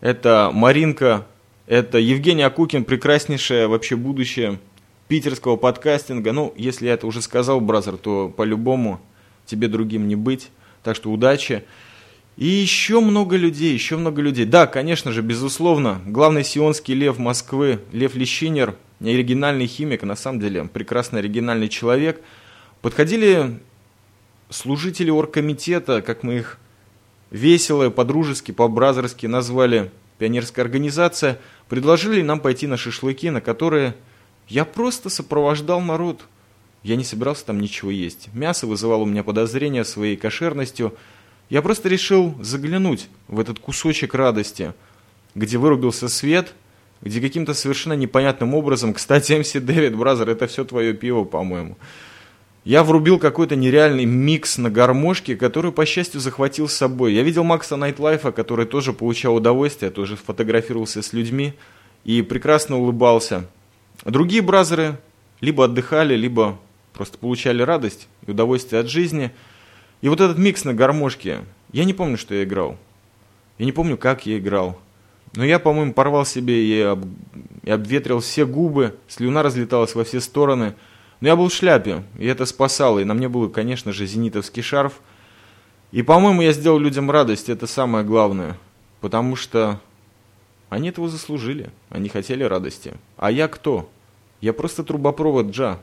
это 0.00 0.50
Маринка, 0.52 1.24
это 1.68 1.98
Евгений 1.98 2.42
Акукин, 2.42 2.82
прекраснейшее 2.82 3.68
вообще 3.68 3.94
будущее 3.94 4.58
питерского 5.06 5.54
подкастинга. 5.54 6.32
Ну, 6.32 6.52
если 6.56 6.86
я 6.86 6.94
это 6.94 7.06
уже 7.06 7.22
сказал, 7.22 7.60
бразер, 7.60 7.96
то 7.96 8.28
по-любому 8.28 9.00
тебе 9.46 9.68
другим 9.68 10.08
не 10.08 10.16
быть. 10.16 10.48
Так 10.82 10.96
что 10.96 11.12
удачи. 11.12 11.62
И 12.40 12.46
еще 12.46 13.00
много 13.00 13.36
людей, 13.36 13.74
еще 13.74 13.98
много 13.98 14.22
людей. 14.22 14.46
Да, 14.46 14.66
конечно 14.66 15.12
же, 15.12 15.20
безусловно, 15.20 16.00
главный 16.06 16.42
сионский 16.42 16.94
лев 16.94 17.18
Москвы, 17.18 17.80
Лев 17.92 18.14
Лещинер, 18.14 18.76
оригинальный 18.98 19.66
химик, 19.66 20.04
на 20.04 20.16
самом 20.16 20.40
деле 20.40 20.64
прекрасный 20.64 21.20
оригинальный 21.20 21.68
человек. 21.68 22.22
Подходили 22.80 23.60
служители 24.48 25.10
оргкомитета, 25.10 26.00
как 26.00 26.22
мы 26.22 26.36
их 26.36 26.58
весело, 27.30 27.90
по-дружески, 27.90 28.52
по-бразерски 28.52 29.26
назвали, 29.26 29.90
пионерская 30.16 30.64
организация, 30.64 31.38
предложили 31.68 32.22
нам 32.22 32.40
пойти 32.40 32.66
на 32.66 32.78
шашлыки, 32.78 33.28
на 33.28 33.42
которые 33.42 33.94
я 34.48 34.64
просто 34.64 35.10
сопровождал 35.10 35.82
народ. 35.82 36.22
Я 36.84 36.96
не 36.96 37.04
собирался 37.04 37.44
там 37.44 37.60
ничего 37.60 37.90
есть. 37.90 38.30
Мясо 38.32 38.66
вызывало 38.66 39.02
у 39.02 39.06
меня 39.06 39.24
подозрения 39.24 39.84
своей 39.84 40.16
кошерностью– 40.16 40.94
я 41.50 41.62
просто 41.62 41.88
решил 41.88 42.34
заглянуть 42.40 43.08
в 43.26 43.40
этот 43.40 43.58
кусочек 43.58 44.14
радости, 44.14 44.72
где 45.34 45.58
вырубился 45.58 46.08
свет, 46.08 46.54
где 47.02 47.20
каким-то 47.20 47.54
совершенно 47.54 47.94
непонятным 47.94 48.54
образом, 48.54 48.94
кстати, 48.94 49.32
MC 49.32 49.52
Дэвид, 49.52 49.96
brother, 49.96 50.28
это 50.30 50.46
все 50.46 50.64
твое 50.64 50.94
пиво, 50.94 51.24
по-моему. 51.24 51.76
Я 52.62 52.84
врубил 52.84 53.18
какой-то 53.18 53.56
нереальный 53.56 54.04
микс 54.04 54.58
на 54.58 54.70
гармошке, 54.70 55.34
который, 55.34 55.72
по 55.72 55.84
счастью, 55.86 56.20
захватил 56.20 56.68
с 56.68 56.74
собой. 56.74 57.14
Я 57.14 57.22
видел 57.22 57.42
Макса 57.42 57.76
Найтлайфа, 57.76 58.32
который 58.32 58.66
тоже 58.66 58.92
получал 58.92 59.34
удовольствие, 59.34 59.90
тоже 59.90 60.16
фотографировался 60.16 61.02
с 61.02 61.12
людьми 61.12 61.54
и 62.04 62.22
прекрасно 62.22 62.76
улыбался. 62.76 63.48
Другие 64.04 64.42
бразеры 64.42 64.98
либо 65.40 65.64
отдыхали, 65.64 66.14
либо 66.14 66.60
просто 66.92 67.18
получали 67.18 67.62
радость 67.62 68.08
и 68.26 68.30
удовольствие 68.30 68.80
от 68.80 68.88
жизни– 68.88 69.32
и 70.00 70.08
вот 70.08 70.20
этот 70.20 70.38
микс 70.38 70.64
на 70.64 70.74
гармошке, 70.74 71.44
я 71.72 71.84
не 71.84 71.94
помню, 71.94 72.16
что 72.16 72.34
я 72.34 72.44
играл. 72.44 72.76
Я 73.58 73.66
не 73.66 73.72
помню, 73.72 73.96
как 73.96 74.26
я 74.26 74.38
играл. 74.38 74.78
Но 75.34 75.44
я, 75.44 75.58
по-моему, 75.58 75.92
порвал 75.92 76.24
себе 76.24 76.64
и, 76.64 76.80
об... 76.80 77.04
и 77.62 77.70
обветрил 77.70 78.20
все 78.20 78.46
губы, 78.46 78.96
слюна 79.06 79.42
разлеталась 79.42 79.94
во 79.94 80.04
все 80.04 80.20
стороны. 80.20 80.74
Но 81.20 81.28
я 81.28 81.36
был 81.36 81.48
в 81.48 81.52
шляпе, 81.52 82.02
и 82.18 82.26
это 82.26 82.46
спасало. 82.46 83.00
И 83.00 83.04
на 83.04 83.14
мне 83.14 83.28
был, 83.28 83.48
конечно 83.50 83.92
же, 83.92 84.06
зенитовский 84.06 84.62
шарф. 84.62 85.00
И, 85.92 86.02
по-моему, 86.02 86.42
я 86.42 86.52
сделал 86.52 86.78
людям 86.78 87.10
радость, 87.10 87.48
это 87.48 87.66
самое 87.66 88.04
главное. 88.04 88.56
Потому 89.00 89.36
что 89.36 89.80
они 90.70 90.88
этого 90.88 91.08
заслужили, 91.08 91.70
они 91.90 92.08
хотели 92.08 92.42
радости. 92.42 92.94
А 93.16 93.30
я 93.30 93.48
кто? 93.48 93.90
Я 94.40 94.52
просто 94.52 94.82
трубопровод 94.82 95.50
Джа. 95.50 95.78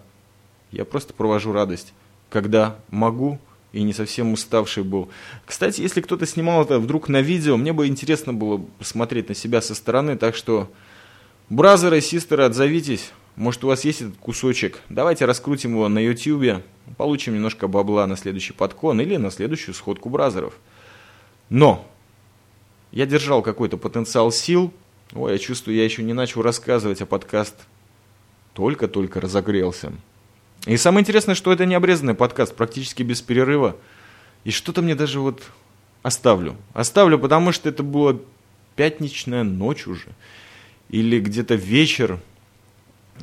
Я 0.71 0.83
просто 0.83 1.13
провожу 1.13 1.51
радость, 1.53 1.93
когда 2.29 2.77
могу 2.89 3.39
и 3.77 3.83
не 3.83 3.93
совсем 3.93 4.33
уставший 4.33 4.83
был. 4.83 5.09
Кстати, 5.45 5.81
если 5.81 6.01
кто-то 6.01 6.25
снимал 6.25 6.63
это 6.63 6.79
вдруг 6.79 7.09
на 7.09 7.21
видео, 7.21 7.57
мне 7.57 7.73
бы 7.73 7.85
интересно 7.85 8.33
было 8.33 8.57
посмотреть 8.79 9.29
на 9.29 9.35
себя 9.35 9.61
со 9.61 9.75
стороны, 9.75 10.17
так 10.17 10.35
что, 10.35 10.71
бразеры, 11.49 12.01
систеры, 12.01 12.43
отзовитесь. 12.43 13.11
Может, 13.35 13.63
у 13.63 13.67
вас 13.67 13.85
есть 13.85 14.01
этот 14.01 14.17
кусочек? 14.17 14.81
Давайте 14.89 15.25
раскрутим 15.25 15.73
его 15.73 15.87
на 15.89 15.99
ютюбе, 15.99 16.63
получим 16.97 17.35
немножко 17.35 17.67
бабла 17.67 18.07
на 18.07 18.17
следующий 18.17 18.53
подкон 18.53 18.99
или 18.99 19.15
на 19.17 19.29
следующую 19.29 19.75
сходку 19.75 20.09
бразеров. 20.09 20.55
Но 21.49 21.87
я 22.91 23.05
держал 23.05 23.43
какой-то 23.43 23.77
потенциал 23.77 24.31
сил. 24.31 24.73
Ой, 25.13 25.33
я 25.33 25.37
чувствую, 25.37 25.77
я 25.77 25.85
еще 25.85 26.01
не 26.01 26.13
начал 26.13 26.41
рассказывать, 26.41 27.01
а 27.01 27.05
подкаст 27.05 27.55
только-только 28.53 29.21
разогрелся. 29.21 29.93
И 30.67 30.75
самое 30.75 31.01
интересное, 31.01 31.33
что 31.33 31.53
это 31.53 31.65
не 31.65 31.75
обрезанный 31.75 32.13
подкаст, 32.13 32.53
практически 32.53 33.01
без 33.01 33.21
перерыва. 33.21 33.77
И 34.43 34.51
что-то 34.51 34.81
мне 34.81 34.95
даже 34.95 35.21
вот 35.21 35.41
оставлю. 36.03 36.57
Оставлю, 36.73 37.17
потому 37.17 37.53
что 37.53 37.69
это 37.69 37.83
была 37.83 38.17
пятничная 38.75 39.43
ночь 39.43 39.87
уже. 39.87 40.09
Или 40.89 41.21
где-то 41.21 41.55
вечер 41.55 42.19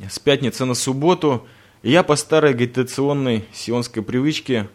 с 0.09 0.17
пятницы 0.17 0.65
на 0.65 0.73
субботу. 0.73 1.45
И 1.83 1.91
я 1.91 2.01
по 2.01 2.15
старой 2.15 2.49
агитационной 2.49 3.45
сионской 3.53 4.01
привычке 4.01 4.67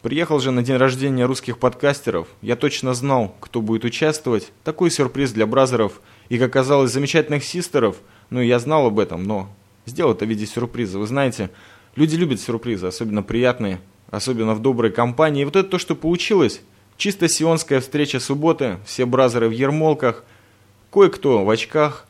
приехал 0.00 0.38
же 0.38 0.52
на 0.52 0.62
день 0.62 0.76
рождения 0.76 1.26
русских 1.26 1.58
подкастеров. 1.58 2.28
Я 2.42 2.54
точно 2.54 2.94
знал, 2.94 3.34
кто 3.40 3.60
будет 3.60 3.84
участвовать. 3.84 4.52
Такой 4.62 4.92
сюрприз 4.92 5.32
для 5.32 5.48
бразеров 5.48 6.00
и, 6.28 6.38
как 6.38 6.50
оказалось, 6.50 6.92
замечательных 6.92 7.42
систеров. 7.42 7.96
Ну, 8.30 8.40
я 8.40 8.60
знал 8.60 8.86
об 8.86 9.00
этом, 9.00 9.24
но 9.24 9.50
сделал 9.84 10.12
это 10.12 10.26
в 10.26 10.28
виде 10.28 10.46
сюрприза. 10.46 11.00
Вы 11.00 11.08
знаете, 11.08 11.50
Люди 11.98 12.14
любят 12.14 12.40
сюрпризы, 12.40 12.86
особенно 12.86 13.24
приятные, 13.24 13.80
особенно 14.08 14.54
в 14.54 14.62
доброй 14.62 14.92
компании. 14.92 15.42
И 15.42 15.44
вот 15.44 15.56
это 15.56 15.68
то, 15.68 15.78
что 15.78 15.96
получилось. 15.96 16.60
Чисто 16.96 17.28
сионская 17.28 17.80
встреча 17.80 18.20
субботы, 18.20 18.78
все 18.86 19.04
бразеры 19.04 19.48
в 19.48 19.50
ермолках, 19.50 20.22
кое-кто 20.92 21.44
в 21.44 21.50
очках, 21.50 22.06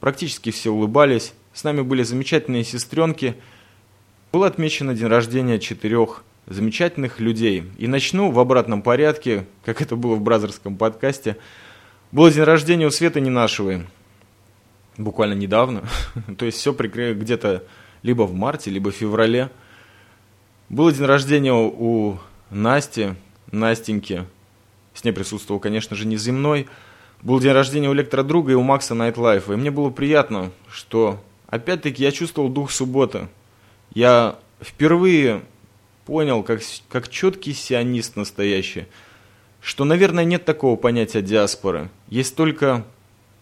практически 0.00 0.50
все 0.50 0.70
улыбались. 0.70 1.34
С 1.54 1.62
нами 1.62 1.82
были 1.82 2.02
замечательные 2.02 2.64
сестренки. 2.64 3.36
Был 4.32 4.42
отмечен 4.42 4.92
день 4.92 5.06
рождения 5.06 5.60
четырех 5.60 6.24
замечательных 6.48 7.20
людей. 7.20 7.62
И 7.78 7.86
начну 7.86 8.32
в 8.32 8.40
обратном 8.40 8.82
порядке, 8.82 9.46
как 9.64 9.80
это 9.80 9.94
было 9.94 10.16
в 10.16 10.20
бразерском 10.20 10.76
подкасте. 10.76 11.36
Был 12.10 12.28
день 12.28 12.42
рождения 12.42 12.88
у 12.88 12.90
Светы 12.90 13.20
Ненашевой. 13.20 13.86
Буквально 14.96 15.34
недавно. 15.34 15.84
То 16.36 16.44
есть 16.44 16.58
все 16.58 16.72
где-то 16.72 17.62
либо 18.02 18.22
в 18.22 18.34
марте, 18.34 18.70
либо 18.70 18.90
в 18.90 18.94
феврале. 18.94 19.50
Был 20.68 20.90
день 20.90 21.04
рождения 21.04 21.52
у 21.52 22.18
Насти, 22.50 23.14
Настеньки. 23.50 24.26
С 24.94 25.04
ней 25.04 25.12
присутствовал, 25.12 25.60
конечно 25.60 25.96
же, 25.96 26.06
неземной. 26.06 26.68
Был 27.22 27.40
день 27.40 27.52
рождения 27.52 27.88
у 27.88 27.94
электродруга 27.94 28.52
и 28.52 28.56
у 28.56 28.62
Макса 28.62 28.94
Найтлайфа. 28.94 29.52
И 29.52 29.56
мне 29.56 29.70
было 29.70 29.90
приятно, 29.90 30.50
что, 30.68 31.22
опять-таки, 31.46 32.02
я 32.02 32.10
чувствовал 32.10 32.48
дух 32.48 32.70
субботы. 32.70 33.28
Я 33.94 34.38
впервые 34.60 35.42
понял, 36.04 36.42
как, 36.42 36.60
как 36.88 37.08
четкий 37.08 37.52
сионист 37.52 38.16
настоящий, 38.16 38.86
что, 39.60 39.84
наверное, 39.84 40.24
нет 40.24 40.44
такого 40.44 40.76
понятия 40.76 41.22
диаспоры. 41.22 41.90
Есть 42.08 42.34
только 42.34 42.84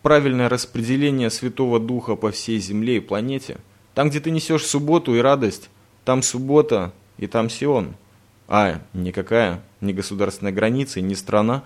правильное 0.02 0.48
распределение 0.48 1.30
Святого 1.30 1.80
Духа 1.80 2.16
по 2.16 2.30
всей 2.30 2.58
Земле 2.58 2.98
и 2.98 3.00
планете– 3.00 3.56
там, 3.94 4.10
где 4.10 4.20
ты 4.20 4.30
несешь 4.30 4.64
субботу 4.64 5.14
и 5.14 5.20
радость, 5.20 5.70
там 6.04 6.22
суббота 6.22 6.92
и 7.18 7.26
там 7.26 7.50
Сион. 7.50 7.94
а 8.48 8.80
никакая, 8.94 9.62
не 9.80 9.92
государственная 9.92 10.52
граница, 10.52 11.00
не 11.00 11.14
страна. 11.14 11.62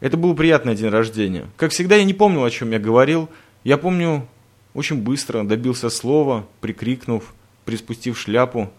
Это 0.00 0.16
был 0.16 0.34
приятный 0.34 0.74
день 0.74 0.88
рождения. 0.88 1.46
Как 1.56 1.72
всегда, 1.72 1.96
я 1.96 2.04
не 2.04 2.14
помнил, 2.14 2.44
о 2.44 2.50
чем 2.50 2.70
я 2.70 2.78
говорил. 2.78 3.28
Я 3.64 3.76
помню, 3.76 4.26
очень 4.74 5.02
быстро 5.02 5.42
добился 5.42 5.90
слова, 5.90 6.46
прикрикнув, 6.60 7.34
приспустив 7.64 8.18
шляпу. 8.18 8.70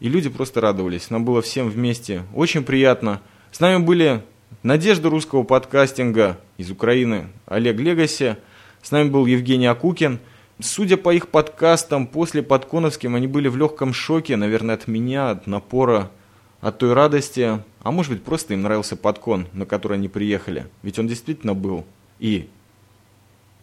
И 0.00 0.08
люди 0.08 0.28
просто 0.28 0.60
радовались. 0.60 1.10
Нам 1.10 1.24
было 1.24 1.42
всем 1.42 1.70
вместе 1.70 2.22
очень 2.34 2.62
приятно. 2.62 3.20
С 3.50 3.60
нами 3.60 3.82
были 3.82 4.22
надежда 4.62 5.08
русского 5.08 5.42
подкастинга 5.42 6.38
из 6.56 6.70
Украины 6.70 7.28
Олег 7.46 7.78
Легаси. 7.78 8.36
С 8.82 8.90
нами 8.90 9.08
был 9.08 9.26
Евгений 9.26 9.66
Акукин. 9.66 10.20
Судя 10.60 10.96
по 10.96 11.14
их 11.14 11.28
подкастам, 11.28 12.08
после 12.08 12.42
подконовским 12.42 13.14
они 13.14 13.28
были 13.28 13.46
в 13.46 13.56
легком 13.56 13.92
шоке, 13.92 14.34
наверное, 14.36 14.74
от 14.74 14.88
меня, 14.88 15.30
от 15.30 15.46
напора, 15.46 16.10
от 16.60 16.78
той 16.78 16.94
радости. 16.94 17.62
А 17.80 17.92
может 17.92 18.10
быть, 18.12 18.24
просто 18.24 18.54
им 18.54 18.62
нравился 18.62 18.96
подкон, 18.96 19.46
на 19.52 19.66
который 19.66 19.98
они 19.98 20.08
приехали. 20.08 20.66
Ведь 20.82 20.98
он 20.98 21.06
действительно 21.06 21.54
был. 21.54 21.86
И 22.18 22.48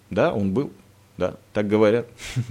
да, 0.09 0.31
он 0.31 0.53
был. 0.53 0.71
Да, 1.17 1.35
так 1.51 1.67
говорят. 1.67 2.07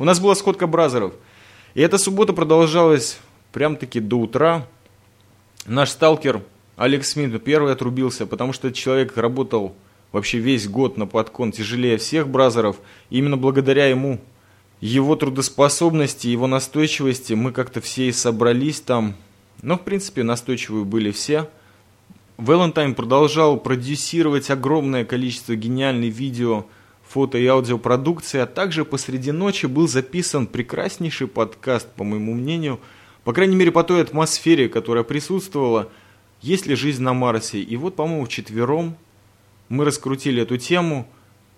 У 0.00 0.04
нас 0.04 0.18
была 0.18 0.34
сходка 0.34 0.66
бразеров. 0.66 1.14
И 1.74 1.80
эта 1.80 1.98
суббота 1.98 2.32
продолжалась 2.32 3.20
прям-таки 3.52 4.00
до 4.00 4.16
утра. 4.16 4.66
Наш 5.66 5.90
сталкер 5.90 6.42
Алекс 6.82 7.10
Смит 7.10 7.44
первый 7.44 7.74
отрубился, 7.74 8.26
потому 8.26 8.52
что 8.52 8.66
этот 8.66 8.76
человек 8.76 9.16
работал 9.16 9.76
вообще 10.10 10.38
весь 10.38 10.66
год 10.66 10.96
на 10.96 11.06
подкон 11.06 11.52
тяжелее 11.52 11.96
всех 11.96 12.28
бразеров. 12.28 12.78
Именно 13.08 13.36
благодаря 13.36 13.86
ему, 13.86 14.20
его 14.80 15.14
трудоспособности, 15.14 16.26
его 16.26 16.48
настойчивости, 16.48 17.34
мы 17.34 17.52
как-то 17.52 17.80
все 17.80 18.08
и 18.08 18.12
собрались 18.12 18.80
там. 18.80 19.14
Но, 19.62 19.76
в 19.76 19.82
принципе, 19.82 20.24
настойчивые 20.24 20.84
были 20.84 21.12
все. 21.12 21.48
Valentine 22.36 22.94
продолжал 22.94 23.60
продюсировать 23.60 24.50
огромное 24.50 25.04
количество 25.04 25.54
гениальных 25.54 26.12
видео, 26.12 26.66
фото 27.06 27.38
и 27.38 27.46
аудиопродукции, 27.46 28.40
а 28.40 28.46
также 28.46 28.84
посреди 28.84 29.30
ночи 29.30 29.66
был 29.66 29.86
записан 29.86 30.48
прекраснейший 30.48 31.28
подкаст, 31.28 31.88
по 31.92 32.02
моему 32.02 32.34
мнению, 32.34 32.80
по 33.22 33.32
крайней 33.32 33.54
мере 33.54 33.70
по 33.70 33.84
той 33.84 34.02
атмосфере, 34.02 34.68
которая 34.68 35.04
присутствовала– 35.04 35.88
есть 36.42 36.66
ли 36.66 36.74
жизнь 36.74 37.02
на 37.02 37.14
Марсе. 37.14 37.60
И 37.60 37.76
вот, 37.76 37.96
по-моему, 37.96 38.26
вчетвером 38.26 38.96
мы 39.68 39.84
раскрутили 39.84 40.42
эту 40.42 40.58
тему, 40.58 41.08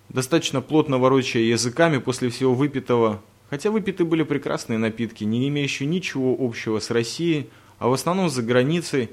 достаточно 0.09 0.61
плотно 0.61 0.99
ворочая 0.99 1.43
языками 1.43 1.97
после 1.97 2.29
всего 2.29 2.53
выпитого. 2.53 3.21
Хотя 3.49 3.71
выпиты 3.71 4.05
были 4.05 4.23
прекрасные 4.23 4.79
напитки, 4.79 5.23
не 5.23 5.47
имеющие 5.49 5.89
ничего 5.89 6.35
общего 6.39 6.79
с 6.79 6.91
Россией, 6.91 7.49
а 7.79 7.89
в 7.89 7.93
основном 7.93 8.29
за 8.29 8.41
границей. 8.41 9.09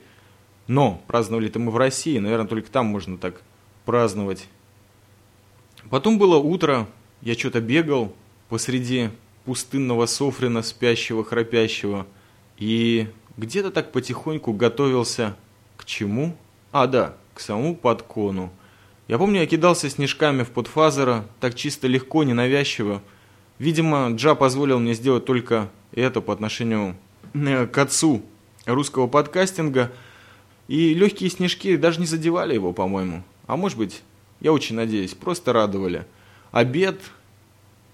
Но 0.69 1.03
праздновали-то 1.07 1.59
мы 1.59 1.73
в 1.73 1.77
России, 1.77 2.19
наверное, 2.19 2.47
только 2.47 2.71
там 2.71 2.87
можно 2.87 3.19
так 3.19 3.43
праздновать. 3.85 4.47
Потом 5.91 6.19
было 6.19 6.37
утро, 6.37 6.87
я 7.21 7.35
что-то 7.35 7.61
бегал 7.61 8.15
посреди 8.49 9.11
пустынного 9.45 10.07
софрина, 10.07 10.63
спящего, 10.63 11.25
храпящего, 11.25 12.07
и 12.59 13.09
где-то 13.37 13.71
так 13.71 13.91
потихоньку 13.91 14.53
готовился 14.53 15.37
к 15.83 15.85
чему? 15.85 16.37
А, 16.71 16.87
да, 16.87 17.17
к 17.35 17.41
самому 17.41 17.75
подкону. 17.75 18.53
Я 19.09 19.19
помню, 19.19 19.41
я 19.41 19.47
кидался 19.47 19.91
снежками 19.91 20.45
в 20.45 20.51
подфазера, 20.51 21.25
так 21.41 21.57
чисто 21.57 21.89
легко, 21.89 22.23
ненавязчиво. 22.23 23.03
Видимо, 23.59 24.09
Джа 24.15 24.37
позволил 24.37 24.79
мне 24.79 24.95
сделать 24.95 25.25
только 25.25 25.69
это 25.91 26.21
по 26.21 26.33
отношению 26.33 26.95
э, 27.35 27.67
к 27.67 27.77
отцу 27.79 28.23
русского 28.65 29.09
подкастинга. 29.09 29.91
И 30.69 30.95
легкие 30.95 31.31
снежки 31.31 31.77
даже 31.77 31.99
не 31.99 32.07
задевали 32.07 32.55
его, 32.55 32.73
по-моему. 32.73 33.25
А 33.49 33.57
может 33.57 33.77
быть, 33.77 34.03
я 34.41 34.53
очень 34.53 34.77
надеюсь, 34.77 35.15
просто 35.15 35.53
радовали. 35.53 36.07
Обед, 36.53 37.01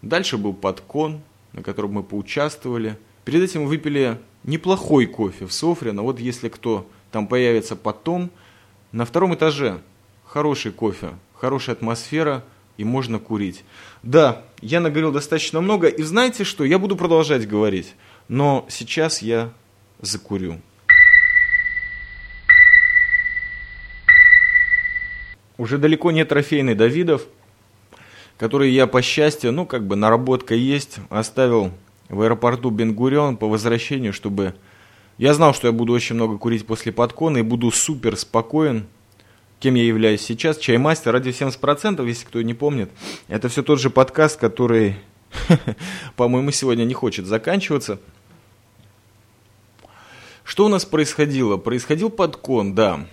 дальше 0.03 0.37
был 0.37 0.53
подкон, 0.53 1.23
на 1.55 1.63
котором 1.63 1.93
мы 1.93 2.03
поучаствовали. 2.03 2.99
Перед 3.25 3.45
этим 3.45 3.65
выпили 3.67 4.19
неплохой 4.45 5.07
кофе 5.07 5.47
в 5.47 5.53
Софрино. 5.55 6.03
Вот 6.03 6.21
если 6.21 6.51
кто 6.51 6.87
там 7.11 7.27
появится 7.27 7.77
потом. 7.77 8.31
На 8.93 9.05
втором 9.05 9.35
этаже 9.35 9.81
хороший 10.27 10.73
кофе, 10.73 11.11
хорошая 11.35 11.77
атмосфера 11.77 12.45
и 12.77 12.85
можно 12.85 13.19
курить. 13.19 13.65
Да, 14.03 14.43
я 14.61 14.81
наговорил 14.81 15.13
достаточно 15.13 15.61
много, 15.61 15.89
и 15.89 16.03
знаете 16.03 16.45
что, 16.45 16.65
я 16.65 16.79
буду 16.79 16.97
продолжать 16.97 17.47
говорить, 17.47 17.95
но 18.29 18.67
сейчас 18.69 19.23
я 19.23 19.53
закурю. 20.01 20.61
Уже 25.57 25.77
далеко 25.77 26.13
не 26.13 26.25
трофейный 26.25 26.77
Давидов, 26.77 27.27
который 28.39 28.71
я, 28.71 28.87
по 28.87 29.03
счастью, 29.03 29.51
ну, 29.53 29.67
как 29.67 29.85
бы 29.87 29.97
наработка 29.97 30.55
есть, 30.55 30.99
оставил 31.11 31.73
в 32.09 32.23
аэропорту 32.23 32.71
Бенгурион 32.71 33.37
по 33.37 33.49
возвращению, 33.49 34.13
чтобы 34.13 34.55
я 35.19 35.35
знал, 35.35 35.53
что 35.53 35.67
я 35.67 35.73
буду 35.73 35.93
очень 35.93 36.15
много 36.15 36.39
курить 36.39 36.65
после 36.65 36.93
подкона 36.93 37.39
и 37.39 37.43
буду 37.43 37.73
супер 37.73 38.17
спокоен. 38.17 38.87
Кем 39.59 39.75
я 39.75 39.83
являюсь 39.83 40.21
сейчас? 40.21 40.59
Чаймастер, 40.59 41.13
ради 41.13 41.31
70%, 41.31 42.07
если 42.07 42.25
кто 42.25 42.41
не 42.41 42.55
помнит. 42.55 42.91
Это 43.27 43.49
все 43.49 43.65
тот 43.65 43.81
же 43.81 43.91
подкаст, 43.91 44.39
который, 44.39 44.95
по-моему, 46.17 46.53
сегодня 46.53 46.85
не 46.85 46.95
хочет 46.95 47.27
заканчиваться. 47.27 47.99
Что 50.45 50.67
у 50.67 50.69
нас 50.69 50.85
происходило? 50.85 51.57
Происходил 51.57 52.11
подкон, 52.11 52.77
да. 52.77 53.05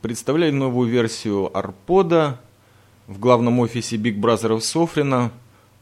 Представляли 0.00 0.52
новую 0.52 0.88
версию 0.88 1.54
Арпода 1.54 2.40
в 3.06 3.18
главном 3.18 3.60
офисе 3.60 3.96
Big 3.96 4.18
Brother 4.18 4.58
Софрина. 4.58 5.30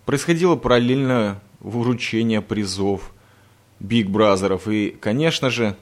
Происходило 0.05 0.57
параллельно 0.57 1.41
вручение 1.61 2.43
призов– 2.43 3.13
Биг 3.81 4.09
Бразеров. 4.09 4.69
И, 4.69 4.91
конечно 5.01 5.51
же, 5.51 5.75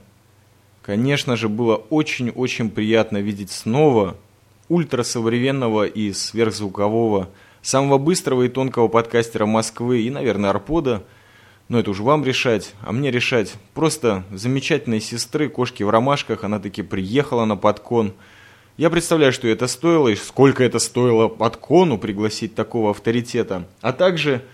конечно 0.83 1.37
же, 1.37 1.49
было 1.49 1.77
очень-очень 1.77 2.71
приятно 2.71 3.19
видеть 3.19 3.51
снова 3.51 4.17
ультрасовременного 4.69 5.87
и 5.87 6.13
сверхзвукового, 6.13 7.29
самого 7.63 7.99
быстрого 7.99 8.45
и 8.45 8.49
тонкого 8.49 8.89
подкастера 8.89 9.47
Москвы 9.47 10.03
и, 10.03 10.11
наверное, 10.11 10.51
Арпода. 10.51 11.03
Но 11.69 11.79
это 11.79 11.91
уже 11.91 12.03
вам 12.03 12.25
решать, 12.25 12.73
а 12.81 12.93
мне 12.93 13.11
решать. 13.11 13.55
Просто 13.75 14.25
замечательной 14.31 15.01
сестры, 15.01 15.51
кошки 15.51 15.83
в 15.83 15.91
ромашках, 15.91 16.45
она 16.45 16.61
таки 16.61 16.83
приехала 16.83 17.45
на 17.45 17.57
подкон. 17.57 18.15
Я 18.79 18.91
представляю, 18.91 19.33
что 19.33 19.49
это 19.49 19.67
стоило 19.67 20.09
и 20.09 20.15
сколько 20.15 20.63
это 20.63 20.79
стоило 20.79 21.29
подкону 21.29 21.99
пригласить 21.99 22.55
такого 22.55 22.91
авторитета. 22.91 23.67
А 23.83 23.93
также 23.93 24.45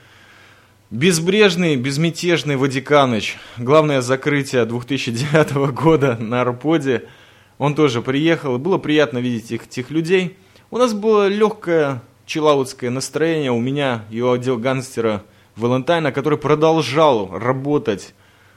Безбрежный, 0.95 1.75
безмятежный 1.75 2.55
Вадиканыч. 2.55 3.37
Главное 3.59 4.01
закрытие 4.01 4.65
2009 4.65 5.75
года 5.75 6.17
на 6.21 6.43
Арподе. 6.43 7.09
Он 7.59 7.75
тоже 7.75 8.01
приехал. 8.01 8.59
Было 8.59 8.79
приятно 8.79 9.19
видеть 9.19 9.51
их, 9.51 9.67
этих 9.67 9.91
людей. 9.91 10.39
У 10.71 10.79
нас 10.79 10.95
было 10.95 11.27
легкое 11.27 12.01
чилаутское 12.27 12.91
настроение. 12.91 13.51
У 13.51 13.59
меня 13.59 14.05
у 14.13 14.31
отдел 14.31 14.57
гангстера 14.57 15.25
Валентайна, 15.57 16.13
который 16.13 16.39
продолжал 16.39 17.29
работать 17.37 18.15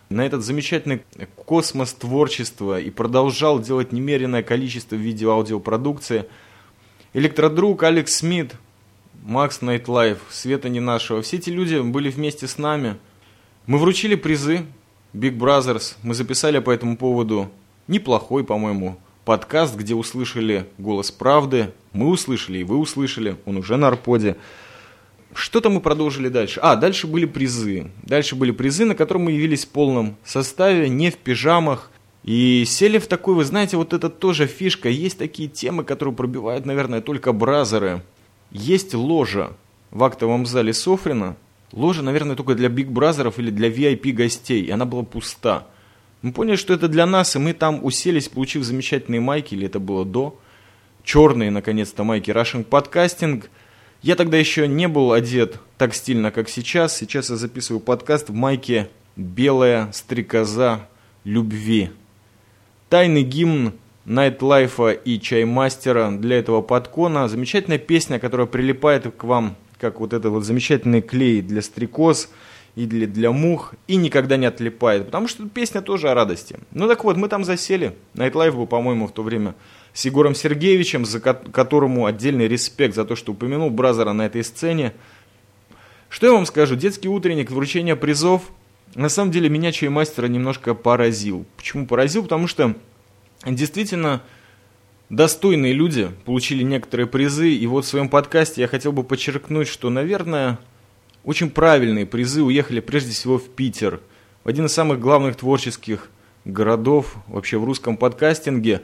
на 0.09 0.23
этот 0.23 0.43
замечательный 0.43 1.01
космос 1.43 1.91
творчества 1.93 2.79
и 2.79 2.91
продолжал 2.91 3.59
делать 3.59 3.91
немеренное 3.91 4.43
количество 4.43 4.95
видео-аудиопродукции. 4.95 6.25
Электродруг 7.15 7.81
Алекс 7.81 8.13
Смит– 8.13 8.53
Макс 9.23 9.61
Найтлайф, 9.61 10.19
Света 10.29 10.69
не 10.69 10.79
нашего. 10.79 11.21
Все 11.21 11.37
эти 11.37 11.49
люди 11.49 11.79
были 11.79 12.09
вместе 12.09 12.47
с 12.47 12.57
нами. 12.57 12.97
Мы 13.65 13.77
вручили 13.77 14.15
призы 14.15 14.65
Big 15.13 15.37
Brothers. 15.37 15.95
Мы 16.03 16.13
записали 16.13 16.59
по 16.59 16.71
этому 16.71 16.97
поводу 16.97 17.49
неплохой, 17.87 18.43
по-моему, 18.43 18.97
подкаст, 19.25 19.75
где 19.75 19.95
услышали 19.95 20.67
голос 20.77 21.11
правды. 21.11 21.71
Мы 21.91 22.07
услышали, 22.07 22.59
и 22.59 22.63
вы 22.63 22.77
услышали. 22.77 23.35
Он 23.45 23.57
уже 23.57 23.77
на 23.77 23.89
арподе. 23.89 24.37
Что-то 25.33 25.69
мы 25.69 25.81
продолжили 25.81 26.29
дальше. 26.29 26.59
А, 26.63 26.75
дальше 26.75 27.07
были 27.07 27.25
призы. 27.25 27.91
Дальше 28.03 28.35
были 28.35 28.51
призы, 28.51 28.85
на 28.85 28.95
котором 28.95 29.23
мы 29.23 29.33
явились 29.33 29.65
в 29.65 29.69
полном 29.69 30.15
составе, 30.23 30.89
не 30.89 31.11
в 31.11 31.17
пижамах. 31.17 31.91
И 32.23 32.63
сели 32.65 32.97
в 32.97 33.07
такой, 33.07 33.35
вы 33.35 33.45
знаете, 33.45 33.77
вот 33.77 33.93
это 33.93 34.09
тоже 34.09 34.47
фишка. 34.47 34.89
Есть 34.89 35.17
такие 35.17 35.47
темы, 35.49 35.83
которые 35.83 36.15
пробивают, 36.15 36.65
наверное, 36.65 37.01
только 37.01 37.33
бразеры. 37.33 38.01
Есть 38.51 38.93
ложа 38.93 39.53
в 39.91 40.03
актовом 40.03 40.45
зале 40.45 40.73
Софрина. 40.73 41.35
Ложа, 41.73 42.01
наверное, 42.01 42.35
только 42.35 42.55
для 42.55 42.69
Биг 42.69 42.87
Бразеров 42.87 43.39
или 43.39 43.51
для 43.51 43.69
VIP 43.69 44.11
гостей. 44.13 44.63
И 44.63 44.71
она 44.71 44.85
была 44.85 45.03
пуста. 45.03 45.67
Мы 46.21 46.31
поняли, 46.31 46.55
что 46.55 46.73
это 46.73 46.87
для 46.87 47.05
нас, 47.05 47.35
и 47.35 47.39
мы 47.39 47.53
там 47.53 47.83
уселись, 47.83 48.29
получив 48.29 48.63
замечательные 48.63 49.21
майки, 49.21 49.53
или 49.53 49.67
это 49.67 49.79
было 49.79 50.05
до. 50.05 50.39
Черные, 51.03 51.51
наконец-то, 51.51 52.03
майки 52.03 52.31
Russian 52.31 52.65
Podcasting. 52.65 53.45
Я 54.01 54.15
тогда 54.15 54.37
еще 54.37 54.67
не 54.67 54.87
был 54.87 55.11
одет 55.11 55.59
так 55.77 55.93
стильно, 55.93 56.31
как 56.31 56.49
сейчас. 56.49 56.97
Сейчас 56.97 57.29
я 57.29 57.35
записываю 57.35 57.79
подкаст 57.79 58.29
в 58.29 58.33
майке 58.33 58.89
«Белая 59.15 59.91
стрекоза 59.91 60.87
любви». 61.23 61.91
Тайный 62.89 63.23
гимн 63.23 63.73
Найтлайфа 64.07 64.91
и 64.91 65.19
Чаймастера 65.19 66.11
для 66.11 66.37
этого 66.39 66.61
подкона. 66.61 67.27
Замечательная 67.27 67.77
песня, 67.77 68.19
которая 68.19 68.47
прилипает 68.47 69.13
к 69.13 69.25
вам, 69.25 69.57
как 69.81 69.99
вот 69.99 70.13
этот 70.13 70.31
вот 70.31 70.45
замечательный 70.45 71.01
клей 71.01 71.41
для 71.41 71.61
стрекоз 71.61 72.29
или 72.77 73.05
для 73.05 73.33
мух, 73.33 73.75
и 73.85 73.97
никогда 73.97 74.37
не 74.37 74.45
отлипает, 74.45 75.07
потому 75.07 75.27
что 75.27 75.49
песня 75.49 75.81
тоже 75.81 76.09
о 76.09 76.13
радости. 76.13 76.57
Ну 76.71 76.87
так 76.87 77.03
вот, 77.03 77.17
мы 77.17 77.27
там 77.27 77.43
засели. 77.43 77.97
Найтлайф 78.13 78.55
был, 78.55 78.65
по-моему, 78.65 79.07
в 79.07 79.11
то 79.11 79.23
время 79.23 79.55
с 79.91 80.05
Егором 80.05 80.35
Сергеевичем, 80.35 81.03
за 81.03 81.19
которому 81.19 82.05
отдельный 82.05 82.47
респект 82.47 82.95
за 82.95 83.03
то, 83.03 83.17
что 83.17 83.33
упомянул 83.33 83.69
Бразера 83.71 84.13
на 84.13 84.25
этой 84.25 84.45
сцене. 84.45 84.93
Что 86.07 86.27
я 86.27 86.31
вам 86.31 86.45
скажу, 86.45 86.77
детский 86.77 87.09
утренник, 87.09 87.51
вручение 87.51 87.97
призов, 87.97 88.43
на 88.95 89.09
самом 89.09 89.31
деле 89.31 89.49
меня 89.49 89.73
чаймастера 89.73 90.27
немножко 90.27 90.75
поразил. 90.75 91.45
Почему 91.57 91.85
поразил? 91.85 92.23
Потому 92.23 92.47
что 92.47 92.73
действительно 93.45 94.21
достойные 95.09 95.73
люди 95.73 96.11
получили 96.25 96.63
некоторые 96.63 97.07
призы, 97.07 97.53
и 97.53 97.67
вот 97.67 97.85
в 97.85 97.87
своем 97.87 98.09
подкасте 98.09 98.61
я 98.61 98.67
хотел 98.67 98.91
бы 98.91 99.03
подчеркнуть, 99.03 99.67
что, 99.67 99.89
наверное, 99.89 100.59
очень 101.23 101.49
правильные 101.49 102.05
призы 102.05 102.41
уехали 102.41 102.79
прежде 102.79 103.11
всего 103.11 103.37
в 103.37 103.49
Питер, 103.49 104.01
в 104.43 104.47
один 104.47 104.65
из 104.65 104.73
самых 104.73 104.99
главных 104.99 105.35
творческих 105.35 106.09
городов 106.45 107.15
вообще 107.27 107.57
в 107.57 107.65
русском 107.65 107.97
подкастинге, 107.97 108.81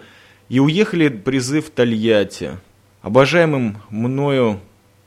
и 0.50 0.60
уехали 0.60 1.08
призы 1.08 1.62
в 1.62 1.70
Тольятти. 1.70 2.58
Обожаемым 3.02 3.78
мною 3.89 4.60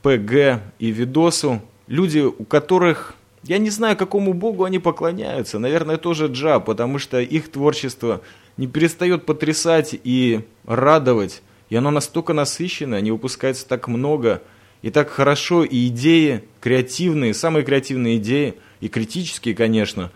ПГ 0.02 0.60
и 0.78 0.90
Видосу, 0.90 1.62
люди, 1.86 2.20
у 2.20 2.44
которых 2.44 3.14
я 3.42 3.58
не 3.58 3.70
знаю, 3.70 3.96
какому 3.96 4.32
богу 4.32 4.64
они 4.64 4.78
поклоняются. 4.78 5.58
Наверное, 5.58 5.98
тоже 5.98 6.26
Джа, 6.26 6.58
потому 6.58 6.98
что 6.98 7.20
их 7.20 7.50
творчество 7.50 8.22
не 8.56 8.66
перестает 8.66 9.26
потрясать 9.26 9.94
и 10.02 10.40
радовать. 10.64 11.42
И 11.68 11.76
оно 11.76 11.90
настолько 11.90 12.32
насыщенное, 12.32 13.00
не 13.00 13.10
выпускается 13.10 13.66
так 13.66 13.88
много 13.88 14.42
и 14.82 14.90
так 14.90 15.10
хорошо. 15.10 15.64
И 15.64 15.88
идеи 15.88 16.44
креативные, 16.60 17.34
самые 17.34 17.64
креативные 17.64 18.18
идеи, 18.18 18.54
и 18.80 18.88
критические, 18.88 19.54
конечно, 19.54 20.12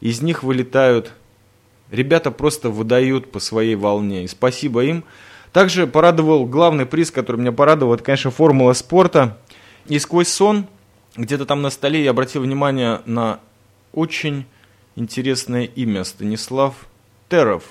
из 0.00 0.20
них 0.20 0.42
вылетают. 0.42 1.12
Ребята 1.90 2.30
просто 2.30 2.70
выдают 2.70 3.30
по 3.30 3.38
своей 3.40 3.76
волне. 3.76 4.24
И 4.24 4.28
спасибо 4.28 4.84
им. 4.84 5.04
Также 5.52 5.86
порадовал 5.86 6.46
главный 6.46 6.86
приз, 6.86 7.10
который 7.10 7.36
меня 7.36 7.52
порадовал, 7.52 7.94
это, 7.94 8.02
конечно, 8.02 8.30
формула 8.32 8.72
спорта. 8.72 9.38
И 9.86 9.98
сквозь 9.98 10.28
сон 10.28 10.66
где-то 11.16 11.46
там 11.46 11.62
на 11.62 11.70
столе 11.70 12.02
я 12.02 12.10
обратил 12.10 12.42
внимание 12.42 13.02
на 13.06 13.38
очень 13.92 14.46
интересное 14.96 15.64
имя 15.64 16.02
Станислав 16.02 16.74
Теров. 17.34 17.64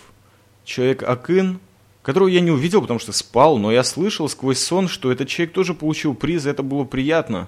Человек 0.65 1.03
Акын, 1.03 1.59
которого 2.01 2.27
я 2.27 2.41
не 2.41 2.51
увидел, 2.51 2.81
потому 2.81 2.99
что 2.99 3.11
спал, 3.11 3.57
но 3.57 3.71
я 3.71 3.83
слышал 3.83 4.27
сквозь 4.27 4.59
сон, 4.59 4.87
что 4.87 5.11
этот 5.11 5.29
человек 5.29 5.53
тоже 5.53 5.73
получил 5.73 6.15
приз, 6.15 6.45
и 6.45 6.49
это 6.49 6.63
было 6.63 6.83
приятно. 6.83 7.47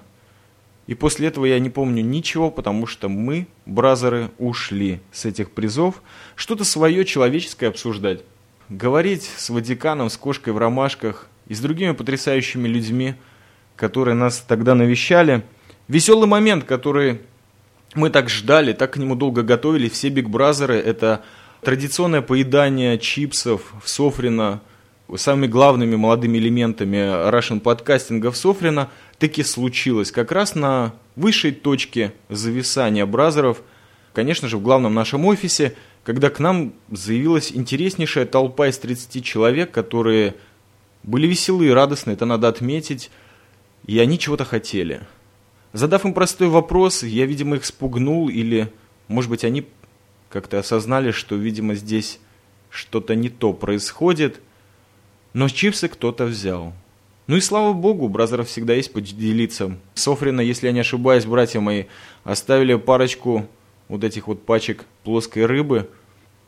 И 0.86 0.94
после 0.94 1.28
этого 1.28 1.44
я 1.44 1.58
не 1.58 1.68
помню 1.68 2.02
ничего, 2.02 2.50
потому 2.50 2.86
что 2.86 3.08
мы, 3.08 3.48
бразеры, 3.66 4.30
ушли 4.38 5.00
с 5.12 5.24
этих 5.24 5.50
призов 5.50 6.02
что-то 6.36 6.64
свое 6.64 7.04
человеческое 7.04 7.68
обсуждать. 7.68 8.22
Говорить 8.68 9.30
с 9.36 9.50
Ватиканом, 9.50 10.08
с 10.08 10.16
кошкой 10.16 10.52
в 10.52 10.58
ромашках 10.58 11.28
и 11.48 11.54
с 11.54 11.60
другими 11.60 11.92
потрясающими 11.92 12.66
людьми, 12.66 13.14
которые 13.76 14.14
нас 14.14 14.44
тогда 14.46 14.74
навещали– 14.74 15.42
Веселый 15.88 16.26
момент, 16.26 16.64
который 16.64 17.20
мы 17.94 18.10
так 18.10 18.28
ждали, 18.28 18.72
так 18.72 18.94
к 18.94 18.96
нему 18.96 19.14
долго 19.14 19.42
готовили, 19.42 19.88
все 19.88 20.08
Биг 20.08 20.28
Бразеры, 20.28 20.74
это 20.74 21.22
традиционное 21.66 22.22
поедание 22.22 22.96
чипсов 22.96 23.74
в 23.82 23.88
Софрино, 23.88 24.62
самыми 25.16 25.48
главными 25.48 25.96
молодыми 25.96 26.38
элементами 26.38 26.96
Russian 27.28 27.58
подкастинга 27.58 28.30
в 28.30 28.36
Софрино, 28.36 28.88
таки 29.18 29.42
случилось. 29.42 30.12
Как 30.12 30.30
раз 30.30 30.54
на 30.54 30.94
высшей 31.16 31.50
точке 31.50 32.12
зависания 32.28 33.04
бразеров, 33.04 33.62
конечно 34.12 34.46
же, 34.46 34.58
в 34.58 34.62
главном 34.62 34.94
нашем 34.94 35.26
офисе, 35.26 35.74
когда 36.04 36.30
к 36.30 36.38
нам 36.38 36.72
заявилась 36.92 37.50
интереснейшая 37.50 38.26
толпа 38.26 38.68
из 38.68 38.78
30 38.78 39.24
человек, 39.24 39.72
которые 39.72 40.36
были 41.02 41.26
веселые 41.26 41.72
и 41.72 41.74
радостные, 41.74 42.14
это 42.14 42.26
надо 42.26 42.46
отметить, 42.46 43.10
и 43.86 43.98
они 43.98 44.20
чего-то 44.20 44.44
хотели– 44.44 45.00
Задав 45.76 46.06
им 46.06 46.14
простой 46.14 46.48
вопрос, 46.48 47.02
я, 47.02 47.26
видимо, 47.26 47.56
их 47.56 47.66
спугнул, 47.66 48.30
или, 48.30 48.72
может 49.08 49.28
быть, 49.28 49.44
они 49.44 49.66
как-то 50.36 50.58
осознали, 50.58 51.12
что, 51.12 51.34
видимо, 51.34 51.74
здесь 51.74 52.20
что-то 52.68 53.14
не 53.14 53.30
то 53.30 53.54
происходит, 53.54 54.42
но 55.32 55.48
чипсы 55.48 55.88
кто-то 55.88 56.26
взял. 56.26 56.74
Ну 57.26 57.36
и 57.36 57.40
слава 57.40 57.72
богу, 57.72 58.04
у 58.04 58.08
бразеров 58.10 58.48
всегда 58.48 58.74
есть 58.74 58.92
поделиться. 58.92 59.78
Софрина, 59.94 60.42
если 60.42 60.66
я 60.66 60.74
не 60.74 60.80
ошибаюсь, 60.80 61.24
братья 61.24 61.60
мои, 61.60 61.84
оставили 62.22 62.74
парочку 62.74 63.48
вот 63.88 64.04
этих 64.04 64.26
вот 64.26 64.44
пачек 64.44 64.84
плоской 65.04 65.46
рыбы. 65.46 65.88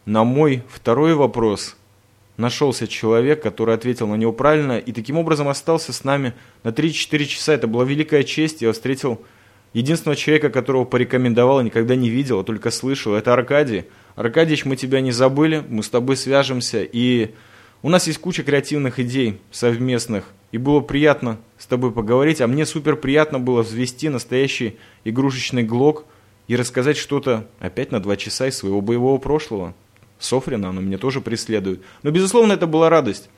На 0.04 0.22
мой 0.22 0.62
второй 0.68 1.14
вопрос 1.14 1.74
нашелся 2.36 2.86
человек, 2.86 3.42
который 3.42 3.74
ответил 3.74 4.06
на 4.06 4.16
него 4.16 4.34
правильно, 4.34 4.78
и 4.78 4.92
таким 4.92 5.16
образом 5.16 5.48
остался 5.48 5.94
с 5.94 6.04
нами 6.04 6.34
на 6.62 6.68
3-4 6.68 7.24
часа. 7.24 7.54
Это 7.54 7.66
была 7.66 7.84
великая 7.84 8.22
честь. 8.22 8.60
Я 8.60 8.70
встретил 8.72 9.22
единственного 9.78 10.16
человека, 10.16 10.50
которого 10.50 10.84
порекомендовал, 10.84 11.60
никогда 11.62 11.94
не 11.94 12.10
видел, 12.10 12.40
а 12.40 12.44
только 12.44 12.70
слышал. 12.70 13.14
Это 13.14 13.32
Аркадий. 13.32 13.84
Аркадьевич, 14.16 14.64
мы 14.64 14.76
тебя 14.76 15.00
не 15.00 15.12
забыли, 15.12 15.64
мы 15.68 15.82
с 15.82 15.88
тобой 15.88 16.16
свяжемся, 16.16 16.82
и 16.82 17.34
у 17.82 17.88
нас 17.88 18.06
есть 18.08 18.18
куча 18.18 18.42
креативных 18.42 18.98
идей 18.98 19.40
совместных, 19.52 20.24
и 20.50 20.58
было 20.58 20.80
приятно 20.80 21.38
с 21.58 21.66
тобой 21.66 21.92
поговорить, 21.92 22.40
а 22.40 22.48
мне 22.48 22.66
супер 22.66 22.96
приятно 22.96 23.38
было 23.38 23.62
взвести 23.62 24.08
настоящий 24.08 24.76
игрушечный 25.04 25.62
глок 25.62 26.04
и 26.48 26.56
рассказать 26.56 26.96
что-то 26.96 27.46
опять 27.60 27.92
на 27.92 28.00
два 28.00 28.16
часа 28.16 28.48
из 28.48 28.56
своего 28.56 28.80
боевого 28.80 29.18
прошлого. 29.18 29.74
Софрина, 30.18 30.70
оно 30.70 30.80
меня 30.80 30.98
тоже 30.98 31.20
преследует. 31.20 31.82
Но, 32.02 32.10
безусловно, 32.10 32.54
это 32.54 32.66
была 32.66 32.90
радость. 32.90 33.30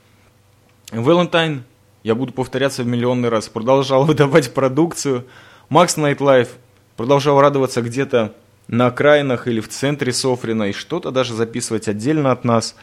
Валентайн, 0.91 1.65
я 2.03 2.15
буду 2.15 2.33
повторяться 2.33 2.83
в 2.83 2.87
миллионный 2.87 3.29
раз, 3.29 3.51
продолжал 3.51 4.05
выдавать 4.07 4.55
продукцию. 4.55 5.27
Макс 5.71 5.97
Найтлайф 5.97 6.59
продолжал 6.97 7.41
радоваться 7.41 7.81
где-то 7.81 8.35
на 8.67 8.89
окраинах 8.89 9.47
или 9.47 9.61
в 9.61 9.69
центре 9.69 10.13
Софрина 10.13 10.65
и 10.65 10.73
что-то 10.73 11.13
даже 11.13 11.33
записывать 11.33 11.87
отдельно 11.87 12.33
от 12.33 12.45
нас. 12.45 12.75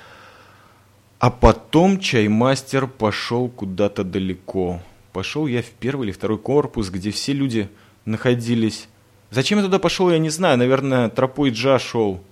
А 1.19 1.29
потом 1.29 1.99
чаймастер 1.99 2.87
пошел 2.87 3.49
куда-то 3.49 4.05
далеко. 4.05 4.81
Пошел 5.11 5.47
я 5.47 5.61
в 5.61 5.65
первый 5.65 6.05
или 6.05 6.11
второй 6.13 6.37
корпус, 6.37 6.89
где 6.89 7.11
все 7.11 7.33
люди 7.33 7.69
находились. 8.05 8.87
Зачем 9.31 9.57
я 9.57 9.65
туда 9.65 9.79
пошел, 9.79 10.09
я 10.09 10.17
не 10.17 10.29
знаю. 10.29 10.57
Наверное, 10.57 11.09
тропой 11.09 11.49
Джа 11.49 11.79
шел. 11.79 12.23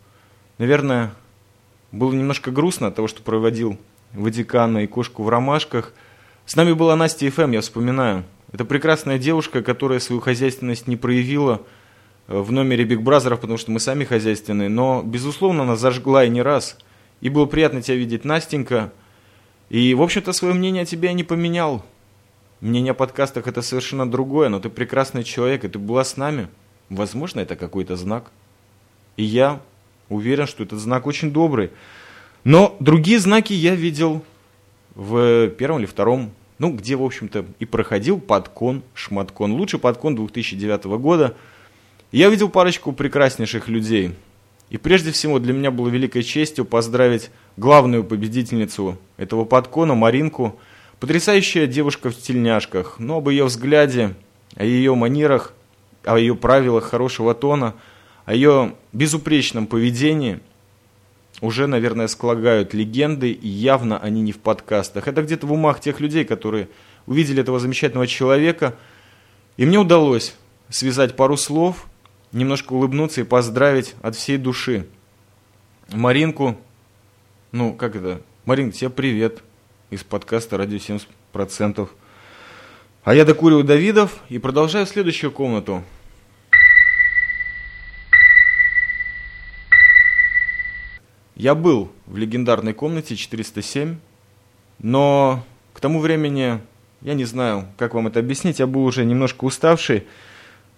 Наверное, 0.57 1.11
было 1.91 2.13
немножко 2.13 2.49
грустно 2.49 2.87
от 2.87 2.95
того, 2.95 3.09
что 3.09 3.21
проводил 3.23 3.77
Ватикана 4.13 4.85
и 4.85 4.87
кошку 4.87 5.23
в 5.23 5.27
ромашках. 5.27 5.91
С 6.45 6.55
нами 6.55 6.71
была 6.71 6.95
Настя 6.95 7.29
ФМ, 7.29 7.51
я 7.51 7.59
вспоминаю. 7.59 8.23
Это 8.55 8.63
прекрасная 8.65 9.19
девушка, 9.19 9.61
которая 9.61 9.99
свою 9.99 10.21
хозяйственность 10.21 10.87
не 10.87 10.95
проявила 10.95 11.61
э, 12.27 12.39
в 12.39 12.51
номере 12.51 12.85
Биг 12.85 13.01
Бразеров, 13.01 13.41
потому 13.41 13.57
что 13.57 13.71
мы 13.71 13.79
сами 13.79 14.05
хозяйственные. 14.05 14.69
Но, 14.69 15.03
безусловно, 15.03 15.63
она 15.63 15.75
зажгла 15.75 16.23
и 16.23 16.29
не 16.29 16.41
раз. 16.41 16.77
И 17.19 17.29
было 17.29 17.45
приятно 17.45 17.81
тебя 17.81 17.97
видеть, 17.97 18.25
Настенька. 18.25 18.93
И, 19.69 19.93
в 19.93 20.01
общем-то, 20.01 20.31
свое 20.31 20.53
мнение 20.53 20.83
о 20.83 20.85
тебе 20.85 21.09
я 21.09 21.13
не 21.13 21.23
поменял. 21.23 21.85
Мнение 22.61 22.91
о 22.91 22.95
подкастах 22.95 23.47
это 23.47 23.61
совершенно 23.61 24.09
другое, 24.09 24.49
но 24.49 24.59
ты 24.59 24.69
прекрасный 24.69 25.23
человек, 25.23 25.65
и 25.65 25.67
ты 25.67 25.77
была 25.77 26.05
с 26.05 26.15
нами. 26.15 26.47
Возможно, 26.89 27.41
это 27.41 27.55
какой-то 27.55 27.95
знак. 27.95 28.31
И 29.17 29.23
я 29.23 29.61
Уверен, 30.09 30.45
что 30.45 30.63
этот 30.63 30.79
знак 30.79 31.07
очень 31.07 31.31
добрый. 31.31 31.71
Но 32.43 32.75
другие 32.79 33.19
знаки 33.19 33.53
я 33.53 33.75
видел 33.75 34.23
в 34.93 35.49
первом 35.49 35.79
или 35.79 35.87
втором, 35.87 36.31
ну, 36.57 36.71
где, 36.71 36.95
в 36.95 37.03
общем-то, 37.03 37.45
и 37.59 37.65
проходил 37.65 38.19
подкон, 38.19 38.83
шматкон. 38.93 39.53
Лучший 39.53 39.79
подкон 39.79 40.15
2009 40.15 40.85
года. 40.99 41.35
Я 42.11 42.29
видел 42.29 42.49
парочку 42.49 42.91
прекраснейших 42.91 43.67
людей. 43.67 44.13
И 44.69 44.77
прежде 44.77 45.11
всего 45.11 45.39
для 45.39 45.53
меня 45.53 45.71
было 45.71 45.89
великой 45.89 46.23
честью 46.23 46.65
поздравить 46.65 47.29
главную 47.57 48.03
победительницу 48.03 48.97
этого 49.17 49.45
подкона, 49.45 49.95
Маринку. 49.95 50.59
Потрясающая 50.99 51.67
девушка 51.67 52.09
в 52.09 52.15
тельняшках, 52.15 52.99
но 52.99 53.17
об 53.17 53.29
ее 53.29 53.45
взгляде, 53.45 54.15
о 54.55 54.63
ее 54.63 54.95
манерах, 54.95 55.53
о 56.03 56.17
ее 56.17 56.35
правилах 56.35 56.85
хорошего 56.85 57.33
тона– 57.33 57.75
о 58.25 58.33
ее 58.33 58.73
безупречном 58.91 59.67
поведении 59.67 60.39
уже, 61.41 61.67
наверное, 61.67 62.07
склагают 62.07 62.73
легенды, 62.73 63.31
и 63.31 63.47
явно 63.47 63.97
они 63.97 64.21
не 64.21 64.31
в 64.31 64.39
подкастах. 64.39 65.07
Это 65.07 65.21
где-то 65.21 65.47
в 65.47 65.53
умах 65.53 65.79
тех 65.79 65.99
людей, 65.99 66.25
которые 66.25 66.69
увидели 67.05 67.41
этого 67.41 67.59
замечательного 67.59 68.07
человека 68.07 68.75
И 69.57 69.65
мне 69.65 69.77
удалось 69.77 70.35
связать 70.69 71.15
пару 71.15 71.37
слов, 71.37 71.87
немножко 72.31 72.73
улыбнуться 72.73 73.21
и 73.21 73.23
поздравить 73.23 73.95
от 74.01 74.15
всей 74.15 74.37
души. 74.37 74.87
Маринку, 75.93 76.57
ну, 77.51 77.73
как 77.73 77.95
это, 77.95 78.21
Маринка, 78.45 78.75
тебе 78.75 78.89
привет 78.89 79.43
из 79.91 80.03
подкаста 80.03 80.57
«Радио 80.57 80.77
70%». 80.77 81.87
А 83.03 83.13
я 83.13 83.23
докуриваю 83.23 83.63
Давидов 83.63 84.19
и 84.29 84.39
продолжаю 84.39 84.87
следующую 84.87 85.31
комнату. 85.31 85.83
Я 91.35 91.53
был 91.53 91.91
в 92.05 92.15
легендарной 92.15 92.73
комнате 92.73 93.17
407, 93.17 93.97
но 94.79 95.43
к 95.73 95.81
тому 95.81 95.99
времени, 95.99 96.61
я 97.01 97.13
не 97.13 97.25
знаю, 97.25 97.67
как 97.77 97.93
вам 97.93 98.07
это 98.07 98.21
объяснить, 98.21 98.59
я 98.59 98.67
был 98.67 98.85
уже 98.85 99.03
немножко 99.03 99.43
уставший, 99.43 100.05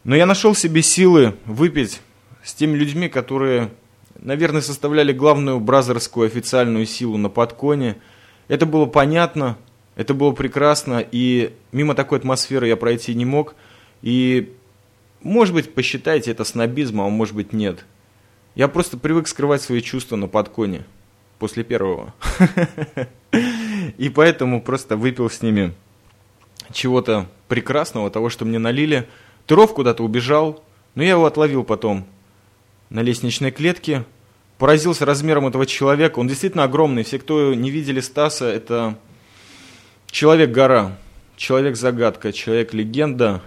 но 0.04 0.16
я 0.16 0.26
нашел 0.26 0.56
себе 0.56 0.82
силы 0.82 1.36
выпить 1.46 2.02
с 2.44 2.56
теми 2.56 2.76
людьми, 2.76 3.08
которые, 3.08 3.70
наверное, 4.18 4.62
составляли 4.62 5.14
главную 5.14 5.60
бразерскую 5.60 6.26
официальную 6.26 6.88
силу 6.88 7.18
на 7.18 7.30
подконе. 7.30 7.98
Это 8.48 8.66
было 8.66 8.88
понятно, 8.88 9.60
это 9.96 10.16
было 10.16 10.32
прекрасно, 10.32 11.06
и 11.12 11.54
мимо 11.72 11.94
такой 11.94 12.18
атмосферы 12.18 12.68
я 12.68 12.78
пройти 12.78 13.14
не 13.14 13.26
мог. 13.26 13.54
И, 14.02 14.54
может 15.22 15.54
быть, 15.54 15.72
посчитайте 15.76 16.32
это 16.32 16.44
снобизмом, 16.44 17.06
а 17.06 17.10
может 17.10 17.36
быть, 17.36 17.54
нет. 17.54 17.86
Я 18.58 18.68
просто 18.68 18.98
привык 18.98 19.28
скрывать 19.28 19.62
свои 19.62 19.82
чувства 19.82 20.16
на 20.16 20.28
подконе 20.28 20.84
после 21.38 21.64
первого. 21.64 22.16
И 24.00 24.10
поэтому 24.10 24.64
просто 24.64 24.98
выпил 24.98 25.30
с 25.30 25.44
ними 25.44 25.76
чего-то 26.74 27.28
прекрасного, 27.50 28.10
того, 28.10 28.30
что 28.30 28.46
мне 28.46 28.58
налили. 28.58 29.08
Тыров 29.46 29.76
куда-то 29.76 30.04
убежал, 30.04 30.64
но 30.96 31.04
я 31.04 31.12
его 31.12 31.28
отловил 31.28 31.64
потом 31.64 32.08
на 32.90 33.04
лестничной 33.04 33.52
клетке. 33.52 34.06
Поразился 34.58 35.06
размером 35.06 35.46
этого 35.46 35.68
человека. 35.68 36.18
Он 36.18 36.28
действительно 36.28 36.64
огромный. 36.64 37.04
Все, 37.04 37.20
кто 37.20 37.54
не 37.54 37.70
видели 37.70 38.00
Стаса, 38.00 38.46
это 38.46 38.98
Человек-гора, 40.10 40.98
человек-загадка, 41.36 42.34
человек-легенда, 42.34 43.44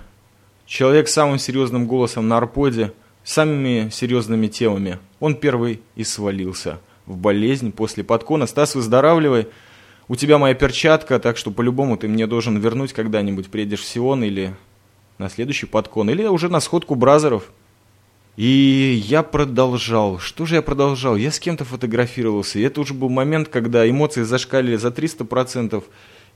человек 0.67 1.09
с 1.09 1.15
самым 1.15 1.41
серьезным 1.41 1.89
голосом 1.89 2.29
на 2.29 2.37
арподе, 2.37 2.93
самыми 3.25 3.91
серьезными 3.91 4.47
темами. 4.49 4.99
Он 5.19 5.35
первый 5.35 5.81
и 5.97 6.05
свалился 6.05 6.81
в 7.07 7.17
болезнь 7.17 7.73
после 7.73 8.05
подкона. 8.05 8.47
Стас, 8.47 8.75
выздоравливай. 8.75 9.49
У 10.09 10.17
тебя 10.17 10.39
моя 10.39 10.55
перчатка, 10.55 11.19
так 11.19 11.37
что 11.37 11.51
по-любому 11.51 11.97
ты 11.97 12.09
мне 12.09 12.27
должен 12.27 12.59
вернуть 12.59 12.93
когда-нибудь. 12.93 13.49
Приедешь 13.49 13.81
в 13.81 13.85
Сион 13.85 14.25
или 14.25 14.55
на 15.19 15.29
следующий 15.29 15.67
подкон, 15.67 16.11
или 16.11 16.25
уже 16.25 16.49
на 16.49 16.61
сходку 16.61 16.95
бразеров. 16.95 17.53
И 18.37 19.03
я 19.07 19.23
продолжал. 19.23 20.19
Что 20.19 20.47
же 20.47 20.55
я 20.55 20.63
продолжал? 20.63 21.17
Я 21.17 21.31
с 21.31 21.39
кем-то 21.39 21.65
фотографировался. 21.65 22.59
И 22.59 22.63
это 22.63 22.81
уже 22.81 22.95
был 22.95 23.09
момент, 23.09 23.49
когда 23.49 23.89
эмоции 23.89 24.23
зашкалили 24.23 24.77
за 24.77 24.89
300%. 24.89 25.85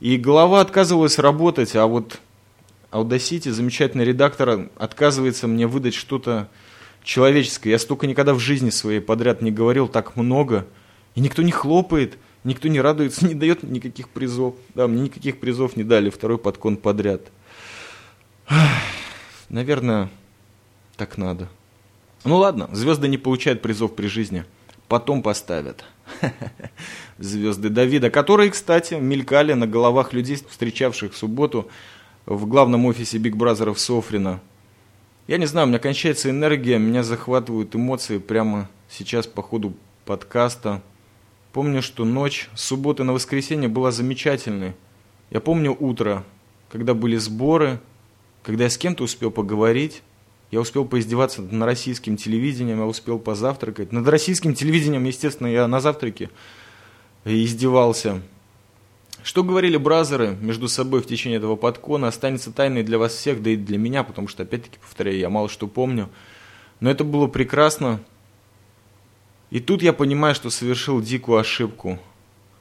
И 0.00 0.16
голова 0.16 0.60
отказывалась 0.60 1.18
работать, 1.18 1.74
а 1.76 1.86
вот 1.86 2.20
Audacity, 2.92 3.50
замечательный 3.50 4.04
редактор, 4.04 4.68
отказывается 4.76 5.48
мне 5.48 5.66
выдать 5.66 5.94
что-то 5.94 6.48
человеческое. 7.04 7.70
Я 7.70 7.78
столько 7.78 8.08
никогда 8.08 8.34
в 8.34 8.40
жизни 8.40 8.70
своей 8.70 9.00
подряд 9.00 9.42
не 9.42 9.52
говорил 9.52 9.86
так 9.86 10.16
много. 10.16 10.66
И 11.14 11.20
никто 11.20 11.42
не 11.42 11.52
хлопает, 11.52 12.18
никто 12.42 12.66
не 12.66 12.80
радуется, 12.80 13.24
не 13.28 13.34
дает 13.34 13.62
никаких 13.62 14.08
призов. 14.08 14.56
Да, 14.74 14.88
мне 14.88 15.02
никаких 15.02 15.38
призов 15.38 15.76
не 15.76 15.84
дали, 15.84 16.10
второй 16.10 16.38
подкон 16.38 16.76
подряд. 16.76 17.30
Наверное, 19.48 20.10
так 20.96 21.16
надо. 21.16 21.48
Ну 22.24 22.38
ладно, 22.38 22.68
звезды 22.72 23.06
не 23.06 23.18
получают 23.18 23.62
призов 23.62 23.94
при 23.94 24.06
жизни. 24.06 24.44
Потом 24.88 25.22
поставят. 25.22 25.84
звезды 27.18 27.68
Давида, 27.68 28.10
которые, 28.10 28.50
кстати, 28.50 28.94
мелькали 28.94 29.52
на 29.52 29.66
головах 29.66 30.12
людей, 30.12 30.36
встречавших 30.36 31.12
в 31.12 31.16
субботу 31.16 31.70
в 32.26 32.46
главном 32.46 32.86
офисе 32.86 33.18
Биг 33.18 33.36
Бразеров 33.36 33.78
Софрина. 33.78 34.40
Я 35.26 35.38
не 35.38 35.46
знаю, 35.46 35.66
у 35.66 35.70
меня 35.70 35.78
кончается 35.78 36.28
энергия, 36.28 36.78
меня 36.78 37.02
захватывают 37.02 37.74
эмоции 37.74 38.18
прямо 38.18 38.68
сейчас 38.90 39.26
по 39.26 39.42
ходу 39.42 39.72
подкаста. 40.04 40.82
Помню, 41.54 41.80
что 41.80 42.04
ночь 42.04 42.50
с 42.54 42.64
субботы 42.64 43.04
на 43.04 43.14
воскресенье 43.14 43.70
была 43.70 43.90
замечательной. 43.90 44.74
Я 45.30 45.40
помню 45.40 45.74
утро, 45.80 46.24
когда 46.70 46.92
были 46.92 47.16
сборы, 47.16 47.80
когда 48.42 48.64
я 48.64 48.70
с 48.70 48.76
кем-то 48.76 49.02
успел 49.04 49.30
поговорить, 49.30 50.02
я 50.50 50.60
успел 50.60 50.84
поиздеваться 50.84 51.40
над 51.40 51.62
российским 51.62 52.18
телевидением, 52.18 52.80
я 52.80 52.84
успел 52.84 53.18
позавтракать. 53.18 53.92
Над 53.92 54.06
российским 54.06 54.54
телевидением, 54.54 55.04
естественно, 55.04 55.46
я 55.46 55.66
на 55.66 55.80
завтраке 55.80 56.28
издевался. 57.24 58.20
Что 59.24 59.42
говорили 59.42 59.78
бразеры 59.78 60.36
между 60.42 60.68
собой 60.68 61.00
в 61.00 61.06
течение 61.06 61.38
этого 61.38 61.56
подкона, 61.56 62.08
останется 62.08 62.52
тайной 62.52 62.82
для 62.82 62.98
вас 62.98 63.14
всех, 63.14 63.42
да 63.42 63.50
и 63.50 63.56
для 63.56 63.78
меня, 63.78 64.04
потому 64.04 64.28
что, 64.28 64.42
опять-таки, 64.42 64.76
повторяю, 64.78 65.16
я 65.16 65.30
мало 65.30 65.48
что 65.48 65.66
помню. 65.66 66.10
Но 66.80 66.90
это 66.90 67.04
было 67.04 67.26
прекрасно. 67.26 68.00
И 69.50 69.60
тут 69.60 69.80
я 69.80 69.94
понимаю, 69.94 70.34
что 70.34 70.50
совершил 70.50 71.00
дикую 71.00 71.38
ошибку. 71.38 71.98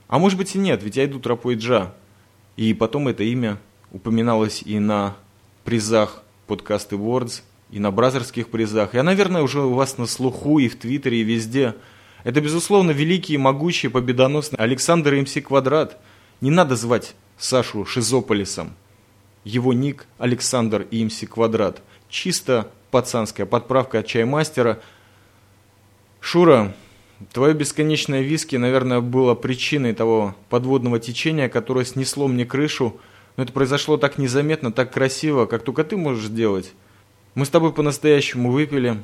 А 0.07 0.19
может 0.19 0.37
быть 0.37 0.55
и 0.55 0.57
нет, 0.57 0.81
ведь 0.83 0.95
я 0.95 1.03
иду 1.03 1.19
тропой 1.19 1.55
Джа. 1.55 1.93
И 2.55 2.73
потом 2.73 3.09
это 3.09 3.25
имя 3.25 3.57
упоминалось 3.91 4.63
и 4.65 4.79
на 4.79 5.17
призах 5.65 6.23
подкаст 6.47 6.93
Awards, 6.93 7.41
и 7.71 7.79
на 7.79 7.91
бразерских 7.91 8.47
призах. 8.47 8.93
Я, 8.93 9.03
наверное, 9.03 9.41
уже 9.41 9.59
у 9.59 9.73
вас 9.73 9.97
на 9.97 10.05
слуху 10.05 10.59
и 10.59 10.69
в 10.69 10.79
Твиттере, 10.79 11.19
и 11.19 11.23
везде– 11.23 11.75
это, 12.23 12.39
безусловно, 12.39 12.91
великий 12.91 13.33
и 13.33 13.37
могучий 13.37 13.89
победоносный 13.89 14.57
Александр 14.57 15.15
МС 15.15 15.33
Квадрат. 15.43 15.99
Не 16.43 16.51
надо 16.51 16.75
звать 16.75 17.15
Сашу 17.37 17.85
Шизополисом. 17.85 18.73
Его 19.45 19.71
ник 19.71 20.07
Александр 20.17 20.85
и 20.91 21.05
МС 21.05 21.21
Квадрат. 21.21 21.81
Чисто 22.09 22.69
пацанская 22.91 23.45
подправка 23.45 23.99
от 23.99 24.07
чаймастера. 24.07 24.81
Шура, 26.19 26.75
твое 27.31 27.53
бесконечное 27.53 28.23
виски, 28.23 28.57
наверное, 28.57 28.99
было 28.99 29.35
причиной 29.35 29.93
того 29.93 30.35
подводного 30.49 30.99
течения, 30.99 31.47
которое 31.47 31.85
снесло 31.85 32.27
мне 32.27 32.45
крышу. 32.45 32.99
Но 33.37 33.43
это 33.43 33.53
произошло 33.53 33.95
так 33.95 34.17
незаметно, 34.17 34.73
так 34.73 34.91
красиво, 34.91 35.45
как 35.45 35.63
только 35.63 35.85
ты 35.85 35.95
можешь 35.95 36.25
сделать. 36.25 36.73
Мы 37.35 37.45
с 37.45 37.49
тобой 37.49 37.71
по-настоящему 37.71 38.51
выпили, 38.51 39.01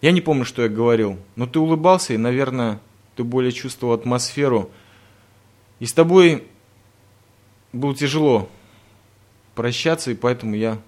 я 0.00 0.10
не 0.10 0.22
помню, 0.22 0.46
что 0.46 0.62
я 0.62 0.70
говорил, 0.70 1.18
но 1.36 1.46
ты 1.46 1.58
улыбался, 1.58 2.14
и, 2.14 2.16
наверное, 2.16 2.80
ты 3.14 3.24
более 3.24 3.52
чувствовал 3.52 3.92
атмосферу. 3.92 4.70
И 5.80 5.84
с 5.84 5.92
тобой 5.92 6.44
было 7.72 7.94
тяжело 7.94 8.48
прощаться, 9.54 10.10
и 10.10 10.14
поэтому 10.14 10.54
я 10.54 10.78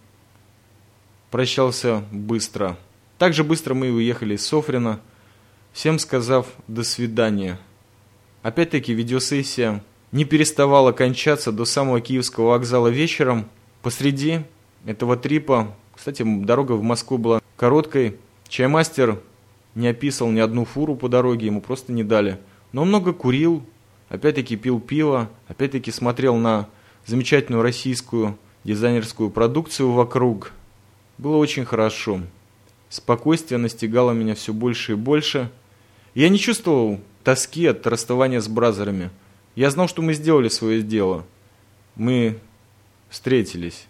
прощался 1.31 2.05
быстро. 2.11 2.77
Так 3.19 3.35
же 3.35 3.45
быстро 3.45 3.75
мы 3.75 3.89
и 3.89 3.91
уехали 3.91 4.35
из 4.35 4.47
Софрина, 4.47 5.01
всем 5.73 5.99
сказав 5.99 6.47
«до 6.67 6.83
свидания». 6.83 7.59
Опять-таки 8.43 8.95
видеосессия 8.95 9.85
не 10.13 10.25
переставала 10.25 10.93
кончаться 10.93 11.53
до 11.53 11.65
самого 11.65 12.01
Киевского 12.01 12.51
вокзала 12.51 12.89
вечером. 12.89 13.47
Посреди 13.83 14.41
этого 14.87 15.17
трипа, 15.17 15.75
кстати, 15.95 16.23
дорога 16.25 16.73
в 16.73 16.83
Москву 16.83 17.19
была 17.19 17.41
короткой, 17.57 18.17
Чаймастер 18.49 19.21
не 19.75 19.89
описал 19.89 20.31
ни 20.31 20.41
одну 20.41 20.65
фуру 20.65 20.97
по 20.97 21.09
дороге, 21.09 21.47
ему 21.47 21.61
просто 21.61 21.93
не 21.93 22.03
дали. 22.03 22.39
Но 22.73 22.83
он 22.83 22.89
много 22.89 23.13
курил, 23.13 23.63
опять-таки 24.11 24.57
пил 24.57 24.79
пиво, 24.79 25.31
опять-таки 25.49 25.91
смотрел 25.91 26.37
на 26.37 26.69
замечательную 27.07 27.63
российскую 27.63 28.37
дизайнерскую 28.65 29.31
продукцию 29.31 29.93
вокруг. 29.93 30.53
Было 31.17 31.37
очень 31.37 31.65
хорошо. 31.65 32.21
Спокойствие 32.91 33.57
настигало 33.59 34.11
меня 34.11 34.35
все 34.35 34.53
больше 34.53 34.93
и 34.93 34.97
больше. 34.97 35.51
Я 36.15 36.29
не 36.29 36.39
чувствовал 36.39 37.01
тоски 37.25 37.67
от 37.67 37.87
расставания 37.87 38.41
с 38.41 38.49
бразерами. 38.49 39.11
Я 39.55 39.71
знал, 39.71 39.89
что 39.89 40.03
мы 40.03 40.13
сделали 40.13 40.49
свое 40.49 40.83
дело. 40.83 41.25
Мы 41.95 42.39
встретились. 43.09 43.87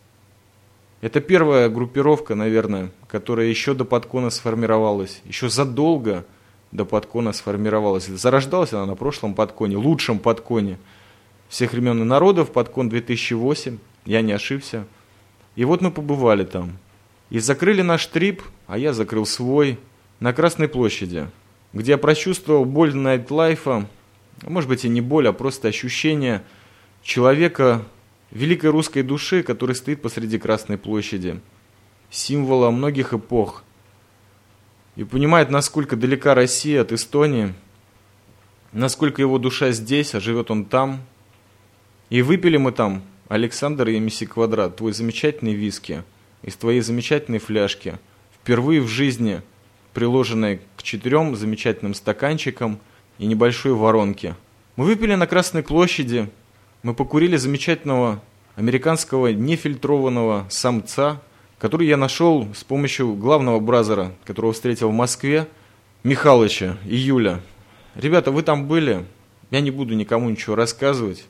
Это 1.00 1.20
первая 1.20 1.70
группировка, 1.70 2.34
наверное, 2.34 2.90
которая 3.08 3.46
еще 3.46 3.72
до 3.72 3.86
подкона 3.86 4.28
сформировалась, 4.28 5.22
еще 5.24 5.48
задолго 5.48 6.26
до 6.72 6.84
подкона 6.84 7.32
сформировалась. 7.32 8.06
Зарождалась 8.06 8.72
она 8.72 8.86
на 8.86 8.94
прошлом 8.94 9.34
подконе, 9.34 9.76
лучшем 9.76 10.18
подконе 10.18 10.78
всех 11.48 11.72
времен 11.72 12.00
и 12.00 12.04
народов, 12.04 12.52
подкон 12.52 12.88
2008, 12.88 13.78
я 14.06 14.22
не 14.22 14.32
ошибся. 14.32 14.86
И 15.56 15.64
вот 15.64 15.80
мы 15.80 15.90
побывали 15.90 16.44
там. 16.44 16.78
И 17.28 17.40
закрыли 17.40 17.82
наш 17.82 18.06
трип, 18.06 18.42
а 18.66 18.78
я 18.78 18.92
закрыл 18.92 19.26
свой, 19.26 19.78
на 20.20 20.32
Красной 20.32 20.68
площади, 20.68 21.28
где 21.72 21.92
я 21.92 21.98
прочувствовал 21.98 22.64
боль 22.64 22.94
найтлайфа, 22.94 23.88
может 24.42 24.68
быть 24.68 24.84
и 24.84 24.88
не 24.88 25.00
боль, 25.00 25.26
а 25.28 25.32
просто 25.32 25.68
ощущение 25.68 26.42
человека, 27.02 27.82
великой 28.30 28.70
русской 28.70 29.02
души, 29.02 29.42
который 29.42 29.74
стоит 29.74 30.02
посреди 30.02 30.38
Красной 30.38 30.78
площади. 30.78 31.40
символа 32.10 32.70
многих 32.70 33.12
эпох. 33.14 33.64
И 35.00 35.04
понимает, 35.04 35.48
насколько 35.48 35.96
далека 35.96 36.34
Россия 36.34 36.82
от 36.82 36.92
Эстонии, 36.92 37.54
насколько 38.72 39.22
его 39.22 39.38
душа 39.38 39.70
здесь, 39.70 40.14
а 40.14 40.20
живет 40.20 40.50
он 40.50 40.66
там. 40.66 41.00
И 42.10 42.20
выпили 42.20 42.58
мы 42.58 42.70
там, 42.70 43.02
Александр 43.26 43.88
и 43.88 43.98
Миси 43.98 44.26
Квадрат, 44.26 44.76
твой 44.76 44.92
замечательный 44.92 45.54
виски 45.54 46.02
из 46.42 46.54
твоей 46.56 46.82
замечательной 46.82 47.38
фляжки, 47.38 47.98
впервые 48.42 48.82
в 48.82 48.88
жизни 48.88 49.40
приложенной 49.94 50.60
к 50.76 50.82
четырем 50.82 51.34
замечательным 51.34 51.94
стаканчикам 51.94 52.78
и 53.16 53.24
небольшой 53.24 53.72
воронке. 53.72 54.36
Мы 54.76 54.84
выпили 54.84 55.14
на 55.14 55.26
Красной 55.26 55.62
площади, 55.62 56.28
мы 56.82 56.92
покурили 56.92 57.38
замечательного 57.38 58.22
американского 58.54 59.28
нефильтрованного 59.28 60.46
самца, 60.50 61.22
который 61.60 61.86
я 61.86 61.98
нашел 61.98 62.48
с 62.54 62.64
помощью 62.64 63.14
главного 63.14 63.60
бразера, 63.60 64.12
которого 64.24 64.54
встретил 64.54 64.88
в 64.88 64.94
Москве, 64.94 65.46
Михалыча, 66.02 66.78
июля. 66.86 67.40
Ребята, 67.94 68.30
вы 68.30 68.42
там 68.42 68.66
были? 68.66 69.04
Я 69.50 69.60
не 69.60 69.70
буду 69.70 69.94
никому 69.94 70.30
ничего 70.30 70.54
рассказывать, 70.56 71.26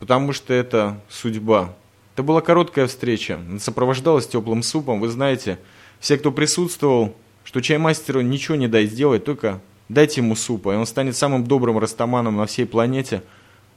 потому 0.00 0.32
что 0.32 0.52
это 0.52 1.00
судьба. 1.08 1.74
Это 2.14 2.24
была 2.24 2.40
короткая 2.40 2.88
встреча, 2.88 3.38
сопровождалась 3.60 4.26
теплым 4.26 4.64
супом. 4.64 5.00
Вы 5.00 5.08
знаете, 5.08 5.60
все, 6.00 6.18
кто 6.18 6.32
присутствовал, 6.32 7.14
что 7.44 7.60
чаймастеру 7.60 8.20
ничего 8.20 8.56
не 8.56 8.66
дай 8.66 8.86
сделать, 8.86 9.24
только 9.24 9.60
дайте 9.88 10.22
ему 10.22 10.34
супа, 10.34 10.74
и 10.74 10.76
он 10.76 10.86
станет 10.86 11.16
самым 11.16 11.44
добрым 11.44 11.78
растаманом 11.78 12.36
на 12.36 12.46
всей 12.46 12.66
планете, 12.66 13.22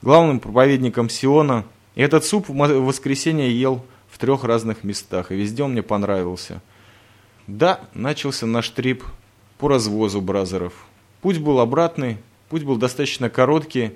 главным 0.01 0.39
проповедником 0.39 1.09
Сиона. 1.11 1.63
И 1.93 2.01
этот 2.01 2.25
суп 2.25 2.49
в 2.49 2.55
воскресенье 2.55 3.51
ел 3.55 3.85
в 4.11 4.17
трех 4.17 4.43
разных 4.43 4.83
местах, 4.83 5.31
и 5.31 5.35
везде 5.35 5.63
он 5.63 5.71
мне 5.71 5.81
понравился. 5.81 6.61
Да, 7.47 7.79
начался 7.93 8.45
наш 8.45 8.69
трип 8.69 9.03
по 9.57 9.67
развозу 9.67 10.21
бразеров. 10.21 10.73
Путь 11.21 11.39
был 11.39 11.59
обратный, 11.59 12.17
путь 12.49 12.63
был 12.63 12.75
достаточно 12.75 13.29
короткий. 13.29 13.91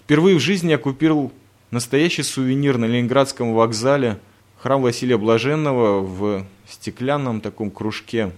Впервые 0.00 0.36
в 0.36 0.40
жизни 0.40 0.70
я 0.70 0.78
купил 0.78 1.32
настоящий 1.70 2.22
сувенир 2.22 2.78
на 2.78 2.84
Ленинградском 2.84 3.54
вокзале, 3.54 4.18
храм 4.58 4.82
Василия 4.82 5.16
Блаженного 5.16 6.00
в 6.00 6.46
стеклянном 6.68 7.40
таком 7.40 7.70
кружке. 7.70 8.32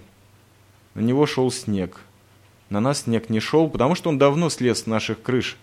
На 0.93 1.01
него 1.01 1.25
шел 1.25 1.51
снег. 1.51 2.01
На 2.69 2.79
нас 2.79 3.03
снег 3.03 3.29
не 3.29 3.39
шел, 3.39 3.69
потому 3.69 3.95
что 3.95 4.09
он 4.09 4.17
давно 4.17 4.49
слез 4.49 4.83
с 4.83 4.85
наших 4.85 5.21
крыш. 5.21 5.57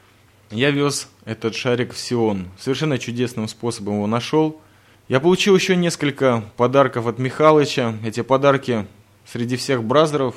Я 0.51 0.71
вез 0.71 1.09
этот 1.25 1.55
шарик 1.55 1.93
в 1.93 1.99
Сион. 1.99 2.49
Совершенно 2.59 2.99
чудесным 2.99 3.49
способом 3.49 3.95
его 3.95 4.07
нашел. 4.07 4.61
Я 5.09 5.21
получил 5.21 5.55
еще 5.55 5.77
несколько 5.77 6.43
подарков 6.57 7.07
от 7.07 7.21
Михалыча. 7.21 7.95
Эти 8.05 8.23
подарки 8.23 8.89
среди 9.25 9.55
всех 9.55 9.85
бразеров. 9.85 10.35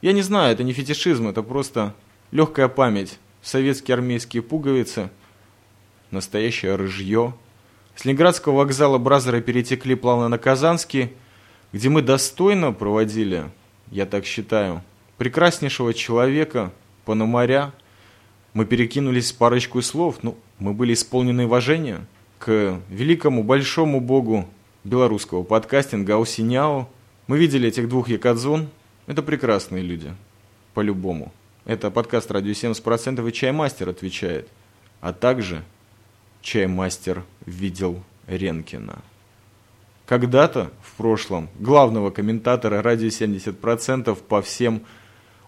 Я 0.00 0.12
не 0.12 0.22
знаю, 0.22 0.52
это 0.52 0.62
не 0.62 0.72
фетишизм, 0.72 1.26
это 1.26 1.42
просто 1.42 1.92
легкая 2.30 2.68
память. 2.68 3.18
Советские 3.42 3.96
армейские 3.96 4.44
пуговицы, 4.44 5.10
настоящее 6.12 6.76
рыжье. 6.76 7.34
С 7.96 8.04
Ленинградского 8.04 8.58
вокзала 8.58 8.98
бразеры 8.98 9.40
перетекли 9.40 9.96
плавно 9.96 10.28
на 10.28 10.38
Казанский, 10.38 11.12
где 11.72 11.88
мы 11.88 12.00
достойно 12.00 12.72
проводили, 12.72 13.50
я 13.90 14.06
так 14.06 14.24
считаю, 14.24 14.84
прекраснейшего 15.18 15.92
человека, 15.92 16.72
Пономаря. 17.04 17.72
Мы 18.54 18.66
перекинулись 18.66 19.32
парочку 19.32 19.82
слов, 19.82 20.18
ну, 20.22 20.36
мы 20.60 20.74
были 20.74 20.92
исполнены 20.92 21.46
уважения 21.46 22.06
к 22.38 22.80
великому 22.88 23.42
большому 23.42 24.00
богу 24.00 24.46
белорусского 24.84 25.42
подкастинга 25.42 26.14
Аусиняо. 26.14 26.88
Мы 27.26 27.38
видели 27.38 27.68
этих 27.68 27.88
двух 27.88 28.08
якадзон. 28.08 28.68
Это 29.06 29.22
прекрасные 29.22 29.82
люди, 29.82 30.14
по-любому. 30.74 31.32
Это 31.64 31.90
подкаст 31.90 32.30
«Радио 32.30 32.52
70%» 32.52 33.28
и 33.28 33.32
«Чаймастер» 33.32 33.88
отвечает. 33.88 34.48
А 35.00 35.12
также 35.12 35.64
«Чаймастер 36.42 37.24
видел 37.44 38.02
Ренкина». 38.26 39.02
Когда-то, 40.06 40.70
в 40.82 40.96
прошлом, 40.96 41.48
главного 41.58 42.10
комментатора 42.10 42.82
«Радио 42.82 43.08
70%» 43.08 44.16
по 44.28 44.42
всем 44.42 44.82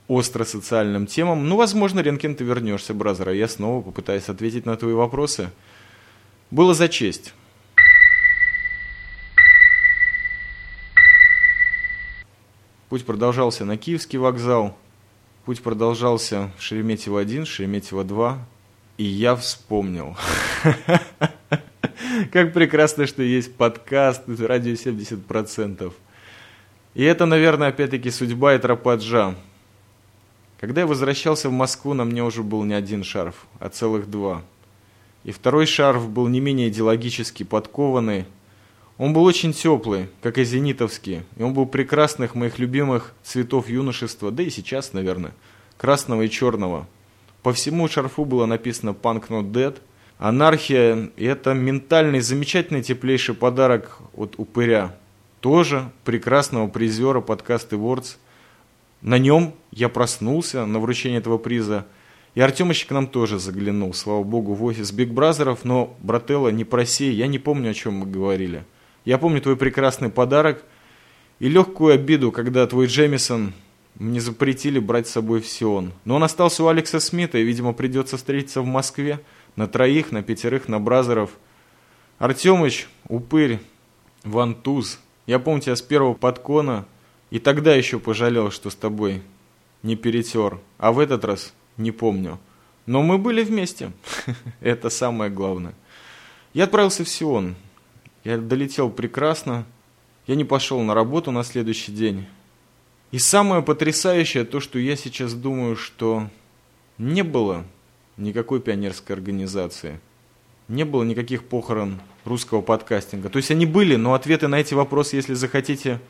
остро-социальным 0.08 1.06
темам. 1.06 1.48
Ну, 1.48 1.56
возможно, 1.56 2.00
Ренкин, 2.00 2.34
ты 2.34 2.42
вернешься, 2.42 2.94
бразер, 2.94 3.28
а 3.28 3.32
я 3.32 3.46
снова 3.46 3.82
попытаюсь 3.82 4.28
ответить 4.28 4.66
на 4.66 4.76
твои 4.76 4.94
вопросы. 4.94 5.50
Было 6.50 6.72
за 6.72 6.88
честь. 6.88 7.34
Путь 12.88 13.04
продолжался 13.04 13.66
на 13.66 13.76
Киевский 13.76 14.18
вокзал, 14.18 14.74
путь 15.44 15.62
продолжался 15.62 16.50
в 16.56 16.62
Шереметьево-1, 16.62 17.44
Шереметьево-2, 17.44 18.38
и 18.96 19.04
я 19.04 19.36
вспомнил. 19.36 20.16
Как 22.32 22.54
прекрасно, 22.54 23.06
что 23.06 23.22
есть 23.22 23.54
подкаст 23.54 24.22
«Радио 24.26 24.72
70%». 24.72 25.92
И 26.94 27.02
это, 27.02 27.26
наверное, 27.26 27.68
опять-таки 27.68 28.10
судьба 28.10 28.54
и 28.54 28.58
тропа. 28.58 28.98
Когда 30.58 30.80
я 30.80 30.86
возвращался 30.86 31.50
в 31.50 31.52
Москву, 31.52 31.92
на 31.92 32.04
мне 32.04 32.24
уже 32.24 32.42
был 32.42 32.64
не 32.64 32.72
один 32.72 33.04
шарф, 33.04 33.46
а 33.60 33.68
целых 33.68 34.10
два. 34.10 34.42
И 35.24 35.32
второй 35.32 35.66
шарф 35.66 36.08
был 36.08 36.28
не 36.28 36.40
менее 36.40 36.68
идеологически 36.68 37.42
подкованный. 37.42 38.24
Он 38.96 39.12
был 39.12 39.24
очень 39.24 39.52
теплый, 39.52 40.08
как 40.22 40.38
и 40.38 40.44
зенитовский, 40.44 41.22
и 41.36 41.42
он 41.42 41.54
был 41.54 41.66
прекрасных 41.66 42.34
моих 42.34 42.58
любимых 42.58 43.12
цветов 43.22 43.68
юношества, 43.68 44.30
да 44.30 44.42
и 44.42 44.50
сейчас, 44.50 44.92
наверное, 44.92 45.32
красного 45.76 46.22
и 46.22 46.30
черного. 46.30 46.86
По 47.42 47.52
всему 47.52 47.88
шарфу 47.88 48.24
было 48.24 48.46
написано 48.46 48.90
«Punk 48.90 49.28
Not 49.28 49.52
Dead», 49.52 49.76
Анархия– 50.18 51.10
это 51.16 51.54
ментальный, 51.54 52.20
замечательный, 52.20 52.82
теплейший 52.82 53.36
подарок 53.36 53.98
от 54.16 54.34
упыря. 54.36 54.96
Тоже 55.38 55.92
прекрасного 56.04 56.66
призера 56.66 57.20
подкаст 57.20 57.72
Awards– 57.72 58.16
на 59.00 59.18
нем 59.18 59.54
я 59.70 59.88
проснулся 59.88 60.66
на 60.66 60.80
вручение 60.80 61.18
этого 61.18 61.38
приза. 61.38 61.86
И 62.34 62.40
Артемыч 62.40 62.86
к 62.86 62.90
нам 62.90 63.06
тоже 63.06 63.38
заглянул, 63.38 63.94
слава 63.94 64.22
богу, 64.22 64.54
в 64.54 64.64
офис 64.64 64.92
Биг 64.92 65.10
Бразеров, 65.10 65.64
но, 65.64 65.96
брателло, 66.00 66.48
не 66.48 66.64
проси, 66.64 67.10
я 67.10 67.26
не 67.26 67.38
помню, 67.38 67.70
о 67.70 67.74
чем 67.74 67.94
мы 67.94 68.06
говорили. 68.06 68.64
Я 69.04 69.18
помню 69.18 69.40
твой 69.40 69.56
прекрасный 69.56 70.10
подарок 70.10 70.64
и 71.38 71.48
легкую 71.48 71.94
обиду, 71.94 72.30
когда 72.30 72.66
твой 72.66 72.86
Джемисон 72.86 73.54
мне 73.98 74.20
запретили 74.20 74.78
брать 74.78 75.08
с 75.08 75.12
собой 75.12 75.40
в 75.40 75.48
Сион. 75.48 75.92
Но 76.04 76.16
он 76.16 76.24
остался 76.24 76.62
у 76.62 76.68
Алекса 76.68 77.00
Смита, 77.00 77.38
и, 77.38 77.42
видимо, 77.42 77.72
придется 77.72 78.16
встретиться 78.16 78.62
в 78.62 78.66
Москве 78.66 79.20
на 79.56 79.66
троих, 79.66 80.12
на 80.12 80.22
пятерых, 80.22 80.68
на 80.68 80.78
Бразеров. 80.78 81.30
Артемыч, 82.18 82.86
упырь, 83.08 83.58
вантуз. 84.22 85.00
Я 85.26 85.38
помню 85.38 85.62
тебя 85.62 85.76
с 85.76 85.82
первого 85.82 86.14
подкона, 86.14 86.86
и 87.30 87.38
тогда 87.38 87.74
еще 87.74 87.98
пожалел, 87.98 88.50
что 88.50 88.70
с 88.70 88.74
тобой 88.74 89.22
не 89.82 89.96
перетер, 89.96 90.58
а 90.78 90.92
в 90.92 90.98
этот 90.98 91.24
раз 91.24 91.52
не 91.78 91.90
помню. 91.90 92.38
Но 92.86 93.02
мы 93.02 93.16
были 93.18 93.42
вместе. 93.42 93.92
Это 94.60 94.90
самое 94.90 95.30
главное. 95.30 95.74
Я 96.52 96.64
отправился 96.64 97.04
в 97.04 97.08
Сион. 97.08 97.54
Я 98.24 98.36
долетел 98.36 98.90
прекрасно. 98.90 99.64
Я 100.26 100.34
не 100.34 100.44
пошел 100.44 100.80
на 100.82 100.94
работу 100.94 101.30
на 101.30 101.44
следующий 101.44 101.92
день. 101.92 102.26
И 103.10 103.18
самое 103.18 103.62
потрясающее 103.62 104.44
то, 104.44 104.60
что 104.60 104.78
я 104.78 104.96
сейчас 104.96 105.32
думаю, 105.32 105.76
что 105.76 106.28
не 106.98 107.22
было 107.22 107.64
никакой 108.18 108.60
пионерской 108.60 109.16
организации. 109.16 110.00
Не 110.68 110.84
было 110.84 111.04
никаких 111.04 111.44
похорон 111.44 112.00
русского 112.26 112.60
подкастинга. 112.60 113.30
То 113.30 113.38
есть 113.38 113.50
они 113.50 113.64
были, 113.64 113.96
но 113.96 114.12
ответы 114.12 114.48
на 114.48 114.60
эти 114.60 114.74
вопросы, 114.74 115.16
если 115.16 115.32
захотите 115.32 116.00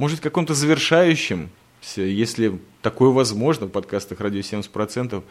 может, 0.00 0.20
каком-то 0.20 0.54
завершающем, 0.54 1.50
если 1.82 2.58
такое 2.82 3.10
возможно 3.10 3.66
в 3.66 3.70
подкастах 3.70 4.20
«Радио 4.20 4.40
70%», 4.40 5.22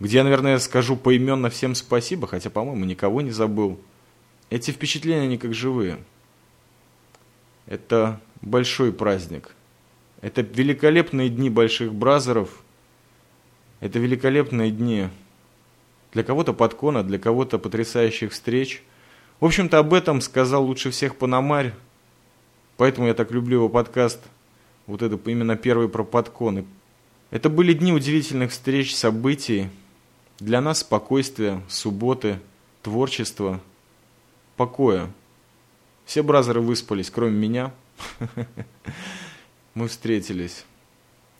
где 0.00 0.18
я, 0.18 0.24
наверное, 0.24 0.58
скажу 0.58 0.96
поименно 0.96 1.50
всем 1.50 1.74
спасибо, 1.74 2.26
хотя, 2.26 2.50
по-моему, 2.50 2.84
никого 2.84 3.20
не 3.20 3.30
забыл. 3.30 3.80
Эти 4.50 4.70
впечатления, 4.70 5.22
они 5.22 5.38
как 5.38 5.54
живые. 5.54 5.98
Это 7.66 8.20
большой 8.40 8.92
праздник. 8.92 9.54
Это 10.20 10.42
великолепные 10.42 11.28
дни 11.28 11.50
больших 11.50 11.92
бразеров. 11.92 12.62
Это 13.80 13.98
великолепные 13.98 14.70
дни 14.70 15.08
для 16.12 16.22
кого-то 16.22 16.52
подкона, 16.52 17.02
для 17.02 17.18
кого-то 17.18 17.58
потрясающих 17.58 18.32
встреч. 18.32 18.82
В 19.40 19.44
общем-то, 19.44 19.78
об 19.78 19.94
этом 19.94 20.20
сказал 20.20 20.64
лучше 20.64 20.90
всех 20.90 21.16
Пономарь, 21.16 21.74
Поэтому 22.78 23.08
я 23.08 23.14
так 23.14 23.32
люблю 23.32 23.56
его 23.56 23.68
подкаст. 23.68 24.20
Вот 24.88 25.02
это 25.02 25.20
именно 25.30 25.54
первый 25.54 25.90
про 25.90 26.02
подконы. 26.02 26.64
Это 27.30 27.50
были 27.50 27.74
дни 27.74 27.92
удивительных 27.92 28.52
встреч, 28.52 28.96
событий. 28.96 29.68
Для 30.38 30.62
нас 30.62 30.78
спокойствие, 30.78 31.60
субботы, 31.68 32.38
творчество, 32.82 33.60
покоя. 34.56 35.12
Все 36.06 36.22
бразеры 36.22 36.62
выспались, 36.62 37.10
кроме 37.10 37.36
меня. 37.36 37.72
Мы 39.74 39.88
встретились. 39.88 40.64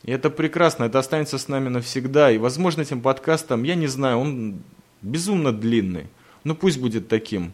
И 0.03 0.13
это 0.13 0.29
прекрасно, 0.29 0.85
это 0.85 0.99
останется 0.99 1.39
с 1.39 1.49
нами 1.49 1.71
навсегда. 1.71 2.31
И, 2.31 2.37
возможно, 2.37 2.83
этим 2.83 3.01
подкастом, 3.01 3.63
я 3.63 3.77
не 3.77 3.87
знаю, 3.87 4.19
он 4.19 4.63
безумно 5.01 5.53
длинный. 5.53 6.09
Но 6.45 6.55
пусть 6.55 6.79
будет 6.79 7.09
таким. 7.09 7.53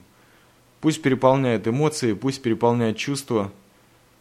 Пусть 0.80 1.02
переполняет 1.02 1.68
эмоции, 1.68 2.14
пусть 2.14 2.42
переполняет 2.42 2.96
чувства. 2.96 3.52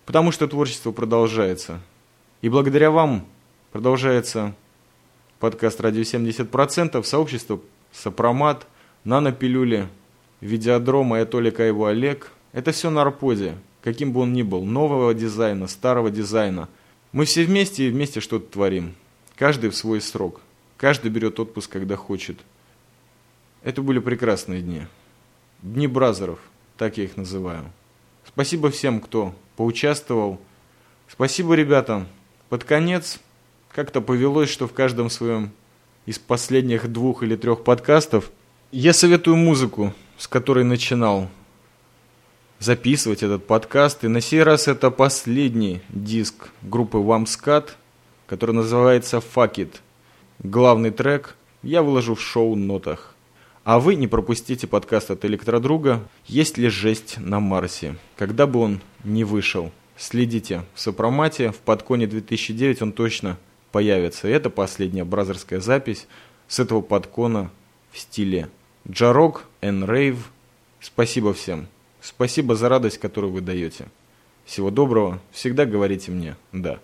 Потому 0.06 0.32
что 0.32 0.48
творчество 0.48 0.92
продолжается. 0.92 1.82
И 2.42 2.50
благодаря 2.50 2.92
вам 2.92 3.26
продолжается 3.72 4.54
подкаст 5.40 5.80
«Радио 5.82 6.02
70%», 6.02 7.02
сообщество 7.04 7.60
«Сопромат», 7.92 8.68
«Нанопилюли», 9.04 9.88
«Видеодром», 10.42 11.14
«Аятолика 11.14 11.64
его 11.64 11.86
Олег». 11.86 12.32
Это 12.52 12.72
все 12.72 12.90
на 12.90 13.02
Арподе, 13.02 13.56
каким 13.82 14.12
бы 14.12 14.22
он 14.22 14.34
ни 14.34 14.44
был, 14.44 14.64
нового 14.64 15.14
дизайна, 15.14 15.68
старого 15.68 16.12
дизайна– 16.12 16.70
мы 17.14 17.26
все 17.26 17.46
вместе 17.46 17.88
и 17.88 17.92
вместе 17.92 18.20
что-то 18.22 18.52
творим. 18.52 18.96
Каждый 19.36 19.70
в 19.70 19.76
свой 19.76 20.02
срок. 20.02 20.42
Каждый 20.78 21.12
берет 21.12 21.40
отпуск, 21.40 21.72
когда 21.72 21.96
хочет. 21.96 22.40
Это 23.62 23.84
были 23.84 24.00
прекрасные 24.00 24.64
дни. 24.64 24.88
Дни 25.62 25.86
бразеров, 25.86 26.40
так 26.76 26.98
я 26.98 27.04
их 27.04 27.16
называю. 27.16 27.72
Спасибо 28.28 28.72
всем, 28.72 29.00
кто 29.00 29.36
поучаствовал. 29.56 30.40
Спасибо 31.08 31.54
ребятам. 31.54 32.08
Под 32.50 32.64
конец 32.64 33.20
как-то 33.70 34.02
повелось, 34.02 34.50
что 34.50 34.68
в 34.68 34.74
каждом 34.74 35.10
своем 35.10 35.52
из 36.06 36.20
последних 36.20 36.92
двух 36.92 37.24
или 37.24 37.36
трех 37.36 37.64
подкастов 37.64 38.32
я 38.72 38.94
советую 38.94 39.38
музыку, 39.38 39.94
с 40.18 40.28
которой 40.28 40.64
начинал 40.64 41.30
записывать 42.60 43.24
этот 43.24 43.46
подкаст. 43.46 44.04
И 44.04 44.08
на 44.08 44.22
сей 44.22 44.44
раз 44.44 44.68
это 44.68 44.90
последний 44.90 45.82
диск 45.90 46.50
группы 46.62 46.98
Вамскат, 46.98 47.78
который 48.28 48.56
называется 48.56 49.18
«Fuck 49.18 49.56
It». 49.56 49.76
Главный 50.40 50.92
трек 50.92 51.36
я 51.62 51.82
выложу 51.82 52.16
в 52.16 52.22
шоу-нотах. 52.22 53.13
А 53.64 53.80
вы 53.80 53.96
не 53.96 54.08
пропустите 54.08 54.68
подкаст 54.68 55.10
от 55.10 55.24
Электродруга 55.24 56.06
«Есть 56.26 56.58
ли 56.58 56.68
жесть 56.68 57.18
на 57.18 57.40
Марсе?», 57.40 57.96
когда 58.18 58.46
бы 58.46 58.60
он 58.60 58.82
не 59.06 59.24
вышел. 59.24 59.72
Следите 59.96 60.64
в 60.74 60.82
сопромате, 60.82 61.52
в 61.52 61.60
подконе 61.60 62.06
2009 62.06 62.82
он 62.82 62.92
точно 62.92 63.38
появится. 63.72 64.28
это 64.28 64.50
последняя 64.50 65.06
бразерская 65.06 65.62
запись 65.62 66.08
с 66.50 66.60
этого 66.60 66.82
подкона 66.82 67.52
в 67.94 68.00
стиле 68.00 68.50
Джарок, 68.90 69.46
N-Rave. 69.62 70.20
Спасибо 70.82 71.34
всем. 71.34 71.68
Спасибо 72.02 72.56
за 72.56 72.68
радость, 72.68 72.98
которую 72.98 73.32
вы 73.32 73.40
даете. 73.40 73.86
Всего 74.44 74.72
доброго. 74.72 75.22
Всегда 75.32 75.66
говорите 75.66 76.12
мне 76.12 76.36
«да». 76.52 76.80